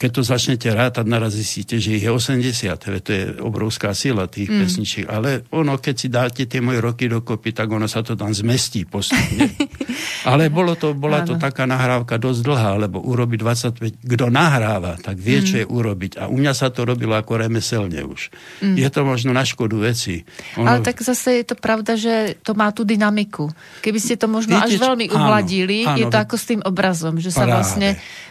keď 0.00 0.10
to 0.16 0.22
začnete 0.24 0.72
rátať, 0.72 1.04
naraz 1.04 1.36
zistíte, 1.36 1.76
že 1.76 2.00
ich 2.00 2.08
je 2.08 2.08
80. 2.08 2.72
To 3.04 3.10
je 3.12 3.24
obrovská 3.36 3.92
sila 3.92 4.24
tých 4.32 4.48
mm. 4.48 4.58
pesničiek. 4.64 5.06
Ale 5.12 5.44
ono, 5.52 5.76
keď 5.76 5.94
si 5.94 6.08
dáte 6.08 6.48
tie 6.48 6.64
moje 6.64 6.80
roky 6.80 7.04
dokopy, 7.04 7.52
tak 7.52 7.68
ono 7.68 7.84
sa 7.84 8.00
to 8.00 8.16
tam 8.16 8.32
zmestí 8.32 8.88
postupne. 8.88 9.52
Ale 10.30 10.48
bolo 10.48 10.72
to, 10.72 10.96
bola 10.96 11.20
to 11.20 11.36
taká 11.36 11.68
nahrávka 11.68 12.16
dosť 12.16 12.40
dlhá, 12.40 12.72
lebo 12.80 13.04
urobiť 13.04 13.38
25... 13.44 14.08
Kto 14.08 14.32
nahráva, 14.32 14.96
tak 14.96 15.20
vie, 15.20 15.44
mm. 15.44 15.44
čo 15.44 15.54
je 15.60 15.66
urobiť. 15.68 16.16
A 16.16 16.32
u 16.32 16.40
mňa 16.40 16.56
sa 16.56 16.72
to 16.72 16.88
robilo 16.88 17.12
ako 17.12 17.44
remeselne 17.44 18.00
už. 18.08 18.32
Mm. 18.64 18.80
Je 18.80 18.88
to 18.88 19.04
možno 19.04 19.36
na 19.36 19.44
škodu 19.44 19.76
veci. 19.76 20.24
Ono... 20.56 20.64
Ale 20.64 20.80
tak 20.80 20.96
zase 21.04 21.44
je 21.44 21.52
to 21.52 21.60
pravda, 21.60 22.00
že 22.00 22.40
to 22.40 22.56
má 22.56 22.72
tú 22.72 22.88
dynamiku. 22.88 23.52
Keby 23.84 24.00
ste 24.00 24.16
to 24.16 24.32
možno 24.32 24.56
Viete, 24.56 24.80
až 24.80 24.80
veľmi 24.80 25.12
uhladili, 25.12 25.84
áno, 25.84 25.92
áno, 25.92 26.00
je 26.00 26.04
to 26.08 26.18
ako 26.24 26.36
s 26.40 26.44
tým 26.48 26.60
obrazom, 26.64 27.20
že 27.20 27.28
sa 27.28 27.49
vlastne 27.50 27.88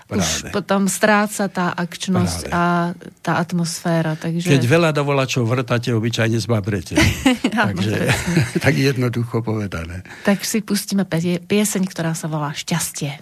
práve. 0.08 0.20
už 0.20 0.28
potom 0.56 0.88
stráca 0.88 1.46
tá 1.52 1.76
akčnosť 1.76 2.42
práve. 2.48 2.56
a 2.56 2.64
tá 3.22 3.34
atmosféra. 3.38 4.18
Takže... 4.18 4.48
Keď 4.48 4.64
veľa 4.66 4.90
dovolačov 4.96 5.46
vrtáte, 5.46 5.94
obyčajne 5.94 6.40
zbabrete. 6.42 6.96
takže 7.68 8.10
tak 8.66 8.74
jednoducho 8.74 9.44
povedané. 9.44 10.02
Tak 10.24 10.42
si 10.48 10.64
pustíme 10.64 11.06
pieseň, 11.44 11.84
ktorá 11.86 12.18
sa 12.18 12.26
volá 12.26 12.56
Šťastie. 12.56 13.22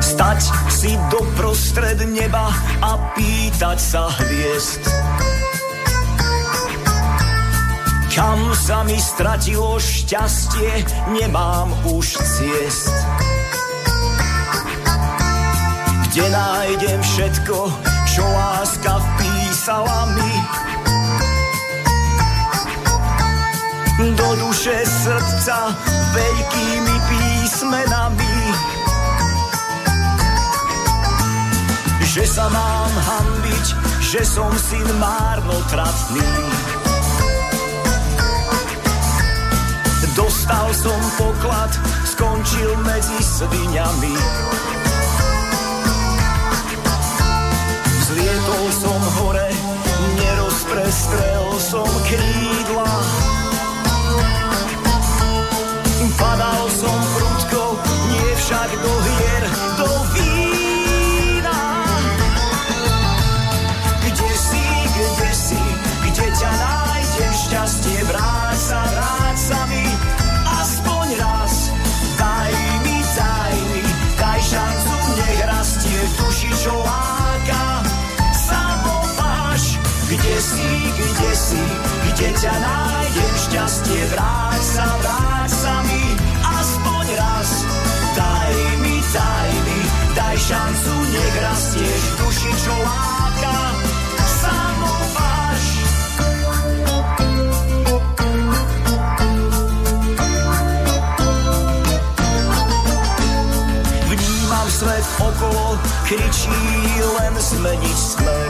Stať 0.00 0.40
si 0.72 0.92
doprostred 1.12 2.00
neba 2.08 2.52
a 2.80 3.12
pýtať 3.16 3.78
sa 3.80 4.08
hviezd. 4.20 4.84
Kam 8.10 8.50
sa 8.58 8.82
mi 8.82 8.98
stratilo 8.98 9.78
šťastie, 9.78 10.82
nemám 11.14 11.70
už 11.94 12.18
ciest. 12.18 12.90
Kde 16.10 16.26
nájdem 16.26 16.98
všetko, 17.06 17.70
čo 18.10 18.26
láska 18.26 18.98
vpísala 18.98 20.10
mi? 20.18 20.34
Do 24.18 24.28
duše 24.42 24.74
srdca 24.82 25.70
veľkými 26.10 26.96
písmenami. 27.06 28.36
Že 32.10 32.24
sa 32.26 32.50
mám 32.50 32.90
hambiť, 32.90 33.66
že 34.02 34.26
som 34.26 34.50
syn 34.58 34.88
márnotratný. 34.98 36.79
Dostal 40.16 40.74
som 40.74 41.00
poklad, 41.18 41.70
skončil 42.02 42.76
medzi 42.82 43.18
sviňami. 43.22 44.14
Zlietol 48.10 48.66
som 48.74 49.00
hore, 49.22 49.48
nerozprestrel 50.18 51.46
som 51.62 51.88
krídla. 52.10 52.90
Padal 56.20 56.59
ťa 82.40 82.56
nájdem 82.56 83.32
šťastie, 83.36 84.00
vráť 84.16 84.62
sa, 84.64 84.86
vráť 85.04 85.50
sa 85.52 85.74
mi, 85.84 86.04
aspoň 86.40 87.06
raz. 87.20 87.50
Daj 88.16 88.54
mi, 88.80 88.96
daj 89.12 89.50
mi, 89.68 89.78
daj 90.16 90.36
šancu, 90.40 90.94
nech 91.12 91.36
rastieš 91.44 92.02
duši, 92.16 92.52
čo 92.64 92.74
láka. 92.80 93.56
Samopáš, 94.40 95.64
Vnímam 104.08 104.68
svet 104.72 105.06
okolo, 105.20 105.76
kričí 106.08 106.56
len 107.04 107.34
zmeniť 107.36 107.98
smer. 108.00 108.49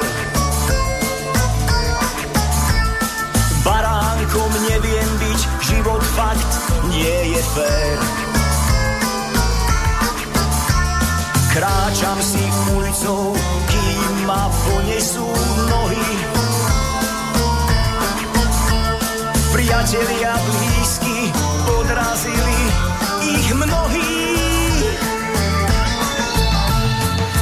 Nie 6.91 7.19
je 7.35 7.43
fér. 7.55 7.99
Kráčam 11.51 12.19
si 12.23 12.45
ulicou, 12.75 13.35
kým 13.67 14.13
ma 14.27 14.47
ponesú 14.67 15.27
nohy. 15.67 16.11
Priatelia 19.51 20.35
blízky 20.47 21.19
odrazili 21.67 22.61
ich 23.35 23.49
mnohí. 23.55 24.15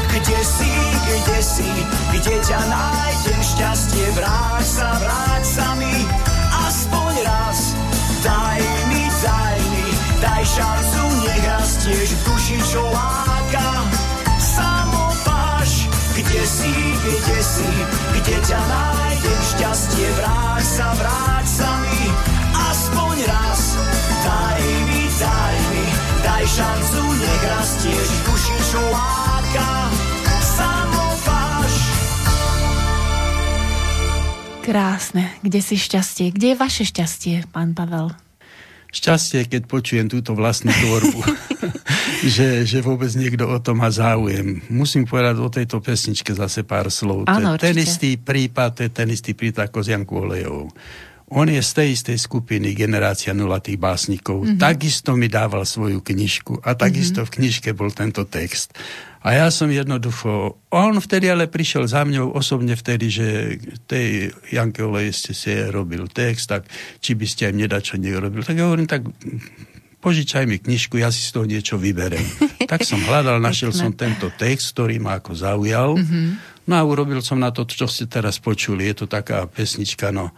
Kde 0.09 0.41
si, 0.45 0.73
kde 1.05 1.39
si, 1.41 1.71
kde 2.17 2.35
ťa 2.49 2.61
nájdem 2.65 3.41
šťastie, 3.45 4.07
vráť 4.17 4.65
sa, 4.65 4.89
vráť 5.05 5.43
sa 5.45 5.67
mi, 5.77 5.95
daj 10.23 10.45
šancu, 10.45 11.03
nech 11.27 11.45
rastieš 11.47 12.09
v 12.15 12.21
duši, 12.27 12.59
čo 12.71 12.83
láka. 12.91 13.69
Samopáš, 14.39 15.91
kde 16.15 16.43
si, 16.47 16.73
kde 17.03 17.39
si, 17.43 17.71
kde 18.19 18.37
ťa 18.47 18.61
nájdem 18.61 19.41
šťastie, 19.55 20.09
vráť 20.19 20.65
sa, 20.65 20.87
vráť 20.95 21.47
sa 21.47 21.71
mi, 21.83 22.01
aspoň 22.55 23.17
raz. 23.27 23.63
Daj 24.23 24.63
mi, 24.87 25.03
daj 25.19 25.57
mi, 25.73 25.87
daj 26.23 26.45
šancu, 26.47 27.03
nech 27.19 27.43
rastieš 27.49 28.09
v 28.09 28.21
duši, 28.27 28.57
čo 28.71 28.81
láka. 28.93 29.19
Krásne. 34.69 35.33
Kde 35.41 35.65
si 35.65 35.81
šťastie? 35.81 36.29
Kde 36.29 36.53
je 36.53 36.61
vaše 36.61 36.85
šťastie, 36.85 37.49
pán 37.57 37.73
Pavel? 37.73 38.13
Šťastie, 38.89 39.45
keď 39.45 39.69
počujem 39.69 40.09
túto 40.09 40.33
vlastnú 40.33 40.73
tvorbu, 40.73 41.21
že, 42.37 42.65
že 42.65 42.79
vôbec 42.81 43.13
niekto 43.13 43.45
o 43.45 43.61
to 43.61 43.77
má 43.77 43.93
záujem. 43.93 44.65
Musím 44.73 45.05
povedať 45.05 45.37
o 45.37 45.53
tejto 45.53 45.85
pesničke 45.85 46.33
zase 46.33 46.65
pár 46.65 46.89
slov. 46.89 47.29
Áno, 47.29 47.61
ten 47.61 47.77
istý 47.77 48.17
prípad, 48.17 48.69
to 48.73 48.81
je 48.89 48.91
ten 48.91 49.09
istý 49.13 49.37
prípad 49.37 49.69
ako 49.69 49.79
s 49.85 49.93
Jankou 49.93 50.25
Olejovou. 50.25 50.73
On 51.29 51.45
je 51.45 51.61
z 51.61 51.73
tej 51.77 51.89
istej 51.93 52.17
skupiny 52.17 52.73
Generácia 52.73 53.37
nulatých 53.37 53.77
básnikov. 53.77 54.49
Mm-hmm. 54.49 54.61
Takisto 54.61 55.13
mi 55.13 55.29
dával 55.29 55.69
svoju 55.69 56.01
knižku 56.01 56.65
a 56.65 56.73
takisto 56.73 57.21
mm-hmm. 57.21 57.29
v 57.29 57.35
knižke 57.37 57.71
bol 57.77 57.93
tento 57.93 58.25
text. 58.25 58.73
A 59.21 59.37
ja 59.37 59.53
som 59.53 59.69
jednoducho... 59.69 60.57
On 60.73 60.95
vtedy 60.97 61.29
ale 61.29 61.51
prišiel 61.51 61.85
za 61.85 62.07
mňou 62.09 62.33
osobne 62.33 62.73
vtedy, 62.79 63.13
že 63.13 63.27
tej 63.85 64.33
Janke 64.49 64.81
Olej 64.81 65.13
ste 65.13 65.37
si 65.37 65.53
robil 65.69 66.09
text, 66.09 66.49
tak 66.49 66.65
či 67.03 67.13
by 67.13 67.27
ste 67.29 67.51
aj 67.51 67.53
mne 67.53 67.67
dačo 67.67 68.01
neurobil. 68.01 68.41
Tak 68.41 68.57
ja 68.57 68.65
hovorím, 68.65 68.89
tak 68.89 69.05
požičaj 70.01 70.49
mi 70.49 70.63
knižku, 70.63 70.97
ja 70.97 71.13
si 71.13 71.21
z 71.21 71.35
toho 71.35 71.45
niečo 71.45 71.77
vyberem. 71.77 72.25
tak 72.71 72.87
som 72.89 73.03
hľadal, 73.05 73.43
našiel 73.43 73.75
som 73.75 73.93
tento 73.93 74.33
text, 74.33 74.73
ktorý 74.73 74.97
ma 75.03 75.21
ako 75.21 75.35
zaujal. 75.37 75.99
Mm-hmm. 75.99 76.27
No 76.71 76.75
a 76.79 76.83
urobil 76.89 77.21
som 77.21 77.37
na 77.37 77.53
to, 77.53 77.69
čo 77.69 77.85
ste 77.85 78.09
teraz 78.09 78.41
počuli. 78.41 78.89
Je 78.89 79.05
to 79.05 79.07
taká 79.11 79.45
pesnička, 79.45 80.09
no 80.15 80.33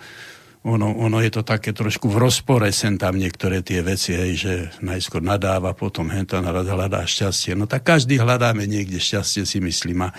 ono, 0.61 0.92
ono 0.92 1.24
je 1.24 1.32
to 1.32 1.40
také 1.40 1.72
trošku 1.72 2.12
v 2.12 2.20
rozpore 2.20 2.68
sem 2.68 3.00
tam 3.00 3.16
niektoré 3.16 3.64
tie 3.64 3.80
veci, 3.80 4.12
hej, 4.12 4.32
že 4.36 4.52
najskôr 4.84 5.24
nadáva, 5.24 5.72
potom 5.72 6.12
henta 6.12 6.44
hľadá 6.44 7.00
šťastie. 7.08 7.56
No 7.56 7.64
tak 7.64 7.88
každý 7.88 8.20
hľadáme 8.20 8.68
niekde 8.68 9.00
šťastie, 9.00 9.48
si 9.48 9.56
myslím. 9.64 10.12
A 10.12 10.14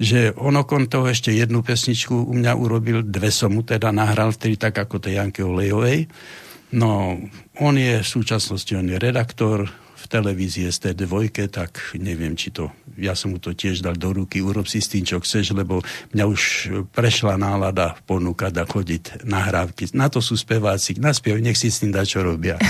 že 0.00 0.32
on 0.40 0.56
okon 0.56 0.88
toho 0.88 1.12
ešte 1.12 1.28
jednu 1.36 1.60
pesničku 1.60 2.24
u 2.24 2.32
mňa 2.32 2.52
urobil, 2.56 3.04
dve 3.04 3.28
som 3.28 3.52
mu 3.52 3.60
teda 3.60 3.92
nahral 3.92 4.32
vtedy 4.32 4.56
tak 4.56 4.80
ako 4.80 4.96
tej 4.96 5.20
Janke 5.20 5.44
Olejovej. 5.44 6.08
No, 6.72 7.20
on 7.60 7.74
je 7.76 8.00
v 8.00 8.08
súčasnosti, 8.08 8.72
on 8.72 8.88
je 8.88 8.96
redaktor 8.96 9.68
v 10.12 10.20
televízii 10.20 10.68
ST2, 10.68 11.32
tak 11.48 11.96
neviem, 11.96 12.36
či 12.36 12.52
to, 12.52 12.68
ja 13.00 13.16
som 13.16 13.32
mu 13.32 13.40
to 13.40 13.56
tiež 13.56 13.80
dal 13.80 13.96
do 13.96 14.12
ruky, 14.12 14.44
urob 14.44 14.68
si 14.68 14.84
s 14.84 14.92
tým, 14.92 15.08
čo 15.08 15.16
chceš, 15.24 15.56
lebo 15.56 15.80
mňa 16.12 16.24
už 16.28 16.42
prešla 16.92 17.40
nálada 17.40 17.96
ponúkať 18.04 18.52
a 18.60 18.68
chodiť 18.68 19.24
nahrávky. 19.24 19.88
Na 19.96 20.12
to 20.12 20.20
sú 20.20 20.36
speváci, 20.36 21.00
naspiev, 21.00 21.40
nech 21.40 21.56
si 21.56 21.72
s 21.72 21.80
tým 21.80 21.96
dá, 21.96 22.04
čo 22.04 22.20
robia. 22.20 22.60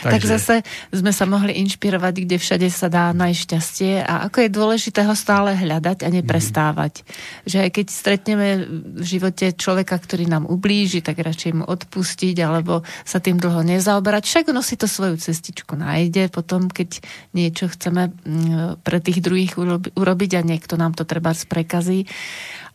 Tak 0.00 0.24
zase 0.24 0.64
sme 0.88 1.12
sa 1.12 1.28
mohli 1.28 1.60
inšpirovať, 1.60 2.24
kde 2.24 2.40
všade 2.40 2.68
sa 2.72 2.88
dá 2.88 3.12
nájsť 3.12 3.40
šťastie 3.44 3.92
a 4.00 4.24
ako 4.24 4.48
je 4.48 4.48
dôležité 4.48 5.04
ho 5.04 5.12
stále 5.12 5.52
hľadať 5.52 6.08
a 6.08 6.08
neprestávať. 6.08 7.04
Že 7.44 7.68
aj 7.68 7.70
keď 7.76 7.86
stretneme 7.92 8.48
v 8.96 9.04
živote 9.04 9.52
človeka, 9.52 10.00
ktorý 10.00 10.24
nám 10.24 10.48
ublíži, 10.48 11.04
tak 11.04 11.20
radšej 11.20 11.52
mu 11.52 11.64
odpustiť 11.68 12.36
alebo 12.40 12.80
sa 13.04 13.20
tým 13.20 13.36
dlho 13.36 13.60
nezaoberať. 13.60 14.24
Však 14.24 14.44
ono 14.56 14.64
si 14.64 14.80
to 14.80 14.88
svoju 14.88 15.20
cestičku 15.20 15.76
nájde 15.76 16.32
potom, 16.32 16.69
keď 16.70 17.04
niečo 17.36 17.68
chceme 17.68 18.10
mm, 18.10 18.82
pre 18.86 18.98
tých 19.02 19.20
druhých 19.20 19.58
urobi- 19.58 19.92
urobiť 19.94 20.30
a 20.38 20.46
niekto 20.46 20.78
nám 20.78 20.94
to 20.96 21.04
treba 21.04 21.34
prekazí. 21.34 22.06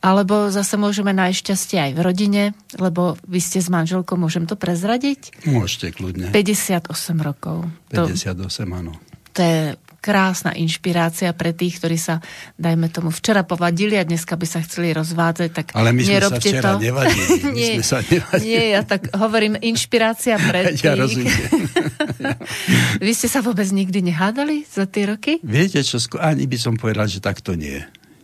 Alebo 0.04 0.54
zase 0.54 0.78
môžeme 0.78 1.16
nájsť 1.16 1.38
šťastie 1.40 1.78
aj 1.82 1.92
v 1.98 2.02
rodine, 2.04 2.44
lebo 2.78 3.18
vy 3.26 3.40
ste 3.42 3.64
s 3.64 3.72
manželkou, 3.72 4.20
môžem 4.20 4.46
to 4.46 4.54
prezradiť? 4.54 5.48
Môžete 5.50 5.98
kľudne. 5.98 6.30
58 6.30 6.92
rokov. 7.26 7.66
To, 7.96 8.06
58, 8.06 8.38
áno. 8.70 8.94
to 9.34 9.40
je 9.42 9.60
krásna 10.06 10.54
inšpirácia 10.54 11.34
pre 11.34 11.50
tých, 11.50 11.82
ktorí 11.82 11.98
sa, 11.98 12.22
dajme 12.56 12.88
tomu, 12.88 13.10
včera 13.10 13.42
povadili 13.42 13.98
a 13.98 14.06
dneska 14.06 14.38
by 14.38 14.46
sa 14.46 14.62
chceli 14.62 14.94
rozvádzať, 14.94 15.50
tak 15.50 15.66
Ale 15.74 15.90
my 15.90 16.06
sme 16.06 16.22
sa 16.22 16.38
včera 16.38 16.78
to. 16.78 16.86
nevadili. 16.86 17.26
My 17.42 17.50
nie, 17.52 17.72
sme 17.74 17.84
sa 17.84 18.00
nevadili. 18.00 18.46
nie, 18.46 18.64
ja 18.70 18.82
tak 18.82 19.10
hovorím 19.12 19.58
inšpirácia 19.58 20.38
pre 20.38 20.60
tých. 20.70 20.86
Ja 20.86 20.94
rozumiem. 20.94 21.34
Vy 23.02 23.12
ste 23.12 23.26
sa 23.26 23.42
vôbec 23.42 23.66
nikdy 23.68 24.06
nehádali 24.06 24.62
za 24.64 24.86
tie 24.86 25.08
roky? 25.08 25.42
Viete 25.42 25.82
čo, 25.82 25.98
ani 26.18 26.46
by 26.46 26.58
som 26.58 26.74
povedal, 26.76 27.08
že 27.08 27.18
takto 27.18 27.58
nie. 27.58 27.82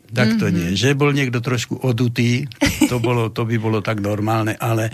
Takto 0.07 0.45
Mhm. 0.45 0.53
mm-hmm. 0.53 0.69
nie. 0.69 0.77
Že 0.77 0.89
bol 0.93 1.11
niekto 1.11 1.39
trošku 1.39 1.79
odutý, 1.79 2.45
to, 2.85 2.99
bolo, 2.99 3.31
to 3.31 3.41
by 3.41 3.55
bolo 3.55 3.79
tak 3.79 3.97
normálne, 3.97 4.53
ale 4.53 4.91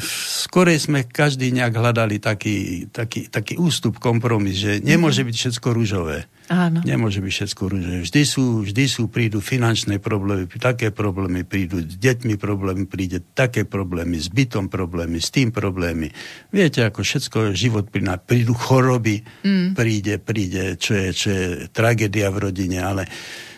skorej 0.00 0.88
sme 0.88 1.04
každý 1.04 1.52
nejak 1.52 1.76
hľadali 1.76 2.16
taký, 2.16 2.88
taký, 2.88 3.28
taký 3.28 3.60
ústup, 3.60 4.00
kompromis, 4.00 4.56
že 4.56 4.80
nemôže 4.80 5.22
byť 5.22 5.36
všetko 5.36 5.68
rúžové. 5.76 6.24
Áno. 6.46 6.78
Nemôže 6.86 7.18
byť 7.18 7.32
všetko 7.32 7.62
rúžové. 7.66 7.98
Vždy 8.06 8.22
sú, 8.22 8.44
vždy 8.62 8.84
sú, 8.86 9.02
prídu 9.10 9.42
finančné 9.42 9.98
problémy, 9.98 10.46
také 10.56 10.94
problémy 10.94 11.42
prídu, 11.42 11.82
s 11.82 11.98
deťmi 11.98 12.38
problémy 12.38 12.86
príde, 12.86 13.20
také 13.34 13.66
problémy, 13.66 14.16
s 14.16 14.30
bytom 14.30 14.70
problémy, 14.70 15.18
s 15.18 15.28
tým 15.34 15.50
problémy. 15.50 16.08
Viete, 16.54 16.86
ako 16.86 17.02
všetko, 17.02 17.38
život 17.52 17.90
príde, 17.90 18.14
prídu 18.22 18.54
choroby, 18.54 19.26
mm. 19.42 19.74
príde, 19.74 20.22
príde, 20.22 20.78
čo 20.78 20.94
je, 20.94 21.08
čo 21.12 21.28
je 21.34 21.44
tragédia 21.74 22.30
v 22.30 22.48
rodine, 22.48 22.78
ale 22.78 23.10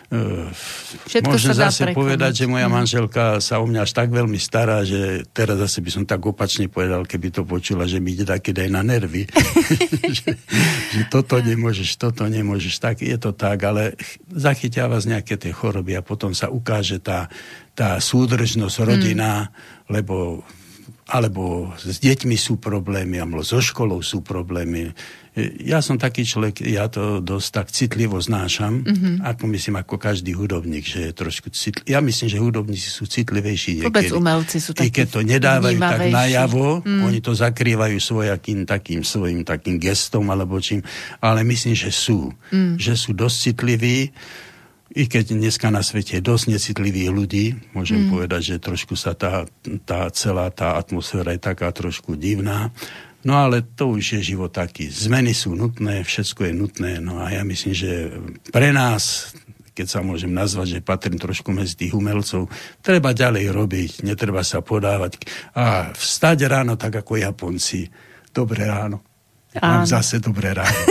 Všetko 0.09 1.29
môžem 1.29 1.53
sa 1.53 1.69
zase 1.69 1.85
prekonať. 1.85 1.93
povedať, 1.95 2.31
že 2.33 2.45
moja 2.45 2.65
Mm. 2.65 2.73
manželka 2.73 3.37
sa 3.37 3.61
o 3.61 3.65
mňa 3.65 3.85
až 3.85 3.91
tak 3.93 4.09
veľmi 4.09 4.35
stará, 4.35 4.81
že 4.81 5.21
teraz 5.29 5.57
zase 5.59 5.79
by 5.79 5.89
som 5.91 6.03
tak 6.03 6.17
opačne 6.19 6.65
povedal, 6.65 7.05
keby 7.05 7.29
to 7.29 7.45
počula, 7.45 7.85
že 7.85 8.01
mi 8.01 8.13
ide 8.13 8.25
taký 8.25 8.49
daj 8.49 8.67
na 8.67 8.81
nervy. 8.81 9.29
že, 10.17 10.33
že 10.89 11.01
toto 11.07 11.37
nemôžeš, 11.37 11.93
toto 11.95 12.25
nemôžeš, 12.25 12.73
tak 12.77 12.99
je 12.99 13.15
to 13.15 13.31
tak, 13.31 13.61
ale 13.61 13.93
ch- 13.93 14.17
zachytia 14.27 14.89
vás 14.89 15.05
nejaké 15.05 15.37
tie 15.37 15.53
choroby 15.53 15.93
a 15.93 16.01
potom 16.01 16.33
sa 16.33 16.49
ukáže 16.49 16.97
tá, 16.97 17.29
tá 17.71 18.01
súdržnosť 18.01 18.77
rodina, 18.81 19.53
lebo 19.85 20.41
alebo 21.09 21.73
s 21.73 21.97
deťmi 21.97 22.37
sú 22.37 22.61
problémy, 22.61 23.17
alebo 23.17 23.41
so 23.41 23.57
školou 23.57 24.05
sú 24.05 24.21
problémy. 24.21 24.93
Ja 25.65 25.81
som 25.81 25.97
taký 25.97 26.21
človek, 26.27 26.61
ja 26.61 26.85
to 26.85 27.23
dosť 27.23 27.49
tak 27.49 27.67
citlivo 27.73 28.21
znášam, 28.21 28.85
mm-hmm. 28.85 29.13
ako 29.25 29.43
myslím, 29.55 29.75
ako 29.81 29.95
každý 29.97 30.37
hudobník, 30.37 30.85
že 30.85 31.09
je 31.09 31.11
trošku 31.15 31.49
citlivý. 31.49 31.87
Ja 31.89 31.99
myslím, 32.03 32.27
že 32.29 32.37
hudobníci 32.37 32.89
sú 32.93 33.09
citlivejší 33.09 33.81
Vôbec 33.81 34.05
niekedy. 34.05 34.19
umelci 34.19 34.57
sú 34.61 34.77
I 34.77 34.85
takí 34.85 34.91
keď 35.01 35.07
to 35.09 35.21
nedávajú 35.25 35.79
tak 35.79 36.01
najavo, 36.11 36.67
mm. 36.85 37.01
oni 37.07 37.19
to 37.23 37.31
zakrývajú 37.33 37.97
svojakým 37.97 38.67
takým 38.69 39.01
svojim 39.01 39.41
takým 39.47 39.81
gestom 39.81 40.27
alebo 40.29 40.59
čím, 40.61 40.83
ale 41.23 41.41
myslím, 41.47 41.73
že 41.73 41.89
sú. 41.89 42.29
Mm. 42.51 42.75
Že 42.77 42.93
sú 42.93 43.09
dosť 43.15 43.35
citliví, 43.49 44.11
i 44.89 45.05
keď 45.05 45.37
dneska 45.37 45.69
na 45.69 45.85
svete 45.85 46.17
je 46.17 46.25
dosť 46.25 46.45
necitlivých 46.49 47.09
ľudí, 47.13 47.45
môžem 47.77 48.05
mm. 48.05 48.09
povedať, 48.09 48.41
že 48.41 48.63
trošku 48.63 48.97
sa 48.97 49.13
tá, 49.13 49.45
tá 49.85 50.09
celá 50.09 50.49
tá 50.49 50.81
atmosféra 50.81 51.37
je 51.37 51.41
taká 51.41 51.69
trošku 51.69 52.17
divná. 52.17 52.73
No 53.21 53.37
ale 53.37 53.61
to 53.61 53.93
už 53.93 54.17
je 54.17 54.33
život 54.33 54.49
taký. 54.49 54.89
Zmeny 54.89 55.35
sú 55.35 55.53
nutné, 55.53 56.01
všetko 56.01 56.49
je 56.49 56.53
nutné. 56.55 56.91
No 57.03 57.21
a 57.21 57.29
ja 57.29 57.45
myslím, 57.45 57.75
že 57.75 58.17
pre 58.49 58.71
nás, 58.73 59.35
keď 59.77 59.87
sa 59.91 59.99
môžem 60.01 60.31
nazvať, 60.31 60.79
že 60.79 60.87
patrím 60.87 61.19
trošku 61.19 61.51
medzi 61.53 61.75
tých 61.75 61.93
umelcov, 61.93 62.47
treba 62.81 63.11
ďalej 63.13 63.51
robiť, 63.51 63.91
netreba 64.07 64.41
sa 64.41 64.63
podávať. 64.63 65.21
A 65.53 65.91
vstať 65.93 66.47
ráno 66.49 66.79
tak 66.79 66.97
ako 66.97 67.19
Japonci. 67.19 67.91
Dobré 68.31 68.65
ráno. 68.65 69.05
Mám 69.49 69.83
Áno. 69.83 69.89
zase 69.89 70.21
dobré 70.21 70.53
ráno. 70.53 70.77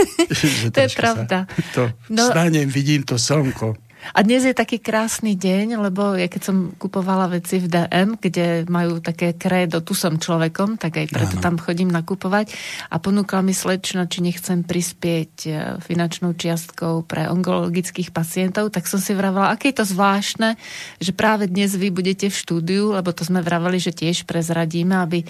To 0.75 0.79
je 0.85 0.91
pravda. 0.93 1.49
Sa, 1.49 1.73
to, 1.73 1.83
No- 2.13 2.29
Vstanem, 2.29 2.69
vidím 2.69 3.01
to 3.01 3.17
slnko. 3.17 3.88
A 4.15 4.23
dnes 4.23 4.47
je 4.47 4.55
taký 4.55 4.79
krásny 4.79 5.35
deň, 5.35 5.79
lebo 5.79 6.15
ja 6.15 6.31
keď 6.31 6.41
som 6.41 6.57
kupovala 6.79 7.29
veci 7.29 7.59
v 7.59 7.67
DM, 7.67 8.15
kde 8.15 8.63
majú 8.65 9.03
také 9.03 9.35
krédo, 9.35 9.83
tu 9.83 9.91
som 9.93 10.15
človekom, 10.17 10.79
tak 10.79 10.97
aj 11.03 11.07
preto 11.11 11.35
Áno. 11.37 11.43
tam 11.43 11.55
chodím 11.59 11.91
nakupovať 11.91 12.51
a 12.89 12.97
ponúkla 12.97 13.43
mi 13.43 13.51
slečna, 13.51 14.07
či 14.07 14.23
nechcem 14.23 14.63
prispieť 14.63 15.33
e, 15.45 15.49
finančnou 15.83 16.33
čiastkou 16.33 17.03
pre 17.03 17.27
onkologických 17.27 18.15
pacientov, 18.15 18.71
tak 18.71 18.87
som 18.87 18.97
si 18.97 19.11
vravela, 19.13 19.51
aké 19.51 19.75
je 19.75 19.83
to 19.83 19.85
zvláštne, 19.85 20.55
že 20.97 21.11
práve 21.11 21.51
dnes 21.51 21.75
vy 21.75 21.91
budete 21.91 22.31
v 22.31 22.39
štúdiu, 22.39 22.95
lebo 22.95 23.11
to 23.11 23.27
sme 23.27 23.43
vraveli, 23.43 23.77
že 23.77 23.93
tiež 23.93 24.23
prezradíme, 24.25 24.95
aby 24.95 25.19
e, 25.21 25.27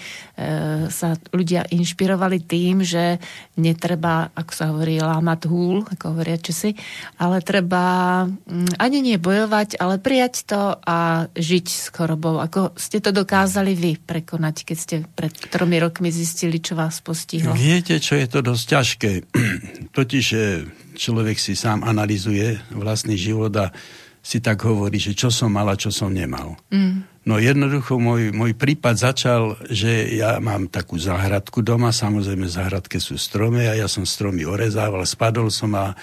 sa 0.88 1.18
ľudia 1.34 1.66
inšpirovali 1.68 2.38
tým, 2.46 2.86
že 2.86 3.18
netreba, 3.58 4.32
ako 4.32 4.52
sa 4.54 4.64
hovorí, 4.72 5.02
lámať 5.02 5.40
húl, 5.50 5.84
ako 5.84 6.16
hovoria 6.16 6.40
Česi, 6.40 6.72
ale 7.20 7.44
treba 7.44 8.24
mm, 8.24 8.59
ani 8.76 8.98
nie 9.00 9.16
bojovať, 9.16 9.78
ale 9.78 10.02
prijať 10.02 10.48
to 10.48 10.76
a 10.80 11.28
žiť 11.32 11.66
s 11.68 11.88
chorobou. 11.94 12.42
Ako 12.42 12.74
ste 12.74 12.98
to 12.98 13.14
dokázali 13.14 13.72
vy 13.76 13.96
prekonať, 14.00 14.66
keď 14.66 14.76
ste 14.76 14.96
pred 15.04 15.32
tromi 15.48 15.78
rokmi 15.78 16.10
zistili, 16.10 16.58
čo 16.58 16.76
vás 16.76 16.98
postihlo? 17.00 17.56
Viete, 17.56 17.96
čo 18.02 18.18
je 18.18 18.26
to 18.26 18.44
dosť 18.44 18.64
ťažké? 18.64 19.12
Totiž 19.96 20.24
že 20.30 20.68
človek 20.94 21.40
si 21.40 21.56
sám 21.56 21.82
analizuje 21.82 22.60
vlastný 22.70 23.16
život 23.16 23.50
a 23.56 23.72
si 24.20 24.38
tak 24.44 24.60
hovorí, 24.68 25.00
že 25.00 25.16
čo 25.16 25.32
som 25.32 25.48
mal 25.48 25.64
a 25.72 25.80
čo 25.80 25.88
som 25.88 26.12
nemal. 26.12 26.60
Mm. 26.68 27.08
No 27.24 27.40
jednoducho 27.40 27.96
môj, 28.00 28.32
môj 28.32 28.52
prípad 28.56 28.96
začal, 28.96 29.56
že 29.68 30.12
ja 30.16 30.40
mám 30.40 30.68
takú 30.68 30.96
záhradku 31.00 31.60
doma, 31.64 31.92
samozrejme 31.92 32.48
záhradke 32.48 33.00
sú 33.00 33.16
stromy 33.16 33.68
a 33.68 33.76
ja 33.76 33.88
som 33.88 34.04
stromy 34.04 34.44
orezával, 34.44 35.04
spadol 35.04 35.48
som 35.52 35.72
a 35.76 35.96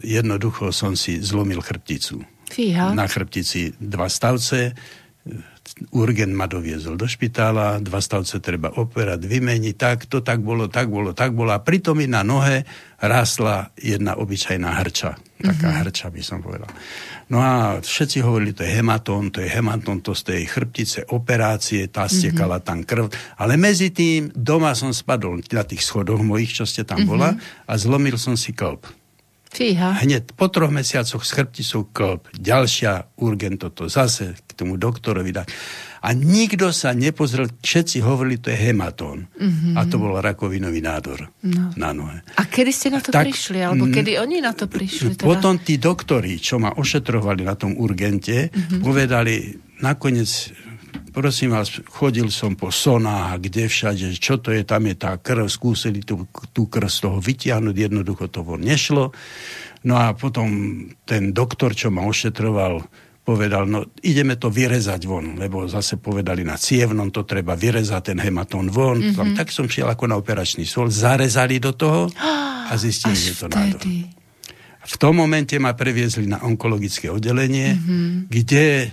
jednoducho 0.00 0.72
som 0.72 0.96
si 0.96 1.20
zlomil 1.20 1.60
chrbticu. 1.60 2.24
Fíha. 2.52 2.92
Na 2.92 3.08
chrbtici 3.08 3.72
dva 3.80 4.12
stavce, 4.12 4.76
urgent 5.94 6.34
ma 6.34 6.50
doviezol 6.50 6.98
do 6.98 7.06
špitála, 7.06 7.78
dva 7.80 8.02
stavce 8.02 8.42
treba 8.42 8.74
operať, 8.76 9.22
vymeniť, 9.24 9.74
tak, 9.78 9.98
to 10.10 10.20
tak 10.20 10.42
bolo, 10.42 10.66
tak 10.66 10.90
bolo, 10.90 11.14
tak 11.14 11.32
bolo. 11.32 11.54
A 11.54 11.62
pritom 11.62 11.96
mi 11.96 12.10
na 12.10 12.26
nohe 12.26 12.66
rástla 12.98 13.70
jedna 13.78 14.18
obyčajná 14.18 14.68
hrča. 14.82 15.16
Taká 15.42 15.68
mm-hmm. 15.70 15.80
hrča 15.86 16.06
by 16.10 16.22
som 16.22 16.38
povedal. 16.42 16.68
No 17.32 17.40
a 17.40 17.80
všetci 17.80 18.20
hovorili, 18.20 18.52
to 18.52 18.66
je 18.66 18.74
hematón, 18.74 19.32
to 19.32 19.40
je 19.40 19.48
hematón, 19.48 20.04
to 20.04 20.12
z 20.12 20.22
tej 20.34 20.42
chrbtice 20.44 21.08
operácie, 21.08 21.88
tá 21.88 22.04
stiekala 22.04 22.60
mm-hmm. 22.60 22.68
tam 22.68 22.78
krv. 22.84 23.06
Ale 23.40 23.56
medzi 23.56 23.94
tým 23.94 24.28
doma 24.34 24.76
som 24.76 24.92
spadol 24.92 25.40
na 25.40 25.64
tých 25.64 25.86
schodoch 25.86 26.20
mojich, 26.20 26.52
čo 26.52 26.68
ste 26.68 26.84
tam 26.84 27.02
mm-hmm. 27.02 27.10
bola 27.10 27.32
a 27.64 27.72
zlomil 27.78 28.20
som 28.20 28.36
si 28.36 28.52
klb. 28.52 28.84
Fíha. 29.52 30.00
Hneď 30.00 30.32
po 30.32 30.48
troch 30.48 30.72
mesiacoch 30.72 31.20
s 31.20 31.36
chrbticou 31.36 31.92
klb. 31.92 32.24
Ďalšia 32.32 33.20
urgent 33.20 33.60
toto 33.60 33.84
zase 33.84 34.32
k 34.48 34.50
tomu 34.56 34.80
doktorovi 34.80 35.28
dať. 35.28 35.46
A 36.02 36.16
nikto 36.16 36.74
sa 36.74 36.96
nepozrel, 36.96 37.46
všetci 37.62 38.02
hovorili, 38.02 38.40
to 38.40 38.50
je 38.50 38.58
hematón. 38.58 39.30
Mm-hmm. 39.38 39.78
A 39.78 39.86
to 39.86 40.00
bol 40.00 40.18
rakovinový 40.18 40.82
nádor 40.82 41.30
no. 41.46 41.70
na 41.78 41.94
nohe. 41.94 42.24
A 42.40 42.48
kedy 42.48 42.72
ste 42.74 42.88
na 42.90 42.98
to 42.98 43.14
Tak, 43.14 43.28
prišli? 43.28 43.62
Alebo 43.62 43.86
mm, 43.86 43.94
kedy 43.94 44.12
oni 44.18 44.42
na 44.42 44.50
to 44.56 44.66
prišli? 44.66 45.14
Teda? 45.14 45.28
Potom 45.28 45.62
tí 45.62 45.78
doktori, 45.78 46.40
čo 46.42 46.58
ma 46.58 46.74
ošetrovali 46.74 47.46
na 47.46 47.54
tom 47.54 47.78
urgente, 47.78 48.50
mm-hmm. 48.50 48.80
povedali, 48.82 49.54
nakoniec, 49.78 50.50
prosím 51.12 51.52
vás, 51.52 51.68
chodil 51.92 52.32
som 52.32 52.56
po 52.56 52.72
sonách, 52.72 53.44
kde 53.44 53.68
všade, 53.68 54.16
čo 54.16 54.40
to 54.40 54.50
je, 54.50 54.64
tam 54.64 54.88
je 54.88 54.96
tá 54.96 55.20
krv, 55.20 55.46
skúsili 55.46 56.00
tú, 56.00 56.24
tú 56.50 56.66
krv 56.66 56.88
z 56.88 56.98
toho 57.04 57.18
vytiahnuť, 57.20 57.76
jednoducho 57.76 58.32
to 58.32 58.40
von 58.40 58.64
nešlo. 58.64 59.12
No 59.84 59.94
a 60.00 60.16
potom 60.16 60.48
ten 61.04 61.36
doktor, 61.36 61.76
čo 61.76 61.92
ma 61.92 62.08
ošetroval, 62.08 62.80
povedal, 63.22 63.70
no 63.70 63.86
ideme 64.02 64.34
to 64.34 64.50
vyrezať 64.50 65.00
von, 65.06 65.38
lebo 65.38 65.70
zase 65.70 66.00
povedali 66.00 66.42
na 66.42 66.58
cievnom, 66.58 67.14
to 67.14 67.22
treba 67.22 67.54
vyrezať 67.54 68.02
ten 68.02 68.18
hematón 68.18 68.72
von. 68.72 68.98
Mm-hmm. 68.98 69.38
Tak 69.38 69.54
som 69.54 69.70
šiel 69.70 69.86
ako 69.86 70.10
na 70.10 70.18
operačný 70.18 70.66
stôl, 70.66 70.90
zarezali 70.90 71.62
do 71.62 71.70
toho 71.76 72.10
a 72.66 72.72
zistili, 72.74 73.14
že 73.14 73.38
to 73.38 73.46
nádor. 73.46 73.84
V 74.82 74.96
tom 74.98 75.14
momente 75.14 75.54
ma 75.62 75.78
previezli 75.78 76.26
na 76.26 76.42
onkologické 76.42 77.06
oddelenie, 77.06 77.78
mm-hmm. 77.78 78.10
kde 78.26 78.90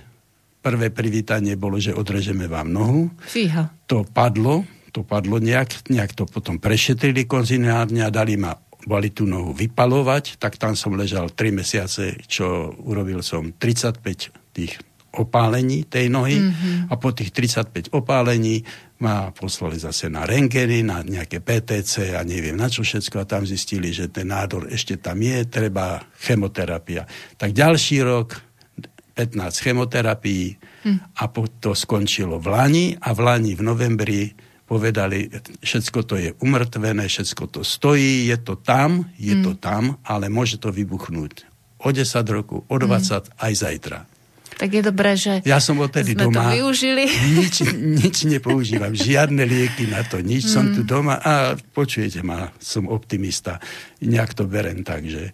prvé 0.59 0.91
privítanie 0.91 1.55
bolo, 1.55 1.79
že 1.79 1.95
odrežeme 1.95 2.45
vám 2.45 2.71
nohu. 2.71 3.09
Fíha. 3.23 3.71
To 3.87 4.03
padlo, 4.03 4.67
to 4.91 5.07
padlo 5.07 5.39
nejak, 5.39 5.87
nejak 5.87 6.13
to 6.13 6.27
potom 6.27 6.59
prešetrili 6.59 7.25
konzinárne 7.25 8.03
a 8.03 8.11
dali 8.11 8.35
ma 8.35 8.55
boli 8.87 9.11
tú 9.11 9.27
nohu 9.27 9.51
vypalovať, 9.51 10.39
tak 10.39 10.55
tam 10.55 10.71
som 10.71 10.95
ležal 10.95 11.35
3 11.35 11.51
mesiace, 11.51 12.15
čo 12.25 12.71
urobil 12.79 13.19
som 13.19 13.51
35 13.51 14.55
tých 14.55 14.79
opálení 15.09 15.89
tej 15.89 16.07
nohy 16.07 16.37
mm-hmm. 16.37 16.93
a 16.93 16.93
po 16.95 17.09
tých 17.11 17.33
35 17.33 17.91
opálení 17.97 18.61
ma 19.01 19.33
poslali 19.33 19.79
zase 19.81 20.05
na 20.11 20.23
rengeny, 20.23 20.85
na 20.85 21.01
nejaké 21.01 21.41
PTC 21.41 22.13
a 22.13 22.21
neviem 22.21 22.53
na 22.53 22.69
čo 22.69 22.85
všetko 22.85 23.23
a 23.23 23.29
tam 23.29 23.43
zistili, 23.43 23.89
že 23.89 24.11
ten 24.11 24.29
nádor 24.29 24.69
ešte 24.69 25.01
tam 25.01 25.17
je, 25.17 25.49
treba 25.49 26.03
chemoterapia. 26.19 27.09
Tak 27.39 27.51
ďalší 27.55 28.05
rok 28.05 28.48
15 29.19 29.51
chemoterapií 29.59 30.55
hm. 30.87 31.19
a 31.19 31.27
to 31.59 31.75
skončilo 31.75 32.39
v 32.39 32.47
Lani 32.47 32.85
a 32.95 33.11
v 33.11 33.19
Lani 33.19 33.51
v 33.51 33.61
novembri 33.67 34.21
povedali, 34.69 35.33
všetko 35.65 35.99
to 36.05 36.15
je 36.15 36.29
umrtvené, 36.45 37.09
všetko 37.09 37.49
to 37.49 37.61
stojí, 37.65 38.29
je 38.29 38.37
to 38.37 38.53
tam, 38.53 39.09
je 39.17 39.33
mm. 39.33 39.41
to 39.41 39.51
tam, 39.57 39.97
ale 40.05 40.29
môže 40.29 40.61
to 40.61 40.69
vybuchnúť 40.69 41.49
o 41.81 41.89
10 41.89 42.05
rokov, 42.29 42.69
o 42.69 42.75
20, 42.77 42.85
mm. 42.85 43.33
aj 43.41 43.53
zajtra. 43.57 43.99
Tak 44.59 44.69
je 44.75 44.83
dobré, 44.83 45.15
že 45.15 45.39
ja 45.47 45.63
som 45.63 45.79
odtedy 45.79 46.13
sme 46.13 46.29
doma, 46.29 46.51
to 46.51 46.59
využili. 46.59 47.07
Nič, 47.39 47.55
nič 48.03 48.15
nepoužívam, 48.27 48.91
žiadne 48.91 49.41
lieky 49.47 49.87
na 49.87 50.03
to, 50.03 50.19
nič. 50.19 50.45
Mm. 50.45 50.53
Som 50.53 50.65
tu 50.75 50.83
doma 50.83 51.15
a 51.17 51.55
počujete 51.55 52.21
ma, 52.21 52.51
som 52.59 52.91
optimista. 52.91 53.63
Nejak 54.03 54.35
to 54.35 54.45
berem 54.45 54.83
tak, 54.83 55.07
že 55.07 55.31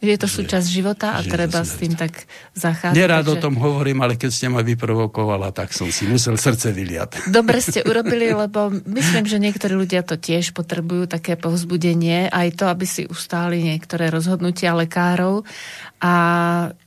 je 0.00 0.16
to 0.16 0.28
súčasť 0.28 0.64
života 0.64 1.12
a 1.12 1.20
treba 1.20 1.60
s 1.60 1.76
tým 1.76 1.92
tak 1.92 2.24
zachádzať. 2.56 2.96
Nerád 2.96 3.28
takže... 3.28 3.36
o 3.36 3.42
tom 3.44 3.54
hovorím, 3.60 4.00
ale 4.00 4.16
keď 4.16 4.30
ste 4.32 4.48
ma 4.48 4.64
vyprovokovala, 4.64 5.52
tak 5.52 5.76
som 5.76 5.92
si 5.92 6.08
musel 6.08 6.40
srdce 6.40 6.72
vyliať. 6.72 7.24
Dobre 7.36 7.60
ste 7.60 7.84
urobili, 7.84 8.32
lebo 8.32 8.72
myslím, 8.72 9.28
že 9.28 9.36
niektorí 9.36 9.76
ľudia 9.76 10.00
to 10.00 10.16
tiež 10.16 10.56
potrebujú, 10.56 11.04
také 11.04 11.36
povzbudenie, 11.36 12.32
aj 12.32 12.48
to, 12.56 12.64
aby 12.72 12.88
si 12.88 13.04
ustáli 13.04 13.60
niektoré 13.60 14.08
rozhodnutia 14.08 14.72
lekárov 14.72 15.44
a 16.00 16.14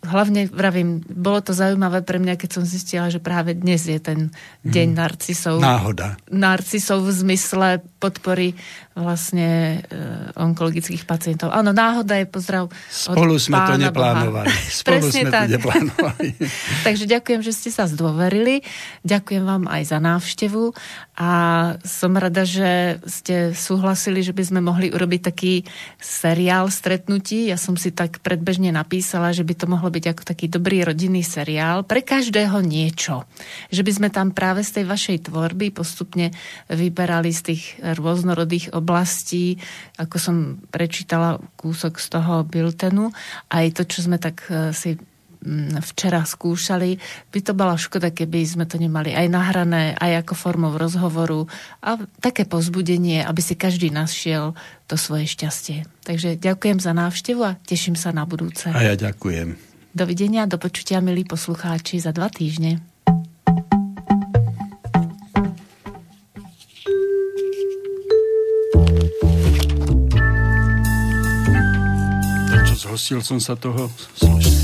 hlavne, 0.02 0.50
vravím, 0.50 1.06
bolo 1.06 1.38
to 1.46 1.54
zaujímavé 1.54 2.02
pre 2.02 2.18
mňa, 2.18 2.34
keď 2.34 2.50
som 2.50 2.64
zistila, 2.66 3.14
že 3.14 3.22
práve 3.22 3.54
dnes 3.54 3.86
je 3.86 4.02
ten 4.02 4.34
deň 4.66 4.88
mm. 4.90 4.98
narcisov. 4.98 5.62
Náhoda. 5.62 6.18
Narcisov 6.34 7.06
v 7.06 7.14
zmysle 7.14 7.86
podpory 8.02 8.58
vlastne 8.98 9.86
e, 9.86 9.98
onkologických 10.34 11.06
pacientov. 11.06 11.54
Áno, 11.54 11.78
náhoda 11.78 12.18
je 12.18 12.26
pozdrav 12.26 12.74
Spolu 13.04 13.36
sme 13.36 13.60
to 13.68 13.76
neplánovali. 13.76 14.48
Boha. 14.48 14.72
Spolu 14.80 15.08
sme 15.12 15.28
tak. 15.28 15.52
to 15.52 15.60
neplánovali. 15.60 16.28
Takže 16.88 17.04
ďakujem, 17.04 17.42
že 17.44 17.52
ste 17.52 17.70
sa 17.70 17.84
zdôverili. 17.84 18.64
Ďakujem 19.04 19.44
vám 19.44 19.68
aj 19.68 19.82
za 19.92 20.00
návštevu 20.00 20.72
a 21.20 21.30
som 21.84 22.16
rada, 22.16 22.48
že 22.48 23.04
ste 23.04 23.52
súhlasili, 23.52 24.24
že 24.24 24.32
by 24.32 24.44
sme 24.48 24.62
mohli 24.64 24.88
urobiť 24.90 25.22
taký 25.22 25.54
seriál 26.00 26.72
stretnutí. 26.72 27.52
Ja 27.52 27.60
som 27.60 27.76
si 27.76 27.92
tak 27.92 28.24
predbežne 28.24 28.72
napísala, 28.72 29.36
že 29.36 29.44
by 29.44 29.54
to 29.54 29.66
mohlo 29.68 29.92
byť 29.92 30.06
ako 30.16 30.24
taký 30.24 30.48
dobrý 30.48 30.88
rodinný 30.88 31.22
seriál. 31.22 31.84
Pre 31.84 32.00
každého 32.00 32.64
niečo. 32.64 33.28
Že 33.70 33.82
by 33.84 33.92
sme 33.92 34.10
tam 34.10 34.32
práve 34.32 34.64
z 34.64 34.80
tej 34.80 34.86
vašej 34.88 35.18
tvorby 35.28 35.76
postupne 35.76 36.32
vyberali 36.72 37.30
z 37.36 37.42
tých 37.52 37.64
rôznorodých 37.84 38.72
oblastí, 38.72 39.60
ako 40.00 40.16
som 40.18 40.36
prečítala 40.72 41.38
kúsok 41.60 42.00
z 42.00 42.08
toho 42.10 42.42
biltenu, 42.94 43.10
aj 43.50 43.66
to, 43.74 43.82
čo 43.90 44.06
sme 44.06 44.22
tak 44.22 44.46
eh, 44.54 44.70
si 44.70 44.96
Mm, 45.44 45.84
včera 45.84 46.24
skúšali, 46.24 47.04
by 47.28 47.40
to 47.44 47.52
bola 47.52 47.76
škoda, 47.76 48.16
keby 48.16 48.48
sme 48.48 48.64
to 48.64 48.80
nemali 48.80 49.12
aj 49.12 49.28
nahrané, 49.28 49.92
aj 50.00 50.24
ako 50.24 50.40
formou 50.40 50.72
rozhovoru 50.72 51.52
a 51.84 52.00
také 52.24 52.48
pozbudenie, 52.48 53.20
aby 53.20 53.44
si 53.44 53.60
každý 53.60 53.92
našiel 53.92 54.56
to 54.88 54.96
svoje 54.96 55.28
šťastie. 55.28 55.84
Takže 56.08 56.40
ďakujem 56.40 56.80
za 56.80 56.96
návštevu 56.96 57.44
a 57.44 57.60
teším 57.60 58.00
sa 58.00 58.16
na 58.16 58.24
budúce. 58.24 58.72
A 58.72 58.88
ja 58.88 58.96
ďakujem. 58.96 59.60
Dovidenia, 59.92 60.48
do 60.48 60.56
počutia, 60.56 61.04
milí 61.04 61.28
poslucháči, 61.28 62.00
za 62.00 62.16
dva 62.16 62.32
týždne. 62.32 62.80
Zhostil 72.94 73.26
som 73.26 73.42
sa 73.42 73.58
toho 73.58 73.90
slušne. 74.14 74.63